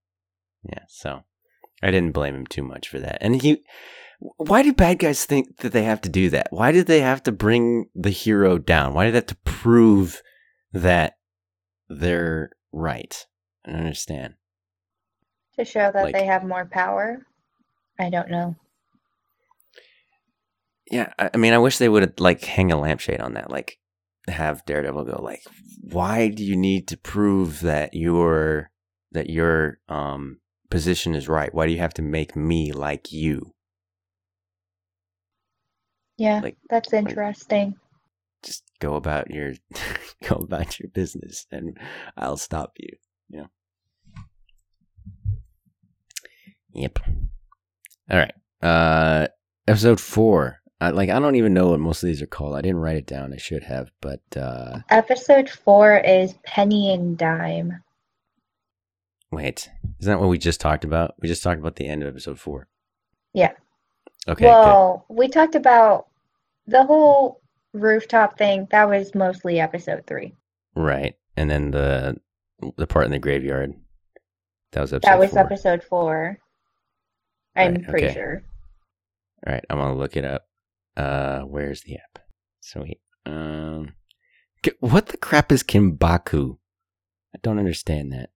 yeah. 0.64 0.84
So 0.88 1.22
I 1.82 1.90
didn't 1.90 2.12
blame 2.12 2.34
him 2.34 2.46
too 2.46 2.62
much 2.62 2.88
for 2.88 2.98
that. 2.98 3.18
And 3.20 3.40
he, 3.40 3.62
why 4.18 4.62
do 4.62 4.72
bad 4.72 4.98
guys 4.98 5.24
think 5.24 5.58
that 5.58 5.72
they 5.72 5.84
have 5.84 6.00
to 6.02 6.08
do 6.08 6.28
that? 6.30 6.48
Why 6.50 6.72
did 6.72 6.86
they 6.86 7.00
have 7.00 7.22
to 7.24 7.32
bring 7.32 7.86
the 7.94 8.10
hero 8.10 8.58
down? 8.58 8.94
Why 8.94 9.04
did 9.04 9.12
they 9.12 9.18
have 9.18 9.26
to 9.26 9.36
prove 9.44 10.22
that 10.72 11.14
they're 11.88 12.50
right? 12.72 13.26
I 13.70 13.74
don't 13.74 13.82
understand. 13.82 14.34
To 15.56 15.64
show 15.64 15.90
that 15.92 16.02
like, 16.02 16.14
they 16.14 16.26
have 16.26 16.44
more 16.44 16.66
power? 16.66 17.24
I 18.00 18.10
don't 18.10 18.30
know. 18.30 18.56
Yeah, 20.90 21.12
I, 21.18 21.30
I 21.34 21.36
mean, 21.36 21.52
I 21.52 21.58
wish 21.58 21.78
they 21.78 21.88
would 21.88 22.18
like 22.18 22.42
hang 22.42 22.72
a 22.72 22.76
lampshade 22.76 23.20
on 23.20 23.34
that. 23.34 23.48
Like, 23.50 23.78
have 24.26 24.64
Daredevil 24.66 25.04
go 25.04 25.22
like, 25.22 25.42
why 25.82 26.28
do 26.28 26.44
you 26.44 26.56
need 26.56 26.88
to 26.88 26.96
prove 26.96 27.60
that 27.60 27.94
your 27.94 28.70
that 29.12 29.30
your 29.30 29.78
um 29.88 30.40
position 30.68 31.14
is 31.14 31.28
right? 31.28 31.54
Why 31.54 31.66
do 31.66 31.72
you 31.72 31.78
have 31.78 31.94
to 31.94 32.02
make 32.02 32.34
me 32.34 32.72
like 32.72 33.12
you? 33.12 33.54
Yeah, 36.16 36.40
like, 36.42 36.58
that's 36.68 36.92
interesting. 36.92 37.66
Like, 37.68 37.74
just 38.42 38.64
go 38.80 38.94
about 38.96 39.30
your 39.30 39.54
go 40.28 40.36
about 40.36 40.80
your 40.80 40.88
business 40.90 41.46
and 41.52 41.78
I'll 42.16 42.36
stop 42.36 42.72
you, 42.78 42.96
you 43.28 43.38
know. 43.42 43.46
Yep. 46.74 46.98
All 48.10 48.18
right. 48.18 48.34
Uh 48.62 49.28
episode 49.66 50.00
4. 50.00 50.56
I, 50.82 50.90
like 50.90 51.10
I 51.10 51.18
don't 51.18 51.36
even 51.36 51.52
know 51.52 51.68
what 51.68 51.80
most 51.80 52.02
of 52.02 52.06
these 52.06 52.22
are 52.22 52.26
called. 52.26 52.56
I 52.56 52.62
didn't 52.62 52.80
write 52.80 52.96
it 52.96 53.06
down. 53.06 53.32
I 53.32 53.36
should 53.36 53.64
have, 53.64 53.90
but 54.00 54.20
uh 54.36 54.78
Episode 54.88 55.48
4 55.48 55.98
is 55.98 56.34
Penny 56.44 56.92
and 56.92 57.16
Dime. 57.18 57.82
Wait, 59.32 59.70
isn't 60.00 60.10
that 60.12 60.20
what 60.20 60.28
we 60.28 60.38
just 60.38 60.60
talked 60.60 60.84
about? 60.84 61.14
We 61.20 61.28
just 61.28 61.42
talked 61.42 61.60
about 61.60 61.76
the 61.76 61.86
end 61.86 62.02
of 62.02 62.08
episode 62.08 62.40
four. 62.40 62.66
Yeah. 63.32 63.52
Okay. 64.26 64.44
Well, 64.44 65.04
good. 65.08 65.14
we 65.16 65.28
talked 65.28 65.54
about 65.54 66.08
the 66.66 66.84
whole 66.84 67.40
rooftop 67.72 68.36
thing. 68.36 68.66
That 68.70 68.88
was 68.88 69.14
mostly 69.14 69.60
episode 69.60 70.04
three. 70.06 70.34
Right, 70.74 71.14
and 71.36 71.48
then 71.48 71.70
the 71.70 72.16
the 72.76 72.88
part 72.88 73.04
in 73.04 73.12
the 73.12 73.18
graveyard. 73.18 73.74
That 74.72 74.80
was 74.80 74.92
episode. 74.92 75.10
That 75.10 75.18
was 75.18 75.30
four. 75.30 75.40
episode 75.40 75.84
four. 75.84 76.38
I'm 77.56 77.74
right, 77.74 77.88
pretty 77.88 78.06
okay. 78.06 78.14
sure. 78.14 78.42
All 79.46 79.52
right, 79.52 79.64
I'm 79.68 79.78
gonna 79.78 79.96
look 79.96 80.16
it 80.16 80.24
up. 80.24 80.46
Uh, 80.96 81.40
where's 81.40 81.82
the 81.82 81.96
app? 81.96 82.18
Sweet. 82.60 83.00
Um, 83.26 83.94
what 84.80 85.06
the 85.06 85.16
crap 85.16 85.50
is 85.52 85.62
Kinbaku? 85.62 86.58
I 87.34 87.38
don't 87.42 87.58
understand 87.58 88.12
that. 88.12 88.30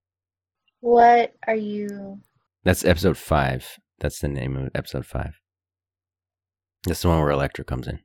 What 0.79 1.33
are 1.47 1.55
you? 1.55 2.19
That's 2.63 2.85
episode 2.85 3.17
five. 3.17 3.79
That's 3.99 4.19
the 4.19 4.27
name 4.27 4.55
of 4.55 4.69
episode 4.73 5.05
five. 5.05 5.39
That's 6.85 7.01
the 7.01 7.09
one 7.09 7.19
where 7.19 7.31
Elektra 7.31 7.63
comes 7.63 7.87
in. 7.87 7.99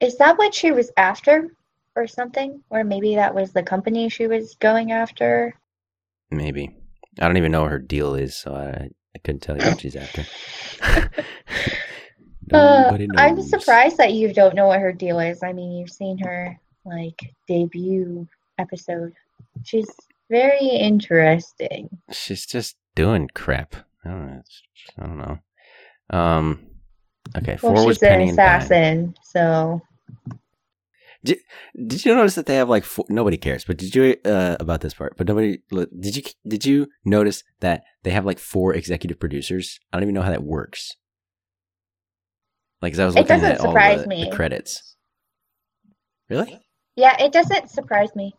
Is 0.00 0.16
that 0.18 0.38
what 0.38 0.54
she 0.54 0.72
was 0.72 0.90
after, 0.96 1.48
or 1.96 2.06
something? 2.06 2.62
Or 2.70 2.84
maybe 2.84 3.14
that 3.16 3.34
was 3.34 3.52
the 3.52 3.62
company 3.62 4.08
she 4.08 4.26
was 4.26 4.54
going 4.56 4.92
after. 4.92 5.54
Maybe. 6.30 6.76
I 7.20 7.26
don't 7.26 7.36
even 7.36 7.52
know 7.52 7.62
what 7.62 7.72
her 7.72 7.78
deal 7.78 8.14
is, 8.14 8.36
so 8.36 8.54
I, 8.54 8.90
I 9.14 9.18
couldn't 9.18 9.40
tell 9.40 9.56
you 9.56 9.66
what 9.66 9.80
she's 9.80 9.96
after. 9.96 10.24
Uh, 12.52 12.98
I'm 13.16 13.40
surprised 13.42 13.96
that 13.98 14.12
you 14.12 14.32
don't 14.32 14.54
know 14.54 14.66
what 14.66 14.80
her 14.80 14.92
deal 14.92 15.20
is. 15.20 15.42
I 15.42 15.52
mean, 15.52 15.72
you've 15.72 15.90
seen 15.90 16.18
her 16.18 16.58
like 16.84 17.32
debut 17.46 18.26
episode. 18.58 19.12
She's 19.64 19.88
very 20.30 20.66
interesting. 20.66 21.88
She's 22.10 22.46
just 22.46 22.76
doing 22.94 23.28
crap. 23.34 23.76
I 24.04 24.08
don't 24.08 24.26
know. 24.26 24.42
I 24.98 25.06
don't 25.06 25.18
know. 25.18 25.38
Um. 26.10 26.66
Okay, 27.36 27.58
Well, 27.62 27.76
four 27.76 27.86
was 27.86 27.96
she's 27.96 28.02
an 28.02 28.08
Penny 28.08 28.30
assassin, 28.30 29.14
so 29.22 29.80
Did 31.22 32.04
you 32.04 32.14
notice 32.14 32.34
that 32.36 32.46
they 32.46 32.54
have 32.56 32.68
like 32.70 32.84
four, 32.84 33.04
nobody 33.08 33.36
cares? 33.36 33.64
But 33.64 33.76
did 33.76 33.94
you 33.94 34.16
uh, 34.24 34.56
about 34.58 34.80
this 34.80 34.94
part? 34.94 35.16
But 35.16 35.28
nobody 35.28 35.58
did 35.70 36.16
you 36.16 36.22
did 36.48 36.64
you 36.64 36.88
notice 37.04 37.44
that 37.60 37.84
they 38.04 38.10
have 38.10 38.24
like 38.24 38.38
four 38.38 38.74
executive 38.74 39.20
producers? 39.20 39.78
I 39.92 39.96
don't 39.96 40.04
even 40.04 40.14
know 40.14 40.22
how 40.22 40.30
that 40.30 40.42
works. 40.42 40.96
Like, 42.80 42.94
'cause 42.94 43.00
I 43.00 43.04
was 43.06 43.14
It 43.16 43.20
looking 43.20 43.36
doesn't 43.36 43.52
at 43.52 43.60
all 43.60 43.72
surprise 43.72 44.02
the, 44.02 44.08
me. 44.08 44.24
the 44.24 44.34
credits. 44.36 44.96
Really? 46.30 46.58
yeah, 46.96 47.16
it 47.22 47.32
doesn't 47.32 47.68
surprise 47.70 48.14
me. 48.16 48.34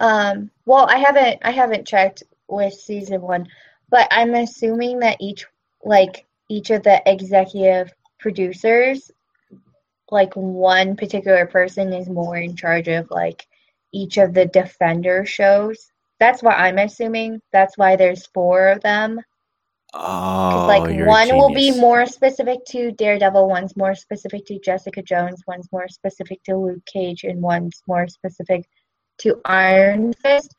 Um, 0.00 0.50
well, 0.66 0.86
I 0.88 0.98
haven't 0.98 1.38
I 1.42 1.50
haven't 1.52 1.86
checked 1.86 2.22
with 2.48 2.74
season 2.74 3.20
one, 3.20 3.46
but 3.88 4.08
I'm 4.10 4.34
assuming 4.34 4.98
that 5.00 5.16
each 5.20 5.46
like 5.84 6.26
each 6.48 6.70
of 6.70 6.82
the 6.82 7.00
executive 7.06 7.92
producers, 8.18 9.10
like 10.10 10.34
one 10.34 10.96
particular 10.96 11.46
person 11.46 11.92
is 11.92 12.08
more 12.08 12.36
in 12.36 12.56
charge 12.56 12.88
of 12.88 13.10
like 13.10 13.46
each 13.92 14.18
of 14.18 14.34
the 14.34 14.46
Defender 14.46 15.24
shows. 15.24 15.90
That's 16.18 16.42
what 16.42 16.58
I'm 16.58 16.78
assuming. 16.78 17.40
That's 17.52 17.78
why 17.78 17.96
there's 17.96 18.26
four 18.26 18.68
of 18.68 18.82
them. 18.82 19.20
Oh, 19.92 20.66
like 20.68 21.06
one 21.06 21.36
will 21.36 21.52
be 21.52 21.72
more 21.72 22.06
specific 22.06 22.64
to 22.66 22.92
Daredevil, 22.92 23.48
one's 23.48 23.76
more 23.76 23.96
specific 23.96 24.46
to 24.46 24.60
Jessica 24.60 25.02
Jones, 25.02 25.42
one's 25.48 25.68
more 25.72 25.88
specific 25.88 26.40
to 26.44 26.56
Luke 26.56 26.84
Cage, 26.86 27.24
and 27.24 27.42
one's 27.42 27.82
more 27.88 28.06
specific 28.06 28.68
to 29.18 29.40
Iron 29.44 30.12
Fist. 30.12 30.54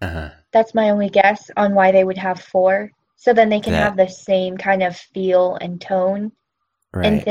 Uh-huh. 0.00 0.30
That's 0.52 0.74
my 0.74 0.90
only 0.90 1.08
guess 1.08 1.50
on 1.56 1.74
why 1.74 1.90
they 1.90 2.04
would 2.04 2.18
have 2.18 2.40
four. 2.40 2.92
So 3.16 3.32
then 3.32 3.48
they 3.48 3.60
can 3.60 3.72
That- 3.72 3.82
have 3.82 3.96
the 3.96 4.08
same 4.08 4.56
kind 4.56 4.84
of 4.84 4.96
feel 4.96 5.56
and 5.60 5.80
tone 5.80 6.30
and 6.94 7.16
Right. 7.16 7.24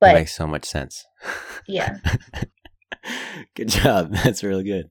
Things. 0.00 0.12
That 0.12 0.14
makes 0.14 0.34
so 0.34 0.46
much 0.46 0.64
sense. 0.64 1.04
yeah. 1.66 1.98
good 3.54 3.68
job. 3.68 4.12
That's 4.24 4.42
really 4.42 4.64
good. 4.64 4.90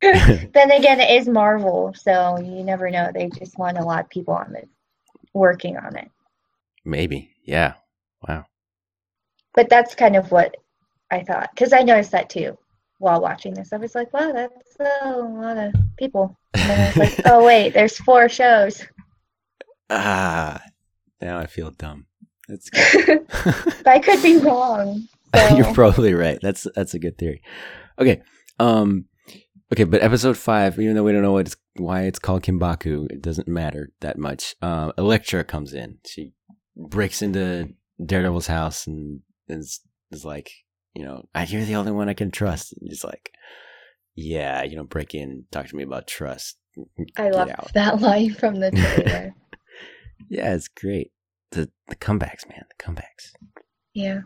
then 0.00 0.70
again, 0.70 1.00
it 1.00 1.20
is 1.20 1.28
Marvel, 1.28 1.92
so 1.96 2.38
you 2.38 2.62
never 2.62 2.88
know. 2.90 3.10
They 3.12 3.28
just 3.30 3.58
want 3.58 3.78
a 3.78 3.84
lot 3.84 4.04
of 4.04 4.10
people 4.10 4.34
on 4.34 4.54
it 4.54 4.68
working 5.34 5.76
on 5.76 5.96
it. 5.96 6.08
Maybe. 6.84 7.30
Yeah. 7.44 7.74
Wow. 8.26 8.46
But 9.54 9.68
that's 9.68 9.94
kind 9.94 10.16
of 10.16 10.30
what 10.30 10.56
I 11.10 11.24
thought 11.24 11.50
because 11.54 11.72
I 11.72 11.80
noticed 11.80 12.12
that 12.12 12.30
too 12.30 12.56
while 12.98 13.20
watching 13.20 13.54
this. 13.54 13.72
I 13.72 13.76
was 13.76 13.94
like, 13.94 14.12
wow, 14.12 14.32
that's 14.32 14.76
a 14.80 15.18
lot 15.18 15.56
of 15.56 15.72
people. 15.96 16.36
And 16.54 16.70
then 16.70 16.80
I 16.80 16.86
was 16.86 16.96
like, 16.96 17.26
oh 17.26 17.44
wait, 17.44 17.74
there's 17.74 17.98
four 17.98 18.28
shows. 18.28 18.84
Ah. 19.90 20.62
Now 21.20 21.38
I 21.38 21.46
feel 21.46 21.70
dumb. 21.70 22.06
That's 22.48 22.70
good. 22.70 23.26
I 23.86 23.98
could 23.98 24.22
be 24.22 24.38
wrong. 24.38 25.08
So. 25.36 25.56
You're 25.56 25.74
probably 25.74 26.14
right. 26.14 26.38
That's 26.40 26.66
that's 26.74 26.94
a 26.94 26.98
good 26.98 27.18
theory. 27.18 27.42
Okay. 27.98 28.22
Um 28.58 29.04
okay, 29.70 29.84
but 29.84 30.02
episode 30.02 30.38
5, 30.38 30.80
even 30.80 30.94
though 30.96 31.02
we 31.04 31.12
don't 31.12 31.20
know 31.20 31.32
what 31.32 31.46
it's, 31.46 31.56
why 31.76 32.04
it's 32.04 32.18
called 32.18 32.42
Kinbaku, 32.42 33.10
it 33.10 33.20
doesn't 33.20 33.46
matter 33.46 33.90
that 34.00 34.16
much. 34.16 34.54
Uh, 34.62 34.92
Elektra 34.96 35.44
comes 35.44 35.74
in. 35.74 35.98
She 36.06 36.32
breaks 36.78 37.20
into 37.20 37.74
Daredevil's 38.04 38.46
house 38.46 38.86
and 38.86 39.20
is 39.48 39.80
is 40.10 40.24
like, 40.24 40.50
you 40.94 41.04
know, 41.04 41.28
"I 41.34 41.44
you're 41.44 41.64
the 41.66 41.76
only 41.76 41.92
one 41.92 42.08
I 42.08 42.14
can 42.14 42.30
trust." 42.30 42.72
And 42.72 42.88
he's 42.88 43.04
like, 43.04 43.30
"Yeah, 44.14 44.62
you 44.62 44.76
don't 44.76 44.88
break 44.88 45.14
in, 45.14 45.44
talk 45.50 45.66
to 45.66 45.76
me 45.76 45.82
about 45.82 46.06
trust." 46.06 46.56
I 47.18 47.28
love 47.28 47.50
that 47.74 48.00
line 48.00 48.32
from 48.32 48.60
the 48.60 48.70
trailer. 48.70 49.34
Yeah, 50.28 50.54
it's 50.54 50.68
great. 50.68 51.12
The 51.52 51.70
the 51.88 51.96
comebacks, 51.96 52.48
man, 52.48 52.64
the 52.68 52.82
comebacks. 52.84 53.32
yeah. 53.94 54.20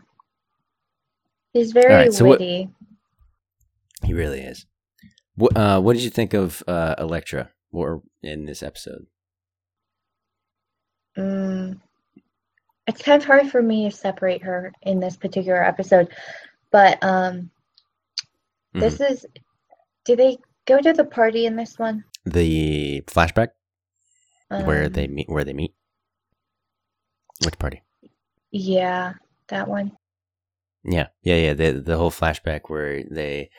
He's 1.53 1.71
very 1.71 1.91
Alright, 1.93 2.13
so 2.13 2.25
what- 2.25 2.39
witty. 2.39 2.69
He 4.03 4.13
really 4.13 4.41
is. 4.41 4.65
What 5.35 5.55
uh, 5.55 5.79
what 5.81 5.93
did 5.93 6.03
you 6.03 6.09
think 6.09 6.33
of 6.33 6.61
uh, 6.67 6.95
Elektra 6.97 7.49
or 7.71 8.01
in 8.21 8.45
this 8.45 8.61
episode? 8.61 9.05
Mm. 11.17 11.79
It's 12.87 13.01
kind 13.01 13.21
of 13.21 13.25
hard 13.25 13.49
for 13.49 13.61
me 13.61 13.89
to 13.89 13.95
separate 13.95 14.43
her 14.43 14.73
in 14.81 14.99
this 14.99 15.15
particular 15.15 15.63
episode, 15.63 16.09
but 16.71 17.01
um, 17.03 17.49
this 18.73 18.95
Mm-hmm. 18.97 19.13
is. 19.13 19.25
Do 20.05 20.17
they 20.17 20.37
go 20.65 20.81
to 20.81 20.91
the 20.91 21.05
party 21.05 21.45
in 21.45 21.55
this 21.55 21.79
one? 21.79 22.03
The 22.25 23.01
flashback 23.07 23.49
where 24.49 24.85
Um, 24.85 24.91
they 24.91 25.07
meet, 25.07 25.29
where 25.29 25.45
they 25.45 25.53
meet. 25.53 25.73
Which 27.45 27.59
party? 27.59 27.83
Yeah, 28.51 29.13
that 29.49 29.67
one. 29.67 29.91
Yeah, 30.83 31.07
yeah, 31.21 31.35
yeah. 31.35 31.53
The 31.53 31.71
the 31.79 31.97
whole 31.97 32.11
flashback 32.11 32.61
where 32.67 33.03
they 33.03 33.49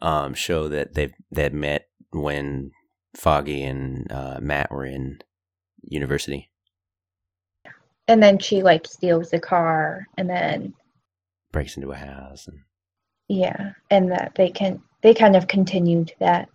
um 0.00 0.34
show 0.34 0.68
that 0.68 0.94
they 0.94 1.14
they 1.30 1.48
met 1.50 1.88
when 2.10 2.72
Foggy 3.16 3.62
and 3.62 4.10
uh, 4.10 4.38
Matt 4.40 4.70
were 4.70 4.84
in 4.84 5.18
university. 5.82 6.50
And 8.08 8.22
then 8.22 8.38
she 8.38 8.62
like 8.62 8.86
steals 8.86 9.30
the 9.30 9.40
car, 9.40 10.06
and 10.18 10.28
then 10.28 10.74
Breaks 11.52 11.76
into 11.76 11.92
a 11.92 11.96
house 11.96 12.48
and 12.48 12.60
yeah, 13.28 13.72
and 13.90 14.10
that 14.10 14.32
they 14.34 14.50
can 14.50 14.82
they 15.02 15.14
kind 15.14 15.36
of 15.36 15.48
continued 15.48 16.12
that. 16.18 16.48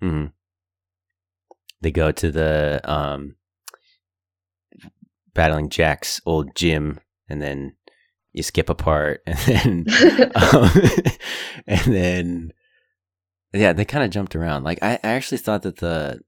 hmm 0.00 0.26
They 1.80 1.90
go 1.90 2.12
to 2.12 2.30
the 2.30 2.80
um, 2.84 3.36
battling 5.38 5.68
Jack's 5.68 6.20
old 6.26 6.56
gym, 6.56 6.98
and 7.28 7.40
then 7.40 7.76
you 8.32 8.42
skip 8.42 8.68
a 8.68 8.74
part, 8.74 9.22
and 9.26 9.38
then 9.38 9.86
um, 10.34 10.70
and 11.66 11.94
then 11.94 12.52
yeah, 13.52 13.72
they 13.72 13.84
kind 13.84 14.04
of 14.04 14.10
jumped 14.10 14.34
around. 14.34 14.64
Like 14.64 14.80
I, 14.82 14.94
I 15.04 15.10
actually 15.10 15.38
thought 15.38 15.62
that 15.62 15.76
the 15.76 16.20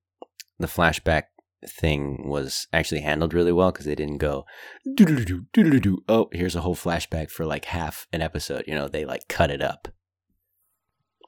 the 0.60 0.68
flashback 0.68 1.24
thing 1.68 2.26
was 2.26 2.68
actually 2.72 3.00
handled 3.00 3.34
really 3.34 3.52
well 3.52 3.70
because 3.70 3.84
they 3.84 3.94
didn't 3.94 4.16
go 4.16 4.46
oh 6.08 6.26
here's 6.32 6.56
a 6.56 6.62
whole 6.62 6.74
flashback 6.74 7.30
for 7.30 7.44
like 7.44 7.66
half 7.66 8.06
an 8.14 8.22
episode 8.22 8.64
you 8.66 8.74
know 8.74 8.88
they 8.88 9.04
like 9.04 9.28
cut 9.28 9.50
it 9.50 9.60
up 9.60 9.86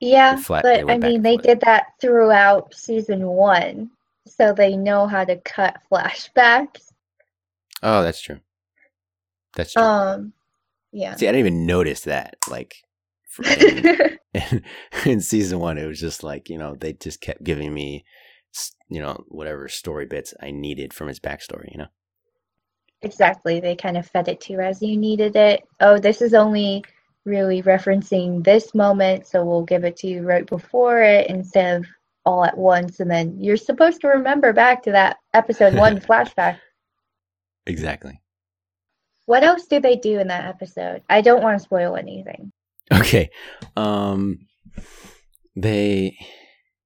Yeah, 0.00 0.36
flat- 0.36 0.62
but 0.62 0.90
I 0.90 0.96
mean 0.96 1.20
they 1.22 1.36
did 1.36 1.60
that 1.60 1.84
throughout 2.00 2.74
season 2.74 3.26
one, 3.26 3.90
so 4.26 4.52
they 4.54 4.74
know 4.74 5.06
how 5.06 5.24
to 5.24 5.36
cut 5.36 5.76
flashbacks. 5.90 6.91
Oh 7.82 8.02
that's 8.02 8.20
true 8.20 8.40
that's 9.54 9.72
true 9.72 9.82
Um, 9.82 10.32
yeah. 10.92 11.14
See, 11.16 11.26
I 11.26 11.32
didn't 11.32 11.46
even 11.46 11.66
notice 11.66 12.02
that. 12.02 12.36
Like, 12.50 12.76
in, 13.44 14.62
in 15.06 15.20
season 15.20 15.58
one, 15.58 15.78
it 15.78 15.86
was 15.86 15.98
just 16.00 16.22
like 16.22 16.48
you 16.50 16.58
know 16.58 16.76
they 16.76 16.92
just 16.92 17.20
kept 17.20 17.42
giving 17.42 17.72
me, 17.72 18.04
you 18.88 19.00
know, 19.00 19.24
whatever 19.28 19.68
story 19.68 20.06
bits 20.06 20.34
I 20.40 20.50
needed 20.50 20.92
from 20.92 21.08
his 21.08 21.18
backstory. 21.18 21.72
You 21.72 21.78
know, 21.78 21.86
Exactly. 23.02 23.58
They 23.60 23.74
kind 23.74 23.96
of 23.96 24.06
fed 24.06 24.28
it 24.28 24.40
to 24.42 24.52
you 24.52 24.60
as 24.60 24.80
you 24.82 24.96
needed 24.96 25.34
it. 25.34 25.62
Oh, 25.80 25.98
this 25.98 26.22
is 26.22 26.34
only 26.34 26.84
really 27.24 27.62
referencing 27.62 28.44
this 28.44 28.74
moment, 28.74 29.26
so 29.26 29.44
we'll 29.44 29.62
give 29.64 29.84
it 29.84 29.96
to 29.98 30.06
you 30.08 30.22
right 30.22 30.46
before 30.46 31.02
it 31.02 31.28
instead 31.28 31.80
of 31.80 31.86
all 32.24 32.44
at 32.44 32.56
once. 32.56 33.00
And 33.00 33.10
then 33.10 33.36
you're 33.40 33.56
supposed 33.56 34.00
to 34.02 34.08
remember 34.08 34.52
back 34.52 34.82
to 34.84 34.92
that 34.92 35.16
episode 35.34 35.74
one 35.74 36.00
flashback. 36.00 36.58
Exactly. 37.66 38.20
What 39.26 39.44
else 39.44 39.66
do 39.66 39.80
they 39.80 39.96
do 39.96 40.18
in 40.18 40.28
that 40.28 40.46
episode? 40.46 41.02
I 41.08 41.20
don't 41.20 41.42
want 41.42 41.58
to 41.58 41.62
spoil 41.62 41.96
anything. 41.96 42.52
Okay, 42.92 43.30
um, 43.76 44.40
they, 45.56 46.16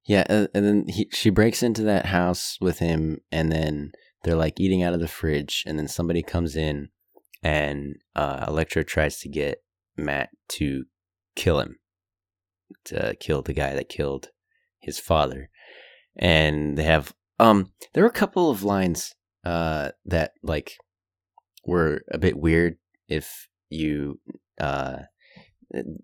yeah, 0.05 0.23
uh, 0.29 0.47
and 0.53 0.65
then 0.65 0.85
he 0.87 1.09
she 1.11 1.29
breaks 1.29 1.63
into 1.63 1.83
that 1.83 2.05
house 2.05 2.57
with 2.61 2.79
him, 2.79 3.19
and 3.31 3.51
then 3.51 3.91
they're 4.23 4.35
like 4.35 4.59
eating 4.59 4.83
out 4.83 4.93
of 4.93 4.99
the 4.99 5.07
fridge, 5.07 5.63
and 5.65 5.79
then 5.79 5.87
somebody 5.87 6.21
comes 6.21 6.55
in, 6.55 6.89
and 7.43 7.95
uh, 8.15 8.45
Elektra 8.47 8.83
tries 8.83 9.19
to 9.21 9.29
get 9.29 9.63
Matt 9.97 10.29
to 10.49 10.85
kill 11.35 11.59
him, 11.59 11.77
to 12.85 13.15
kill 13.19 13.41
the 13.41 13.53
guy 13.53 13.73
that 13.73 13.89
killed 13.89 14.29
his 14.79 14.99
father, 14.99 15.49
and 16.15 16.77
they 16.77 16.83
have 16.83 17.13
um. 17.39 17.71
There 17.93 18.03
were 18.03 18.09
a 18.09 18.13
couple 18.13 18.51
of 18.51 18.63
lines 18.63 19.15
uh 19.47 19.91
that 20.05 20.31
like 20.43 20.77
were 21.65 22.01
a 22.11 22.17
bit 22.17 22.37
weird 22.37 22.75
if 23.07 23.47
you 23.69 24.19
uh 24.59 24.97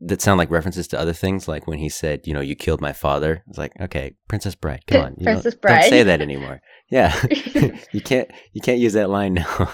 that 0.01 0.21
sound 0.21 0.37
like 0.37 0.49
references 0.49 0.87
to 0.89 0.99
other 0.99 1.13
things 1.13 1.47
like 1.47 1.67
when 1.67 1.79
he 1.79 1.89
said 1.89 2.21
you 2.25 2.33
know 2.33 2.41
you 2.41 2.55
killed 2.55 2.81
my 2.81 2.93
father. 2.93 3.43
It's 3.49 3.57
like 3.57 3.73
okay 3.81 4.15
princess 4.29 4.55
bride 4.55 4.83
come 4.87 5.01
on 5.05 5.15
you 5.17 5.25
Princess 5.25 5.55
don't, 5.55 5.61
Bride. 5.61 5.81
don't 5.81 5.89
say 5.89 6.03
that 6.03 6.21
anymore. 6.21 6.61
Yeah 6.89 7.13
you 7.91 8.01
can't 8.01 8.29
you 8.53 8.61
can't 8.61 8.79
use 8.79 8.93
that 8.93 9.09
line 9.09 9.33
now. 9.33 9.73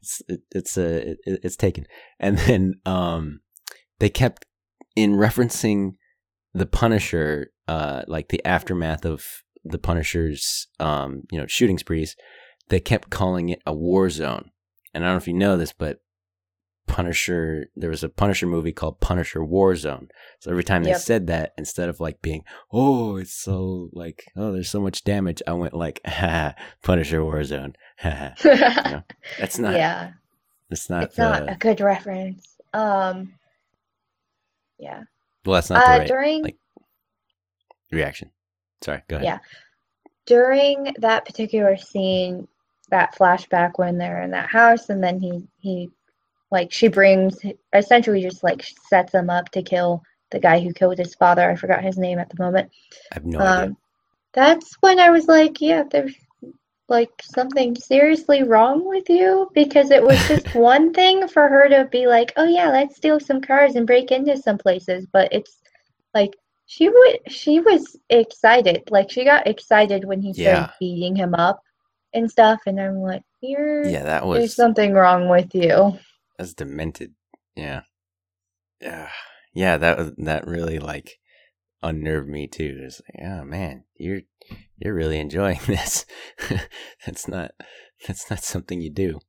It's 0.00 0.22
it, 0.28 0.40
it's 0.50 0.76
uh, 0.76 1.14
it, 1.24 1.40
it's 1.44 1.56
taken. 1.56 1.86
And 2.18 2.38
then 2.38 2.74
um 2.86 3.40
they 4.00 4.10
kept 4.10 4.46
in 4.96 5.12
referencing 5.12 5.92
the 6.54 6.66
punisher 6.66 7.52
uh 7.68 8.02
like 8.08 8.28
the 8.30 8.44
aftermath 8.44 9.04
of 9.04 9.24
the 9.64 9.78
punisher's 9.78 10.66
um 10.80 11.22
you 11.30 11.38
know 11.38 11.46
shooting 11.46 11.78
sprees 11.78 12.16
they 12.70 12.80
kept 12.80 13.10
calling 13.10 13.48
it 13.50 13.60
a 13.66 13.72
war 13.74 14.08
zone 14.10 14.50
and 14.94 15.04
i 15.04 15.06
don't 15.08 15.14
know 15.14 15.18
if 15.18 15.28
you 15.28 15.34
know 15.34 15.56
this 15.56 15.72
but 15.72 16.00
punisher 16.86 17.66
there 17.76 17.90
was 17.90 18.02
a 18.02 18.08
punisher 18.08 18.46
movie 18.46 18.72
called 18.72 18.98
punisher 18.98 19.44
war 19.44 19.76
zone 19.76 20.08
so 20.40 20.50
every 20.50 20.64
time 20.64 20.82
they 20.82 20.90
Yep. 20.90 20.98
said 21.00 21.26
that 21.28 21.52
instead 21.56 21.88
of 21.88 22.00
like 22.00 22.20
being 22.20 22.42
oh 22.72 23.16
it's 23.16 23.32
so 23.34 23.90
like 23.92 24.24
oh 24.36 24.50
there's 24.50 24.68
so 24.70 24.80
much 24.80 25.04
damage 25.04 25.40
i 25.46 25.52
went 25.52 25.74
like 25.74 26.00
ha 26.06 26.54
punisher 26.82 27.22
war 27.24 27.44
zone 27.44 27.74
ha 27.98 28.32
that's 29.38 29.58
not 29.58 29.74
yeah, 29.74 30.12
it's 30.68 30.90
not 30.90 31.04
it's 31.04 31.18
not 31.18 31.48
a 31.48 31.56
good 31.56 31.80
reference. 31.80 32.56
Um, 32.72 33.34
yeah. 34.78 35.02
well 35.44 35.54
that's 35.54 35.70
not 35.70 35.84
the 35.84 35.92
Uh, 35.92 35.98
right 35.98 36.08
during 36.08 36.42
like- 36.42 36.56
reaction 37.92 38.30
sorry 38.82 39.02
go 39.08 39.16
ahead 39.16 39.26
Yeah. 39.26 39.38
during 40.26 40.94
that 40.98 41.24
particular 41.24 41.76
scene, 41.76 42.48
that 42.90 43.14
flashback 43.16 43.72
when 43.76 43.98
they're 43.98 44.22
in 44.22 44.30
that 44.32 44.50
house, 44.50 44.90
and 44.90 45.02
then 45.02 45.20
he 45.20 45.42
he 45.58 45.90
like 46.50 46.72
she 46.72 46.88
brings 46.88 47.38
essentially 47.74 48.22
just 48.22 48.42
like 48.44 48.64
sets 48.88 49.14
him 49.14 49.30
up 49.30 49.50
to 49.50 49.62
kill 49.62 50.02
the 50.30 50.40
guy 50.40 50.60
who 50.60 50.72
killed 50.72 50.98
his 50.98 51.14
father. 51.14 51.50
I 51.50 51.56
forgot 51.56 51.82
his 51.84 51.98
name 51.98 52.18
at 52.18 52.28
the 52.30 52.42
moment. 52.42 52.70
i 53.12 53.14
have 53.14 53.24
no 53.26 53.40
idea 53.40 53.68
Um, 53.68 53.76
that's 54.34 54.76
when 54.80 54.98
I 55.00 55.10
was 55.10 55.28
like, 55.28 55.60
yeah, 55.60 55.84
there's 55.90 56.14
like 56.88 57.10
something 57.22 57.74
seriously 57.76 58.42
wrong 58.42 58.86
with 58.88 59.08
you 59.08 59.50
because 59.54 59.90
it 59.90 60.02
was 60.02 60.26
just 60.26 60.46
one 60.54 60.92
thing 60.92 61.28
for 61.28 61.48
her 61.48 61.68
to 61.68 61.88
be 61.90 62.06
like, 62.06 62.32
oh 62.36 62.44
yeah, 62.46 62.70
let's 62.70 62.96
steal 62.96 63.20
some 63.20 63.40
cars 63.40 63.76
and 63.76 63.86
break 63.86 64.10
into 64.10 64.36
some 64.36 64.58
places, 64.58 65.06
but 65.12 65.28
it's 65.32 65.60
like 66.14 66.32
she 66.66 66.88
would 66.88 67.20
she 67.28 67.60
was 67.60 67.96
excited. 68.10 68.82
Like 68.90 69.10
she 69.10 69.24
got 69.24 69.46
excited 69.46 70.04
when 70.04 70.20
he 70.20 70.32
started 70.34 70.68
Yeah. 70.68 70.72
beating 70.80 71.16
him 71.16 71.34
up 71.34 71.62
and 72.14 72.30
stuff, 72.30 72.60
and 72.66 72.80
I'm 72.80 72.96
like, 73.00 73.22
you're 73.40 73.84
yeah 73.84 74.02
that 74.04 74.22
there's 74.32 74.54
was 74.54 74.54
something 74.56 74.92
wrong 74.94 75.28
with 75.28 75.54
you. 75.54 75.98
that's 76.38 76.54
demented 76.54 77.14
yeah 77.56 77.82
yeah 78.80 79.10
yeah 79.54 79.76
that 79.76 79.98
was 79.98 80.12
that 80.18 80.46
really 80.46 80.78
like 80.78 81.18
unnerved 81.82 82.28
me 82.28 82.46
too 82.46 82.80
it's 82.82 83.00
like 83.08 83.24
oh 83.26 83.44
man 83.44 83.84
you're 83.96 84.22
you're 84.78 84.94
really 84.94 85.18
enjoying 85.18 85.60
this 85.66 86.06
that's 87.06 87.28
not 87.28 87.52
that's 88.06 88.30
not 88.30 88.42
something 88.44 88.80
you 88.80 88.90
do 88.90 89.20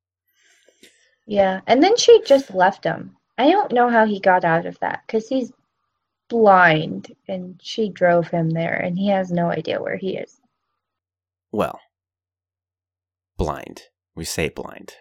Yeah, 1.25 1.61
and 1.65 1.81
then 1.81 1.97
she 1.97 2.21
just 2.21 2.53
left 2.53 2.83
him. 2.83 3.17
I 3.35 3.49
don't 3.49 3.71
know 3.71 3.89
how 3.89 4.05
he 4.05 4.19
got 4.19 4.45
out 4.45 4.67
of 4.67 4.79
that 4.81 5.01
because 5.07 5.27
he's 5.27 5.51
blind 6.29 7.15
and 7.27 7.59
she 7.63 7.89
drove 7.89 8.29
him 8.29 8.49
there 8.51 8.75
and 8.77 8.97
he 8.99 9.09
has 9.09 9.31
no 9.31 9.51
idea 9.51 9.81
where 9.81 9.97
he 9.97 10.17
is. 10.17 10.41
well 11.51 11.79
blind. 13.43 13.83
We 14.15 14.23
say 14.25 14.49
blind. 14.49 14.93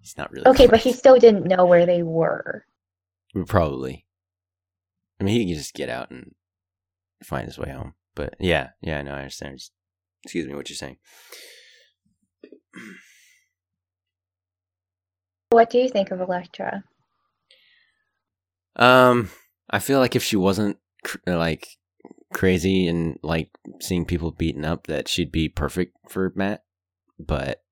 He's 0.00 0.16
not 0.16 0.30
really 0.30 0.46
Okay, 0.48 0.66
but 0.66 0.80
he 0.80 0.92
still 0.92 1.18
didn't 1.18 1.46
know 1.46 1.64
where 1.66 1.86
they 1.86 2.02
were. 2.02 2.64
probably. 3.46 4.06
I 5.20 5.24
mean 5.24 5.34
he 5.40 5.46
could 5.52 5.58
just 5.58 5.74
get 5.74 5.88
out 5.88 6.10
and 6.10 6.34
find 7.22 7.46
his 7.46 7.58
way 7.58 7.70
home. 7.70 7.94
But 8.14 8.34
yeah 8.38 8.70
yeah 8.80 9.00
no 9.02 9.12
i 9.12 9.18
understand. 9.18 9.58
Just- 9.58 9.72
excuse 10.24 10.46
me 10.46 10.54
what 10.54 10.68
you're 10.70 10.76
saying. 10.76 10.96
What 15.50 15.70
do 15.70 15.78
you 15.78 15.88
think 15.88 16.10
of 16.10 16.20
Elektra? 16.20 16.84
Um, 18.76 19.30
I 19.70 19.78
feel 19.78 20.00
like 20.00 20.16
if 20.16 20.24
she 20.24 20.36
wasn't 20.36 20.78
cr- 21.04 21.18
like 21.26 21.68
crazy 22.32 22.88
and 22.88 23.18
like 23.22 23.50
seeing 23.80 24.04
people 24.04 24.32
beaten 24.32 24.64
up, 24.64 24.86
that 24.88 25.06
she'd 25.08 25.30
be 25.30 25.48
perfect 25.48 25.96
for 26.08 26.32
Matt. 26.34 26.64
But 27.18 27.62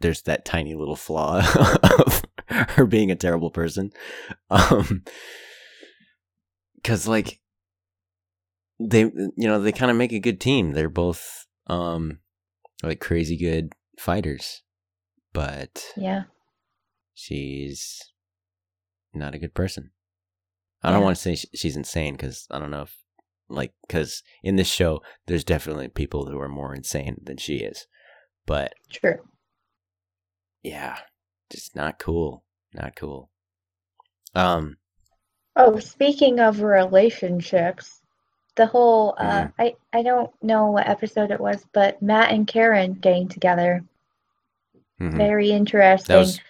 there's 0.00 0.22
that 0.22 0.44
tiny 0.44 0.74
little 0.74 0.96
flaw 0.96 1.38
of 1.82 2.22
her 2.48 2.86
being 2.86 3.10
a 3.10 3.16
terrible 3.16 3.50
person. 3.50 3.92
Um, 4.50 5.04
because 6.76 7.06
like 7.06 7.40
they, 8.78 9.00
you 9.00 9.32
know, 9.36 9.60
they 9.60 9.72
kind 9.72 9.90
of 9.90 9.96
make 9.96 10.12
a 10.12 10.18
good 10.18 10.40
team. 10.40 10.72
They're 10.72 10.88
both 10.88 11.46
um 11.66 12.18
like 12.82 13.00
crazy 13.00 13.36
good 13.36 13.72
fighters, 13.98 14.62
but 15.32 15.92
Yeah. 15.96 16.22
she's 17.14 18.00
not 19.12 19.34
a 19.34 19.38
good 19.38 19.54
person. 19.54 19.90
I 20.82 20.90
don't 20.90 21.02
want 21.02 21.14
to 21.16 21.22
say 21.22 21.34
she's 21.54 21.76
insane 21.76 22.14
because 22.14 22.46
I 22.50 22.58
don't 22.58 22.70
know 22.70 22.82
if, 22.82 22.96
like, 23.50 23.74
because 23.86 24.22
in 24.42 24.56
this 24.56 24.66
show, 24.66 25.02
there's 25.26 25.44
definitely 25.44 25.88
people 25.88 26.24
who 26.24 26.38
are 26.40 26.48
more 26.48 26.74
insane 26.74 27.20
than 27.22 27.36
she 27.36 27.56
is. 27.56 27.86
But 28.46 28.72
True. 28.90 29.18
Yeah, 30.62 30.98
just 31.50 31.74
not 31.74 31.98
cool. 31.98 32.44
Not 32.74 32.94
cool. 32.96 33.30
Um, 34.34 34.76
Oh, 35.56 35.78
speaking 35.78 36.38
of 36.40 36.62
relationships, 36.62 38.00
the 38.56 38.66
whole 38.66 39.14
uh 39.18 39.46
Mhm. 39.46 39.52
I 39.58 39.76
I 39.92 40.02
don't 40.02 40.30
know 40.42 40.70
what 40.70 40.88
episode 40.88 41.30
it 41.30 41.40
was, 41.40 41.64
but 41.72 42.00
Matt 42.02 42.32
and 42.32 42.46
Karen 42.46 42.94
getting 42.94 43.28
together. 43.28 43.84
mhm. 45.00 45.16
Very 45.16 45.50
interesting. 45.50 46.14
that 46.14 46.18
was 46.20 46.40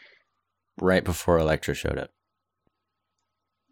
right 0.81 1.05
before 1.05 1.39
Elektra 1.39 1.75
showed 1.75 1.99
up. 1.99 2.11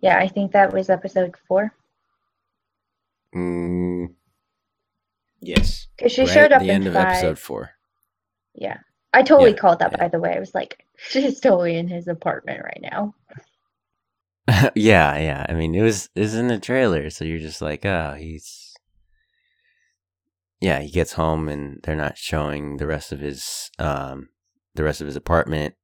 Yeah, 0.00 0.18
I 0.18 0.28
think 0.28 0.52
that 0.52 0.72
was 0.72 0.88
episode 0.90 1.36
four. 1.48 1.74
Mm, 3.34 4.14
yes. 5.40 5.88
Because 5.96 6.12
she 6.12 6.22
right 6.22 6.30
showed 6.30 6.52
up 6.52 6.60
at 6.60 6.64
the 6.64 6.70
end 6.70 6.86
of 6.86 6.94
episode 6.96 7.38
four. 7.38 7.70
Yeah. 8.54 8.78
I 9.12 9.22
totally 9.22 9.54
Yeah, 9.54 9.54
called 9.54 9.80
that, 9.80 9.92
yeah. 9.92 9.98
by 9.98 10.08
the 10.08 10.20
way. 10.20 10.34
I 10.36 10.40
was 10.40 10.54
like, 10.54 10.84
she's 10.96 11.40
totally 11.40 11.76
in 11.76 11.88
his 11.88 12.08
apartment 12.08 12.62
right 12.64 12.80
now. 12.82 13.14
yeah, 14.74 15.18
yeah. 15.18 15.46
I 15.48 15.52
mean, 15.54 15.74
it 15.74 15.82
was 15.82 16.08
was 16.16 16.34
in 16.34 16.48
the 16.48 16.58
trailer, 16.58 17.10
so 17.10 17.24
you're 17.24 17.38
just 17.38 17.62
like, 17.62 17.84
oh, 17.84 18.14
he's. 18.18 18.64
Yeah, 20.60 20.80
he 20.80 20.90
gets 20.90 21.12
home 21.12 21.48
and 21.48 21.80
they're 21.84 21.96
not 21.96 22.18
showing 22.18 22.78
the 22.78 22.86
rest 22.86 23.12
of 23.12 23.20
his 23.20 23.70
um 23.78 24.30
the 24.74 24.84
rest 24.84 25.00
of 25.00 25.06
his 25.06 25.16
apartment, 25.16 25.74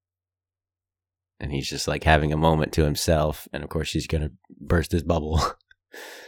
and 1.40 1.52
he's 1.52 1.68
just 1.68 1.88
like 1.88 2.04
having 2.04 2.32
a 2.32 2.36
moment 2.36 2.72
to 2.74 2.84
himself, 2.84 3.48
and 3.52 3.62
of 3.64 3.70
course 3.70 3.88
she's 3.88 4.06
gonna 4.06 4.30
burst 4.60 4.92
his 4.92 5.02
bubble. 5.04 5.40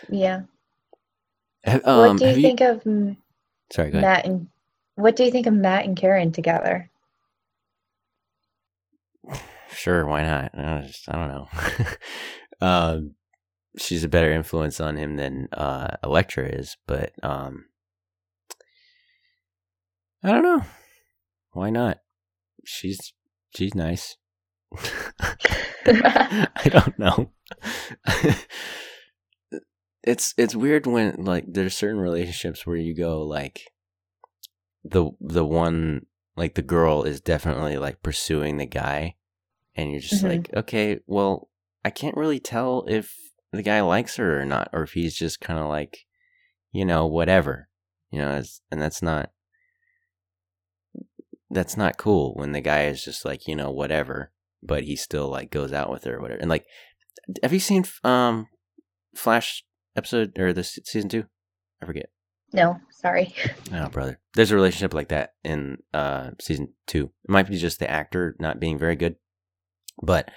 Yeah. 0.09 0.43
um, 1.67 1.83
what 1.99 2.17
do 2.19 2.27
you 2.27 2.35
have 2.35 2.43
think 2.43 2.61
of 2.61 2.87
Sorry. 3.73 3.91
Matt 3.93 4.27
and 4.27 4.49
what 4.97 5.15
do 5.15 5.25
you 5.25 5.31
think 5.31 5.47
of 5.47 5.55
Matt 5.55 5.85
and 5.85 5.97
Karen 5.97 6.33
together? 6.33 6.91
Sure, 9.69 10.07
why 10.07 10.23
not? 10.23 10.53
I, 10.59 10.81
just, 10.87 11.07
I 11.07 11.17
don't 11.17 11.29
know. 11.29 11.49
um, 12.67 13.15
she's 13.77 14.05
a 14.05 14.09
better 14.09 14.33
influence 14.33 14.81
on 14.81 14.97
him 14.97 15.17
than 15.17 15.49
uh, 15.53 15.97
Elektra 16.03 16.47
is, 16.47 16.79
but 16.87 17.13
um, 17.23 17.67
I 20.23 20.33
don't 20.33 20.43
know. 20.43 20.63
Why 21.53 21.69
not? 21.71 21.99
She's 22.65 23.13
she's 23.55 23.75
nice. 23.75 24.17
I 25.87 26.49
don't 26.65 26.99
know. 26.99 27.31
it's 30.03 30.35
it's 30.37 30.57
weird 30.57 30.87
when 30.87 31.25
like 31.25 31.45
there's 31.47 31.77
certain 31.77 32.01
relationships 32.01 32.67
where 32.67 32.77
you 32.77 32.95
go 32.95 33.23
like 33.23 33.61
the 34.91 35.11
the 35.21 35.45
one 35.45 36.07
like 36.37 36.55
the 36.55 36.63
girl 36.63 37.03
is 37.03 37.21
definitely 37.21 37.77
like 37.77 38.03
pursuing 38.03 38.57
the 38.57 38.67
guy 38.67 39.17
and 39.75 39.91
you're 39.91 40.01
just 40.01 40.23
Mhm. 40.23 40.29
like 40.29 40.55
okay 40.55 41.01
well 41.07 41.49
I 41.85 41.91
can't 41.91 42.17
really 42.17 42.41
tell 42.41 42.85
if 42.89 43.15
the 43.53 43.63
guy 43.63 43.81
likes 43.81 44.17
her 44.17 44.41
or 44.41 44.45
not 44.45 44.69
or 44.73 44.83
if 44.83 44.93
he's 44.93 45.15
just 45.17 45.41
kind 45.41 45.59
of 45.59 45.67
like 45.67 46.07
you 46.73 46.85
know 46.85 47.07
whatever 47.07 47.69
you 48.11 48.19
know 48.19 48.43
and 48.71 48.83
that's 48.83 49.03
not 49.03 49.31
that's 51.51 51.77
not 51.77 51.97
cool 51.97 52.35
when 52.35 52.53
the 52.53 52.61
guy 52.61 52.87
is 52.87 53.05
just 53.05 53.25
like, 53.25 53.47
you 53.47 53.55
know, 53.55 53.71
whatever, 53.71 54.33
but 54.63 54.83
he 54.83 54.97
still 54.97 55.29
like 55.29 55.51
goes 55.51 55.73
out 55.73 55.91
with 55.91 56.05
her 56.05 56.17
or 56.17 56.21
whatever. 56.21 56.41
And 56.41 56.51
like 56.51 56.67
have 57.43 57.53
you 57.53 57.61
seen 57.61 57.85
um 58.05 58.49
Flash 59.15 59.65
episode 59.97 60.39
or 60.39 60.53
this 60.53 60.79
season 60.85 61.09
2? 61.09 61.25
I 61.83 61.87
forget. 61.87 62.11
No, 62.53 62.81
sorry. 62.91 63.35
Oh, 63.73 63.89
brother. 63.89 64.19
There's 64.35 64.51
a 64.51 64.55
relationship 64.57 64.95
like 64.95 65.09
that 65.09 65.35
in 65.45 65.79
uh 65.93 66.31
season 66.41 66.73
2. 66.87 67.05
It 67.05 67.31
might 67.31 67.49
be 67.49 67.59
just 67.59 67.79
the 67.79 67.91
actor 67.91 68.37
not 68.39 68.61
being 68.61 68.79
very 68.79 68.97
good. 68.97 69.17
But 70.03 70.31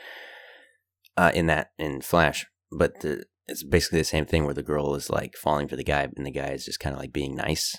uh 1.18 1.32
in 1.34 1.47
that 1.47 1.72
in 1.78 2.01
Flash, 2.01 2.45
but 2.72 2.99
the 3.01 3.24
it's 3.47 3.64
basically 3.64 3.99
the 3.99 4.03
same 4.05 4.26
thing 4.26 4.45
where 4.45 4.53
the 4.53 4.64
girl 4.64 4.93
is 4.95 5.10
like 5.10 5.36
falling 5.36 5.68
for 5.68 5.76
the 5.76 5.84
guy 5.84 6.07
and 6.16 6.26
the 6.26 6.32
guy 6.32 6.49
is 6.49 6.66
just 6.66 6.80
kind 6.80 6.93
of 6.95 6.99
like 7.01 7.12
being 7.12 7.36
nice 7.36 7.76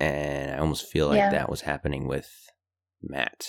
and 0.00 0.50
i 0.50 0.58
almost 0.58 0.90
feel 0.90 1.06
like 1.06 1.18
Yeah. 1.18 1.30
that 1.30 1.48
was 1.48 1.60
happening 1.60 2.08
with 2.08 2.28
matt 3.00 3.46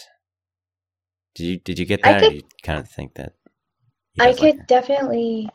did 1.34 1.44
you 1.46 1.58
did 1.60 1.80
you 1.80 1.86
get 1.86 2.04
that 2.04 2.14
I 2.14 2.18
or 2.18 2.20
could- 2.20 2.30
do 2.30 2.36
you 2.36 2.42
kind 2.62 2.78
of 2.80 2.88
think 2.88 3.16
that 3.16 3.34
I 4.20 4.28
does 4.32 4.40
like 4.40 4.58
could 4.58 4.68
definitely 4.68 5.50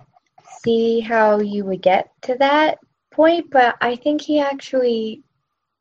see 0.65 0.99
how 0.99 1.39
you 1.41 1.65
would 1.65 1.81
get 1.81 2.11
to 2.23 2.35
that 2.41 2.79
point, 3.13 3.51
but 3.51 3.77
I 3.81 3.97
think 3.97 4.21
he 4.21 4.41
actually 4.41 5.23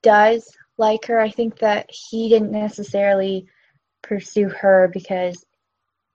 does 0.04 0.56
like 0.78 1.06
her. 1.06 1.20
I 1.20 1.30
think 1.30 1.60
that 1.60 1.90
he 1.90 2.30
didn't 2.30 2.52
necessarily 2.52 3.48
pursue 4.02 4.50
her 4.50 4.90
because 4.94 5.46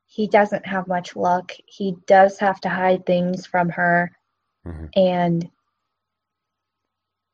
he 0.07 0.27
doesn't 0.27 0.67
have 0.67 0.89
much 0.89 1.17
luck. 1.17 1.53
He 1.67 1.97
does 2.07 2.39
have 2.39 2.61
to 2.63 2.69
hide 2.69 3.05
things 3.07 3.47
from 3.47 3.69
her, 3.71 4.13
Mhm. 4.67 4.91
and 4.97 5.51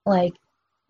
like, 0.04 0.34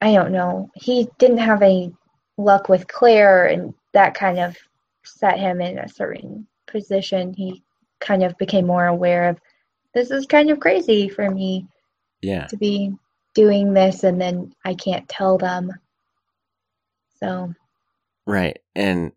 I 0.01 0.13
don't 0.15 0.33
know, 0.33 0.71
he 0.75 1.09
didn't 1.19 1.39
have 1.39 1.63
any 1.63 1.95
luck 2.39 2.69
with 2.69 2.89
Claire, 2.89 3.47
and 3.47 3.75
that 3.93 4.15
kind 4.15 4.39
of 4.39 4.57
set 5.05 5.39
him 5.39 5.61
in 5.61 5.79
a 5.79 5.89
certain 5.89 6.47
position. 6.67 7.35
He 7.35 7.63
kind 8.01 8.23
of 8.25 8.37
became 8.39 8.67
more 8.67 8.87
aware 8.87 9.29
of 9.29 9.41
this 9.95 10.11
is 10.11 10.27
kind 10.27 10.51
of 10.51 10.59
crazy 10.59 11.09
for 11.09 11.31
me 11.31 11.69
yeah. 12.23 12.47
to 12.47 12.57
be 12.57 12.95
doing 13.35 13.75
this 13.75 14.05
and 14.05 14.21
then 14.21 14.55
I 14.65 14.75
can't 14.75 15.09
tell 15.09 15.39
them. 15.39 15.71
So, 17.19 17.53
right. 18.27 18.59
And 18.75 19.13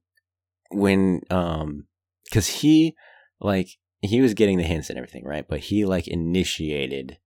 when 0.72 1.22
um 1.30 1.86
because 2.26 2.48
he 2.48 2.96
like 3.40 3.70
he 4.02 4.22
was 4.22 4.34
getting 4.34 4.58
the 4.58 4.64
hints 4.64 4.90
and 4.90 4.98
everything 4.98 5.26
right? 5.26 5.46
But 5.48 5.62
he 5.62 5.86
like 5.86 6.08
initiated 6.08 7.18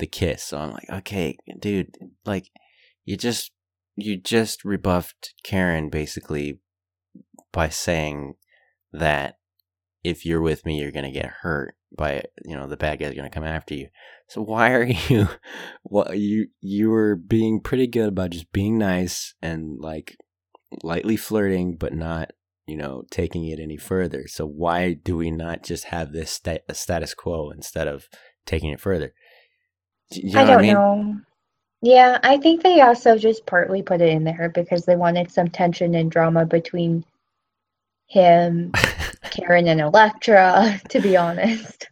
the 0.00 0.06
kiss 0.06 0.42
so 0.42 0.58
i'm 0.58 0.72
like 0.72 0.90
okay 0.90 1.36
dude 1.60 1.94
like 2.24 2.50
you 3.04 3.16
just 3.16 3.52
you 3.96 4.16
just 4.16 4.64
rebuffed 4.64 5.34
karen 5.44 5.88
basically 5.88 6.58
by 7.52 7.68
saying 7.68 8.34
that 8.92 9.36
if 10.02 10.24
you're 10.26 10.40
with 10.40 10.64
me 10.66 10.80
you're 10.80 10.90
gonna 10.90 11.12
get 11.12 11.26
hurt 11.42 11.76
by 11.96 12.22
you 12.44 12.56
know 12.56 12.66
the 12.66 12.76
bad 12.76 12.98
guy's 12.98 13.14
gonna 13.14 13.30
come 13.30 13.44
after 13.44 13.74
you. 13.74 13.88
So 14.28 14.42
why 14.42 14.72
are 14.72 14.84
you 15.08 15.28
what 15.82 16.18
you 16.18 16.48
you 16.60 16.90
were 16.90 17.16
being 17.16 17.60
pretty 17.60 17.86
good 17.86 18.08
about 18.08 18.30
just 18.30 18.52
being 18.52 18.78
nice 18.78 19.34
and 19.42 19.78
like 19.80 20.16
lightly 20.82 21.16
flirting 21.16 21.76
but 21.76 21.92
not 21.92 22.30
you 22.66 22.76
know 22.76 23.02
taking 23.10 23.44
it 23.46 23.58
any 23.60 23.76
further. 23.76 24.26
So 24.28 24.46
why 24.46 24.94
do 24.94 25.16
we 25.16 25.30
not 25.30 25.62
just 25.64 25.84
have 25.86 26.12
this 26.12 26.30
sta- 26.30 26.62
status 26.72 27.14
quo 27.14 27.50
instead 27.50 27.88
of 27.88 28.08
taking 28.46 28.70
it 28.70 28.80
further? 28.80 29.12
You 30.12 30.34
know 30.34 30.40
I 30.40 30.44
don't 30.44 30.58
i 30.58 30.62
mean? 30.62 30.74
know. 30.74 31.20
Yeah, 31.82 32.18
I 32.22 32.36
think 32.36 32.62
they 32.62 32.80
also 32.82 33.16
just 33.16 33.46
partly 33.46 33.82
put 33.82 34.02
it 34.02 34.10
in 34.10 34.24
there 34.24 34.50
because 34.54 34.84
they 34.84 34.96
wanted 34.96 35.30
some 35.30 35.48
tension 35.48 35.94
and 35.94 36.10
drama 36.10 36.44
between 36.44 37.04
him, 38.10 38.72
Karen, 39.30 39.68
and 39.68 39.80
Elektra, 39.80 40.80
to 40.90 41.00
be 41.00 41.16
honest. 41.16 41.88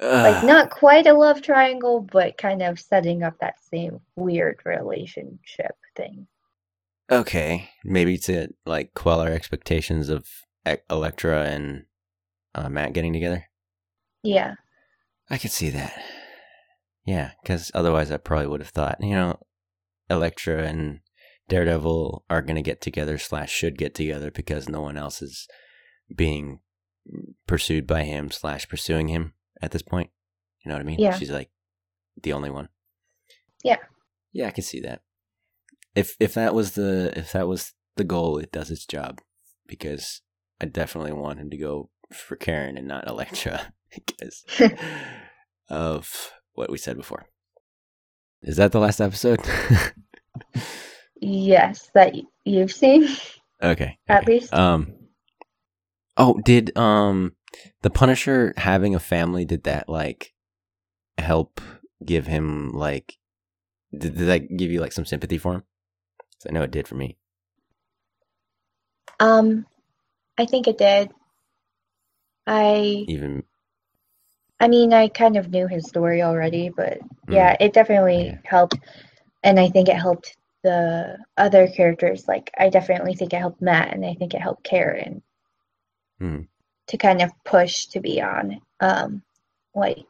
Like, 0.00 0.44
not 0.44 0.70
quite 0.70 1.06
a 1.06 1.14
love 1.14 1.40
triangle, 1.42 2.00
but 2.00 2.36
kind 2.36 2.62
of 2.62 2.78
setting 2.78 3.22
up 3.22 3.38
that 3.40 3.54
same 3.70 4.00
weird 4.16 4.60
relationship 4.64 5.74
thing. 5.94 6.26
okay 7.10 7.70
maybe 7.84 8.18
to 8.18 8.48
like 8.66 8.92
quell 8.94 9.20
our 9.20 9.30
expectations 9.30 10.08
of 10.08 10.26
E- 10.68 10.74
elektra 10.90 11.44
and 11.44 11.84
uh, 12.54 12.68
matt 12.68 12.92
getting 12.92 13.12
together 13.12 13.46
Yeah. 14.22 14.54
I 15.30 15.38
could 15.38 15.50
see 15.52 15.70
that. 15.70 15.92
Yeah, 17.04 17.30
because 17.42 17.70
otherwise 17.74 18.10
I 18.10 18.16
probably 18.16 18.46
would 18.48 18.60
have 18.60 18.70
thought, 18.70 18.98
you 19.00 19.10
know, 19.10 19.38
Elektra 20.10 20.64
and 20.64 21.00
Daredevil 21.48 22.24
are 22.28 22.42
going 22.42 22.56
to 22.56 22.62
get 22.62 22.80
together 22.80 23.18
slash 23.18 23.52
should 23.52 23.78
get 23.78 23.94
together 23.94 24.30
because 24.30 24.68
no 24.68 24.80
one 24.80 24.96
else 24.96 25.22
is 25.22 25.46
being 26.14 26.60
pursued 27.46 27.86
by 27.86 28.02
him 28.02 28.30
slash 28.30 28.68
pursuing 28.68 29.08
him 29.08 29.34
at 29.62 29.70
this 29.70 29.82
point. 29.82 30.10
You 30.64 30.68
know 30.68 30.74
what 30.74 30.82
I 30.82 30.86
mean? 30.86 30.98
Yeah. 30.98 31.16
She's 31.16 31.30
like 31.30 31.50
the 32.20 32.32
only 32.32 32.50
one. 32.50 32.68
Yeah. 33.62 33.78
Yeah, 34.32 34.48
I 34.48 34.50
can 34.50 34.64
see 34.64 34.80
that. 34.80 35.02
If 35.94 36.16
if 36.20 36.34
that 36.34 36.54
was 36.54 36.72
the 36.72 37.12
if 37.16 37.32
that 37.32 37.48
was 37.48 37.72
the 37.96 38.04
goal, 38.04 38.38
it 38.38 38.52
does 38.52 38.70
its 38.70 38.84
job 38.84 39.20
because 39.66 40.20
I 40.60 40.66
definitely 40.66 41.12
want 41.12 41.38
him 41.38 41.50
to 41.50 41.56
go 41.56 41.90
for 42.12 42.36
Karen 42.36 42.76
and 42.76 42.86
not 42.86 43.06
Elektra 43.06 43.72
because 43.94 44.44
of 45.68 46.32
what 46.54 46.70
we 46.70 46.78
said 46.78 46.96
before. 46.96 47.26
Is 48.42 48.56
that 48.56 48.72
the 48.72 48.80
last 48.80 49.00
episode? 49.00 49.40
Yes, 51.20 51.90
that 51.94 52.14
you've 52.44 52.72
seen. 52.72 53.08
okay. 53.62 53.98
At 54.08 54.26
okay. 54.26 54.28
least. 54.28 54.52
Um 54.52 54.94
Oh, 56.16 56.38
did 56.44 56.76
um 56.78 57.34
the 57.82 57.90
Punisher 57.90 58.54
having 58.56 58.94
a 58.94 59.00
family 59.00 59.44
did 59.44 59.64
that 59.64 59.88
like 59.88 60.34
help 61.18 61.60
give 62.04 62.26
him 62.26 62.70
like 62.72 63.16
did, 63.92 64.16
did 64.16 64.28
that 64.28 64.56
give 64.56 64.70
you 64.70 64.80
like 64.80 64.92
some 64.92 65.06
sympathy 65.06 65.38
for 65.38 65.54
him? 65.54 65.64
I 66.48 66.52
know 66.52 66.62
it 66.62 66.70
did 66.72 66.88
for 66.88 66.96
me. 66.96 67.18
Um, 69.20 69.66
I 70.38 70.46
think 70.46 70.68
it 70.68 70.78
did. 70.78 71.10
I 72.46 73.08
Even 73.08 73.44
I 74.60 74.68
mean, 74.68 74.92
I 74.92 75.08
kind 75.08 75.36
of 75.36 75.50
knew 75.50 75.66
his 75.66 75.86
story 75.88 76.22
already, 76.22 76.70
but 76.70 76.98
yeah, 77.28 77.56
it 77.60 77.72
definitely 77.74 78.26
Yeah. 78.26 78.38
helped. 78.44 78.78
And 79.44 79.60
I 79.60 79.68
think 79.68 79.88
it 79.88 79.96
helped 79.96 80.36
the 80.66 81.18
other 81.36 81.68
characters. 81.68 82.26
Like, 82.26 82.50
I 82.58 82.68
definitely 82.68 83.14
think 83.14 83.32
it 83.32 83.38
helped 83.38 83.62
Matt, 83.62 83.94
and 83.94 84.04
I 84.04 84.14
think 84.14 84.34
it 84.34 84.40
helped 84.40 84.64
Karen 84.64 85.22
Mhm. 86.20 86.48
to 86.88 86.96
kind 86.96 87.22
of 87.22 87.30
push 87.44 87.86
to 87.86 88.00
be 88.00 88.20
on, 88.20 88.60
um, 88.80 89.22
like, 89.74 90.04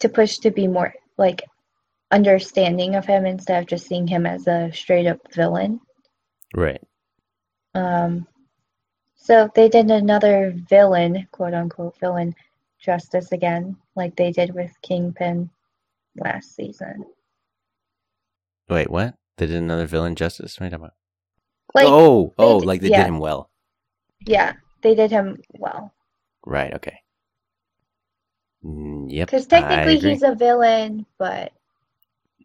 to 0.00 0.08
push 0.08 0.38
to 0.38 0.50
be 0.50 0.66
more, 0.66 0.92
like, 1.16 1.42
understanding 2.10 2.94
of 2.96 3.04
him 3.06 3.24
instead 3.26 3.62
of 3.62 3.68
just 3.68 3.86
seeing 3.86 4.06
him 4.06 4.26
as 4.26 4.46
a 4.46 4.72
straight 4.72 5.06
up 5.06 5.20
villain. 5.32 5.80
right. 6.54 6.82
Um, 7.74 8.26
so 9.14 9.50
they 9.54 9.68
did 9.68 9.90
another 9.90 10.54
villain, 10.68 11.28
quote 11.30 11.52
unquote 11.54 11.98
villain, 12.00 12.34
justice 12.78 13.32
again, 13.32 13.76
like 13.94 14.16
they 14.16 14.32
did 14.32 14.54
with 14.54 14.72
Kingpin 14.82 15.50
last 16.16 16.54
season. 16.56 17.04
Wait, 18.68 18.90
what? 18.90 19.14
They 19.38 19.46
did 19.46 19.56
another 19.56 19.86
villain 19.86 20.14
justice? 20.14 20.58
What 20.58 20.64
are 20.64 20.66
you 20.66 20.70
talking 20.70 20.84
about? 20.84 20.94
Like, 21.74 21.86
oh, 21.86 22.34
oh, 22.38 22.60
d- 22.60 22.66
like 22.66 22.80
they 22.80 22.88
yeah. 22.88 23.02
did 23.04 23.08
him 23.08 23.18
well. 23.18 23.50
yeah, 24.26 24.54
they 24.82 24.94
did 24.94 25.10
him 25.10 25.38
well. 25.54 25.92
Right, 26.44 26.72
okay. 26.74 26.98
Mm, 28.64 29.06
Yep. 29.10 29.28
Because 29.28 29.46
I 29.46 29.60
technically 29.60 29.98
agree. 29.98 30.10
he's 30.10 30.22
a 30.22 30.34
villain, 30.34 31.06
but 31.18 31.52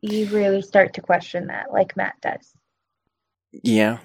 you 0.02 0.28
really 0.28 0.62
start 0.62 0.94
to 0.96 1.02
question 1.02 1.48
that, 1.48 1.72
like 1.72 1.96
Matt 1.96 2.16
does. 2.22 2.54
Yeah. 3.52 4.00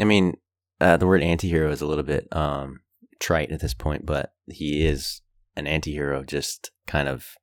I 0.00 0.04
mean, 0.04 0.36
uh, 0.80 0.96
the 0.96 1.06
word 1.06 1.22
antihero 1.22 1.70
is 1.70 1.80
a 1.80 1.86
little 1.86 2.04
bit 2.04 2.26
um, 2.34 2.80
trite 3.20 3.52
at 3.52 3.60
this 3.60 3.74
point, 3.74 4.04
but 4.04 4.32
he 4.48 4.84
is 4.84 5.22
an 5.56 5.66
antihero, 5.66 6.26
just 6.26 6.70
kind 6.86 7.08
of 7.08 7.34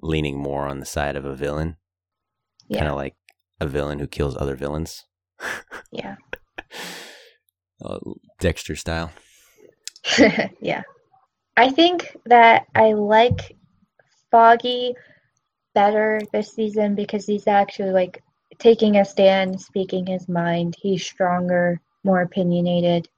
leaning 0.00 0.36
more 0.36 0.66
on 0.66 0.80
the 0.80 0.86
side 0.86 1.16
of 1.16 1.24
a 1.24 1.34
villain. 1.34 1.76
Yeah. 2.68 2.78
Kind 2.80 2.90
of 2.90 2.96
like 2.96 3.14
a 3.62 3.66
villain 3.66 3.98
who 3.98 4.06
kills 4.06 4.36
other 4.36 4.56
villains. 4.56 5.04
yeah, 5.90 6.16
Uh, 7.84 7.98
Dexter 8.38 8.76
style. 8.76 9.10
yeah. 10.60 10.82
I 11.56 11.70
think 11.70 12.16
that 12.26 12.66
I 12.76 12.92
like 12.92 13.56
Foggy 14.30 14.94
better 15.74 16.20
this 16.32 16.52
season 16.52 16.94
because 16.94 17.26
he's 17.26 17.46
actually 17.48 17.90
like 17.90 18.22
taking 18.58 18.96
a 18.96 19.04
stand, 19.04 19.60
speaking 19.60 20.06
his 20.06 20.28
mind. 20.28 20.76
He's 20.80 21.04
stronger, 21.04 21.80
more 22.04 22.22
opinionated, 22.22 23.08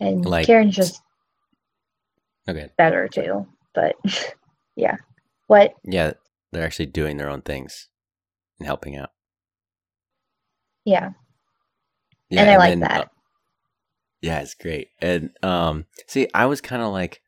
and 0.00 0.24
Like- 0.24 0.46
Karen's 0.46 0.74
just 0.74 1.00
Okay. 2.48 2.70
better 2.76 3.06
too. 3.06 3.46
But 3.72 3.94
yeah, 4.76 4.96
what? 5.46 5.74
Yeah, 5.84 6.14
they're 6.50 6.64
actually 6.64 6.86
doing 6.86 7.18
their 7.18 7.28
own 7.30 7.42
things 7.42 7.88
and 8.58 8.66
helping 8.66 8.96
out. 8.96 9.10
Yeah, 12.28 12.42
and 12.42 12.50
I 12.50 12.56
like 12.56 12.70
then, 12.70 12.80
that. 12.80 13.00
uh, 13.00 13.04
yeah, 14.22 14.40
it's 14.40 14.54
great. 14.54 14.88
And 15.00 15.30
um, 15.42 15.86
see, 16.06 16.28
I 16.34 16.46
was 16.46 16.60
kind 16.60 16.82
of 16.82 16.92
like 16.92 17.20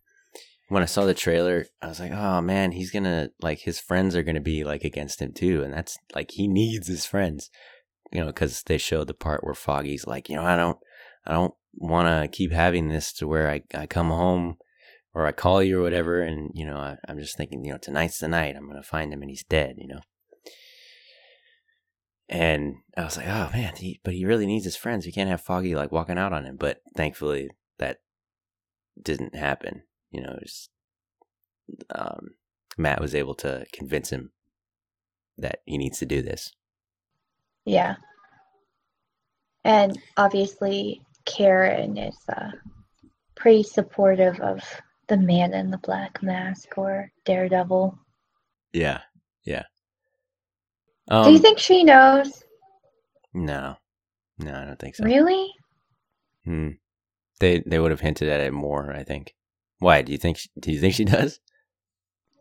when 0.69 0.83
I 0.83 0.87
saw 0.87 1.05
the 1.05 1.15
trailer, 1.15 1.67
I 1.83 1.89
was 1.89 2.01
like, 2.01 2.13
oh 2.13 2.41
man, 2.41 2.73
he's 2.73 2.91
gonna 2.91 3.31
like 3.41 3.61
his 3.61 3.79
friends 3.79 4.17
are 4.17 4.23
gonna 4.23 4.41
be 4.41 4.65
like 4.65 4.85
against 4.85 5.21
him 5.21 5.33
too, 5.33 5.63
and 5.63 5.73
that's 5.73 5.99
like 6.15 6.31
he 6.31 6.49
needs 6.49 6.89
his 6.89 7.05
friends, 7.05 7.51
you 8.11 8.21
know, 8.21 8.27
because 8.27 8.63
they 8.67 8.79
showed 8.79 9.09
the 9.09 9.15
part 9.15 9.45
where 9.45 9.55
Foggy's 9.55 10.07
like, 10.07 10.29
you 10.29 10.37
know, 10.37 10.45
I 10.45 10.57
don't, 10.57 10.79
I 11.27 11.33
don't 11.33 11.55
want 11.75 12.09
to 12.09 12.35
keep 12.35 12.53
having 12.53 12.89
this 12.89 13.13
to 13.15 13.27
where 13.27 13.51
I 13.51 13.63
I 13.75 13.87
come 13.87 14.09
home 14.09 14.57
or 15.15 15.27
I 15.27 15.33
call 15.33 15.63
you 15.63 15.81
or 15.81 15.83
whatever, 15.83 16.23
and 16.23 16.51
you 16.55 16.65
know, 16.65 16.77
I, 16.77 16.97
I'm 17.09 17.19
just 17.19 17.37
thinking, 17.37 17.65
you 17.65 17.73
know, 17.73 17.79
tonight's 17.79 18.19
the 18.19 18.29
night 18.29 18.55
I'm 18.57 18.69
gonna 18.69 18.83
find 18.83 19.13
him 19.13 19.23
and 19.23 19.31
he's 19.31 19.45
dead, 19.45 19.77
you 19.79 19.89
know. 19.89 20.01
And 22.33 22.77
I 22.97 23.05
was 23.05 23.19
like, 23.19 23.27
oh 23.27 23.51
man, 23.53 23.75
he, 23.77 24.01
but 24.03 24.15
he 24.15 24.25
really 24.25 24.47
needs 24.47 24.65
his 24.65 24.75
friends. 24.75 25.05
We 25.05 25.13
can't 25.13 25.29
have 25.29 25.43
Foggy 25.43 25.75
like 25.75 25.93
walking 25.93 26.17
out 26.17 26.33
on 26.33 26.47
him. 26.47 26.57
But 26.57 26.81
thankfully, 26.97 27.51
that 27.79 27.99
didn't 29.01 29.35
happen. 29.35 29.83
You 30.11 30.23
know, 30.23 30.31
it 30.31 30.43
was, 30.43 30.69
um, 31.95 32.31
Matt 32.79 33.03
was 33.03 33.15
able 33.15 33.35
to 33.37 33.67
convince 33.75 34.09
him 34.09 34.33
that 35.37 35.59
he 35.67 35.77
needs 35.77 35.99
to 35.99 36.07
do 36.07 36.23
this. 36.23 36.55
Yeah. 37.67 37.97
And 39.65 39.99
obviously, 40.17 41.03
Karen 41.27 41.99
is 41.99 42.17
uh, 42.35 42.53
pretty 43.37 43.63
supportive 43.63 44.41
of 44.41 44.63
the 45.09 45.19
man 45.19 45.53
in 45.53 45.71
the 45.71 45.79
black 45.79 46.23
mask 46.23 46.79
or 46.79 47.13
Daredevil. 47.27 47.99
Yeah, 48.73 49.03
yeah. 49.45 49.65
Do 51.23 51.31
you 51.31 51.39
Um, 51.39 51.43
think 51.43 51.59
she 51.59 51.85
knows? 51.85 52.45
no, 53.35 53.77
no, 54.39 54.55
I 54.55 54.65
don't 54.65 54.79
think 54.79 54.97
so. 54.97 55.05
Really? 55.05 55.51
Hmm. 56.45 56.71
They 57.41 57.61
they 57.67 57.79
would 57.79 57.91
have 57.91 58.01
hinted 58.01 58.29
at 58.29 58.41
it 58.41 58.53
more. 58.53 58.93
I 58.93 59.05
think. 59.05 59.35
Why 59.79 60.03
do 60.03 60.13
you 60.13 60.19
think? 60.19 60.39
She, 60.39 60.49
do 60.61 60.73
you 60.73 60.81
think 60.81 60.95
she 60.95 61.05
does? 61.19 61.41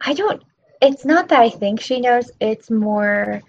I 0.01 0.14
don't. 0.14 0.43
It's 0.82 1.05
not 1.05 1.30
that 1.30 1.39
I 1.39 1.49
think 1.49 1.80
she 1.80 2.01
knows, 2.01 2.32
it's 2.39 2.72
more 2.72 3.41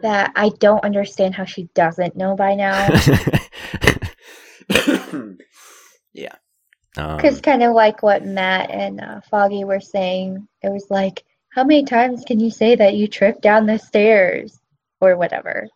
that 0.00 0.32
I 0.34 0.48
don't 0.58 0.84
understand 0.84 1.34
how 1.34 1.44
she 1.44 1.68
doesn't 1.74 2.16
know 2.16 2.34
by 2.34 2.54
now. 2.56 2.88
yeah. 6.12 6.34
Um, 6.96 7.16
Because, 7.16 7.40
kind 7.40 7.62
of 7.62 7.72
like 7.74 8.02
what 8.02 8.24
Matt 8.24 8.70
and 8.70 9.00
uh, 9.00 9.20
Foggy 9.30 9.64
were 9.64 9.80
saying, 9.80 10.46
it 10.62 10.70
was 10.70 10.86
like, 10.90 11.24
how 11.54 11.64
many 11.64 11.84
times 11.84 12.24
can 12.26 12.40
you 12.40 12.50
say 12.50 12.74
that 12.74 12.94
you 12.94 13.08
tripped 13.08 13.42
down 13.42 13.66
the 13.66 13.78
stairs 13.78 14.58
or 15.00 15.16
whatever? 15.16 15.68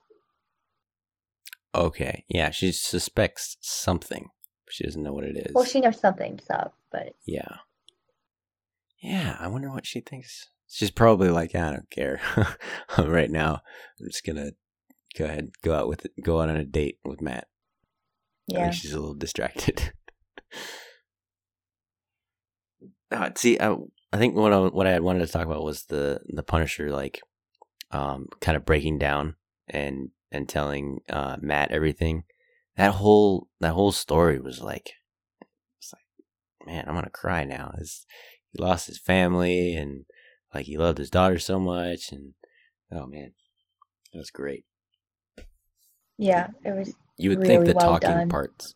okay. 1.76 2.24
Yeah, 2.28 2.50
she 2.50 2.72
suspects 2.72 3.56
something. 3.60 4.30
She 4.70 4.84
doesn't 4.84 5.02
know 5.02 5.12
what 5.12 5.24
it 5.24 5.36
is. 5.36 5.54
Well, 5.54 5.64
she 5.64 5.80
knows 5.80 6.00
something's 6.00 6.48
up, 6.50 6.74
but 6.90 7.12
Yeah. 7.24 7.58
Yeah, 9.02 9.36
I 9.38 9.48
wonder 9.48 9.70
what 9.70 9.86
she 9.86 10.00
thinks. 10.00 10.48
She's 10.68 10.90
probably 10.90 11.28
like, 11.28 11.54
I 11.54 11.70
don't 11.70 11.90
care. 11.90 12.20
right 12.98 13.30
now, 13.30 13.60
I'm 14.00 14.06
just 14.06 14.24
gonna 14.24 14.52
go 15.16 15.26
ahead, 15.26 15.50
go 15.62 15.74
out 15.74 15.86
with 15.86 16.06
it, 16.06 16.12
go 16.22 16.40
out 16.40 16.48
on 16.48 16.56
a 16.56 16.64
date 16.64 16.98
with 17.04 17.20
Matt. 17.20 17.46
I 18.50 18.54
yeah. 18.54 18.62
think 18.62 18.74
she's 18.74 18.92
a 18.92 18.98
little 18.98 19.14
distracted. 19.14 19.92
uh, 23.12 23.30
see, 23.36 23.60
I, 23.60 23.76
I 24.16 24.18
think 24.18 24.34
what 24.34 24.50
I, 24.50 24.58
what 24.60 24.86
I 24.86 24.98
wanted 25.00 25.26
to 25.26 25.30
talk 25.30 25.44
about 25.44 25.62
was 25.62 25.84
the 25.84 26.20
the 26.26 26.42
Punisher, 26.42 26.90
like, 26.90 27.20
um, 27.90 28.28
kind 28.40 28.56
of 28.56 28.64
breaking 28.64 28.98
down 28.98 29.36
and 29.68 30.08
and 30.32 30.48
telling 30.48 31.00
uh, 31.10 31.36
Matt 31.38 31.70
everything. 31.70 32.24
That 32.78 32.92
whole 32.92 33.48
that 33.60 33.74
whole 33.74 33.92
story 33.92 34.40
was 34.40 34.62
like, 34.62 34.92
it's 35.78 35.92
like, 35.92 36.66
man, 36.66 36.86
I'm 36.88 36.94
gonna 36.94 37.10
cry 37.10 37.44
now. 37.44 37.74
His, 37.76 38.06
he 38.52 38.62
lost 38.62 38.86
his 38.86 38.98
family 38.98 39.76
and 39.76 40.06
like 40.54 40.64
he 40.64 40.78
loved 40.78 40.96
his 40.96 41.10
daughter 41.10 41.38
so 41.38 41.60
much, 41.60 42.10
and 42.10 42.32
oh 42.90 43.06
man, 43.06 43.32
that 44.14 44.18
was 44.18 44.30
great. 44.30 44.64
Yeah, 46.16 46.48
it 46.64 46.74
was. 46.74 46.94
You 47.18 47.30
would 47.30 47.40
really 47.40 47.48
think 47.48 47.66
the 47.66 47.74
well 47.74 47.86
talking 47.86 48.08
done. 48.08 48.28
parts. 48.30 48.74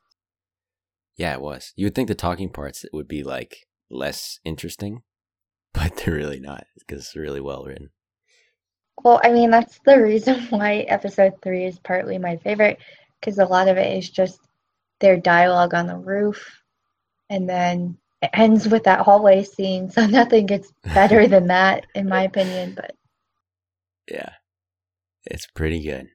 Yeah, 1.16 1.32
it 1.32 1.40
was. 1.40 1.72
You 1.76 1.86
would 1.86 1.94
think 1.94 2.08
the 2.08 2.14
talking 2.14 2.50
parts 2.50 2.84
would 2.92 3.08
be 3.08 3.22
like 3.22 3.66
less 3.90 4.38
interesting, 4.44 5.02
but 5.74 5.96
they're 5.96 6.14
really 6.14 6.40
not 6.40 6.64
because 6.78 7.06
it's 7.06 7.16
really 7.16 7.40
well 7.40 7.64
written. 7.64 7.90
Well, 9.02 9.20
I 9.24 9.32
mean, 9.32 9.50
that's 9.50 9.78
the 9.84 10.00
reason 10.00 10.40
why 10.50 10.80
episode 10.88 11.34
three 11.42 11.64
is 11.64 11.78
partly 11.78 12.18
my 12.18 12.36
favorite, 12.38 12.78
because 13.20 13.38
a 13.38 13.44
lot 13.44 13.68
of 13.68 13.76
it 13.76 13.96
is 13.96 14.10
just 14.10 14.40
their 15.00 15.16
dialogue 15.16 15.74
on 15.74 15.86
the 15.86 15.96
roof, 15.96 16.62
and 17.30 17.48
then 17.48 17.96
it 18.22 18.30
ends 18.34 18.68
with 18.68 18.84
that 18.84 19.00
hallway 19.00 19.44
scene, 19.44 19.90
so 19.90 20.06
nothing 20.06 20.46
gets 20.46 20.72
better 20.84 21.26
than 21.26 21.46
that, 21.46 21.86
in 21.94 22.08
my 22.08 22.22
opinion. 22.24 22.74
But 22.74 22.94
Yeah, 24.10 24.30
it's 25.24 25.46
pretty 25.46 25.82
good. 25.82 26.08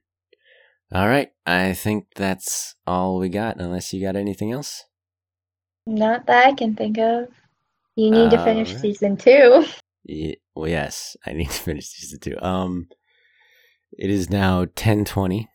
All 0.93 1.07
right, 1.07 1.29
I 1.45 1.73
think 1.73 2.07
that's 2.15 2.75
all 2.85 3.17
we 3.17 3.29
got. 3.29 3.59
Unless 3.59 3.91
you 3.91 4.01
got 4.05 4.15
anything 4.15 4.51
else. 4.51 4.83
not 5.87 6.27
that 6.27 6.45
I 6.45 6.53
can 6.53 6.75
think 6.75 6.97
of. 6.99 7.27
You 7.95 8.11
need 8.11 8.31
to 8.31 8.43
finish 8.43 8.75
season 8.75 9.17
two. 9.17 9.65
Yeah, 10.07 10.35
well, 10.53 10.69
yes, 10.69 11.17
I 11.25 11.33
need 11.33 11.49
to 11.49 11.59
finish 11.63 11.87
season 11.87 12.19
two. 12.19 12.37
Um, 12.39 12.89
it 13.97 14.11
is 14.11 14.29
now 14.29 14.67
ten 14.75 15.03
twenty. 15.03 15.49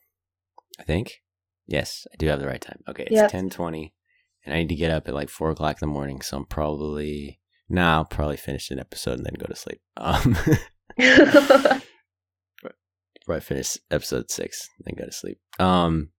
I 0.80 0.82
think. 0.82 1.20
Yes, 1.68 2.05
I 2.12 2.16
do 2.16 2.26
have 2.26 2.41
the 2.41 2.49
right 2.49 2.61
time. 2.61 2.80
Okay, 2.88 3.05
it's 3.05 3.12
Yep. 3.12 3.30
ten 3.30 3.49
twenty, 3.51 3.95
and 4.45 4.53
I 4.53 4.59
need 4.59 4.70
to 4.70 4.74
get 4.74 4.91
up 4.91 5.07
at 5.07 5.14
like 5.14 5.28
four 5.28 5.51
o'clock 5.51 5.80
in 5.80 5.88
the 5.88 5.93
morning. 5.93 6.20
So 6.20 6.36
I'm 6.38 6.47
probably 6.47 7.38
nah. 7.68 7.99
I'll 7.99 8.05
probably 8.07 8.38
finish 8.38 8.72
an 8.72 8.80
episode 8.80 9.18
and 9.18 9.24
then 9.26 9.34
go 9.38 9.47
to 9.47 9.55
sleep. 9.55 9.80
Um, 9.97 10.36
before 13.20 13.36
I 13.36 13.41
finish 13.41 13.76
episode 13.91 14.30
six, 14.30 14.68
then 14.84 14.95
go 14.99 15.05
to 15.05 15.12
sleep. 15.12 15.38
Um, 15.59 16.11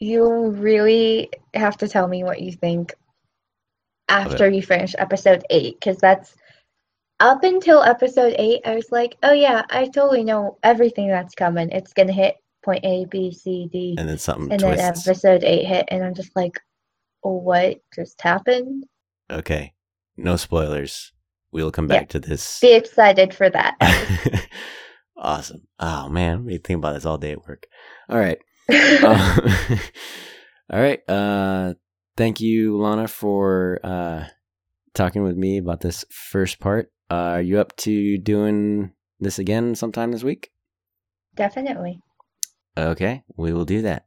You 0.00 0.50
really 0.50 1.30
have 1.54 1.76
to 1.78 1.88
tell 1.88 2.06
me 2.06 2.22
what 2.22 2.40
you 2.40 2.52
think 2.52 2.94
after 4.08 4.48
you 4.48 4.62
finish 4.62 4.94
episode 4.98 5.44
eight, 5.50 5.76
because 5.78 5.98
that's 5.98 6.34
up 7.20 7.42
until 7.44 7.82
episode 7.82 8.34
eight, 8.38 8.62
I 8.64 8.74
was 8.74 8.90
like, 8.92 9.16
oh 9.22 9.32
yeah, 9.32 9.64
I 9.70 9.86
totally 9.86 10.24
know 10.24 10.58
everything 10.62 11.08
that's 11.08 11.34
coming. 11.34 11.70
It's 11.70 11.92
gonna 11.92 12.12
hit 12.12 12.36
point 12.64 12.84
A, 12.84 13.06
B, 13.06 13.32
C, 13.32 13.68
D, 13.72 13.96
and 13.98 14.08
then 14.08 14.18
something 14.18 14.52
and 14.52 14.60
then 14.60 14.78
episode 14.78 15.44
eight 15.44 15.64
hit, 15.64 15.86
and 15.88 16.04
I'm 16.04 16.14
just 16.14 16.34
like, 16.36 16.58
what 17.22 17.78
just 17.94 18.20
happened? 18.20 18.84
Okay, 19.30 19.74
no 20.16 20.36
spoilers. 20.36 21.12
We'll 21.50 21.70
come 21.70 21.90
Yeah. 21.90 22.00
back 22.00 22.08
to 22.10 22.20
this. 22.20 22.60
Be 22.60 22.74
excited 22.74 23.34
for 23.34 23.48
that. 23.50 23.76
awesome. 25.16 25.62
Oh 25.78 26.08
man, 26.08 26.44
we 26.44 26.58
think 26.58 26.78
about 26.78 26.94
this 26.94 27.06
all 27.06 27.18
day 27.18 27.32
at 27.32 27.46
work. 27.46 27.66
All 28.08 28.18
right. 28.18 28.38
Uh, 28.70 29.38
all 30.70 30.78
right. 30.80 31.00
Uh, 31.08 31.72
thank 32.18 32.40
you, 32.40 32.76
Lana, 32.76 33.06
for 33.06 33.78
uh, 33.84 34.24
talking 34.92 35.22
with 35.22 35.36
me 35.36 35.56
about 35.56 35.80
this 35.80 36.04
first 36.10 36.58
part. 36.58 36.90
Uh, 37.10 37.38
are 37.38 37.42
you 37.42 37.58
up 37.60 37.74
to 37.76 38.18
doing 38.18 38.92
this 39.20 39.38
again 39.38 39.74
sometime 39.76 40.10
this 40.10 40.24
week? 40.24 40.50
Definitely. 41.36 42.00
Okay, 42.76 43.22
we 43.36 43.52
will 43.52 43.64
do 43.64 43.82
that. 43.82 44.06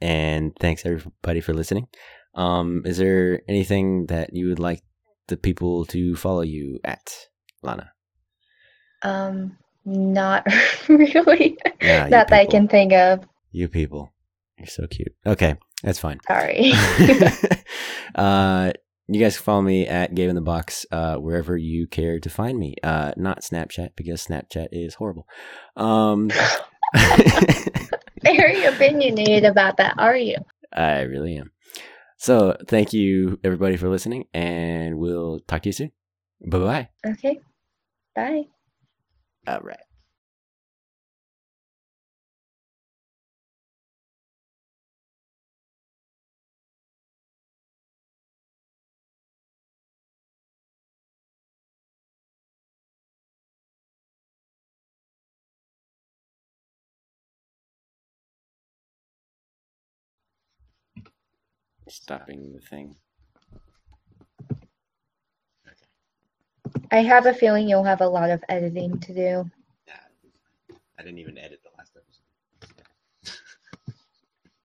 And 0.00 0.52
thanks 0.60 0.84
everybody 0.84 1.40
for 1.40 1.54
listening. 1.54 1.86
Um, 2.34 2.82
is 2.84 2.98
there 2.98 3.40
anything 3.48 4.06
that 4.06 4.34
you 4.34 4.48
would 4.48 4.58
like 4.58 4.82
the 5.28 5.36
people 5.36 5.84
to 5.86 6.16
follow 6.16 6.42
you 6.42 6.80
at, 6.84 7.28
Lana? 7.62 7.92
Um, 9.02 9.56
not 9.84 10.44
really. 10.88 11.56
Yeah, 11.80 12.08
not 12.08 12.28
that 12.28 12.32
I 12.32 12.46
can 12.46 12.66
think 12.66 12.92
of. 12.92 13.24
You 13.52 13.68
people, 13.68 14.12
you're 14.58 14.66
so 14.66 14.88
cute. 14.88 15.14
Okay, 15.24 15.56
that's 15.84 15.98
fine. 15.98 16.18
Sorry. 16.26 16.72
uh, 18.14 18.72
you 19.06 19.20
guys 19.20 19.36
can 19.36 19.44
follow 19.44 19.62
me 19.62 19.86
at 19.86 20.14
Gabe 20.14 20.30
in 20.30 20.34
the 20.34 20.40
Box 20.40 20.86
uh, 20.90 21.16
wherever 21.16 21.56
you 21.56 21.86
care 21.86 22.18
to 22.18 22.30
find 22.30 22.58
me. 22.58 22.76
Uh, 22.82 23.12
not 23.16 23.42
Snapchat 23.42 23.90
because 23.96 24.26
Snapchat 24.26 24.68
is 24.72 24.94
horrible. 24.94 25.26
Um, 25.76 26.30
Very 28.22 28.64
opinionated 28.64 29.44
about 29.44 29.76
that, 29.76 29.94
are 29.98 30.16
you? 30.16 30.36
I 30.72 31.02
really 31.02 31.36
am. 31.36 31.50
So 32.16 32.56
thank 32.66 32.94
you 32.94 33.38
everybody 33.44 33.76
for 33.76 33.88
listening, 33.88 34.24
and 34.32 34.98
we'll 34.98 35.40
talk 35.40 35.62
to 35.62 35.68
you 35.68 35.72
soon. 35.74 35.92
Bye 36.46 36.58
bye. 36.58 36.88
Okay. 37.06 37.40
Bye. 38.16 38.44
All 39.46 39.60
right. 39.60 39.78
Stopping 61.94 62.52
the 62.52 62.60
thing. 62.60 62.96
I 66.90 67.02
have 67.02 67.26
a 67.26 67.34
feeling 67.34 67.68
you'll 67.68 67.84
have 67.84 68.00
a 68.00 68.08
lot 68.08 68.30
of 68.30 68.42
editing 68.48 68.98
to 69.00 69.14
do. 69.14 69.50
I 70.98 71.02
didn't 71.02 71.18
even 71.18 71.38
edit 71.38 71.60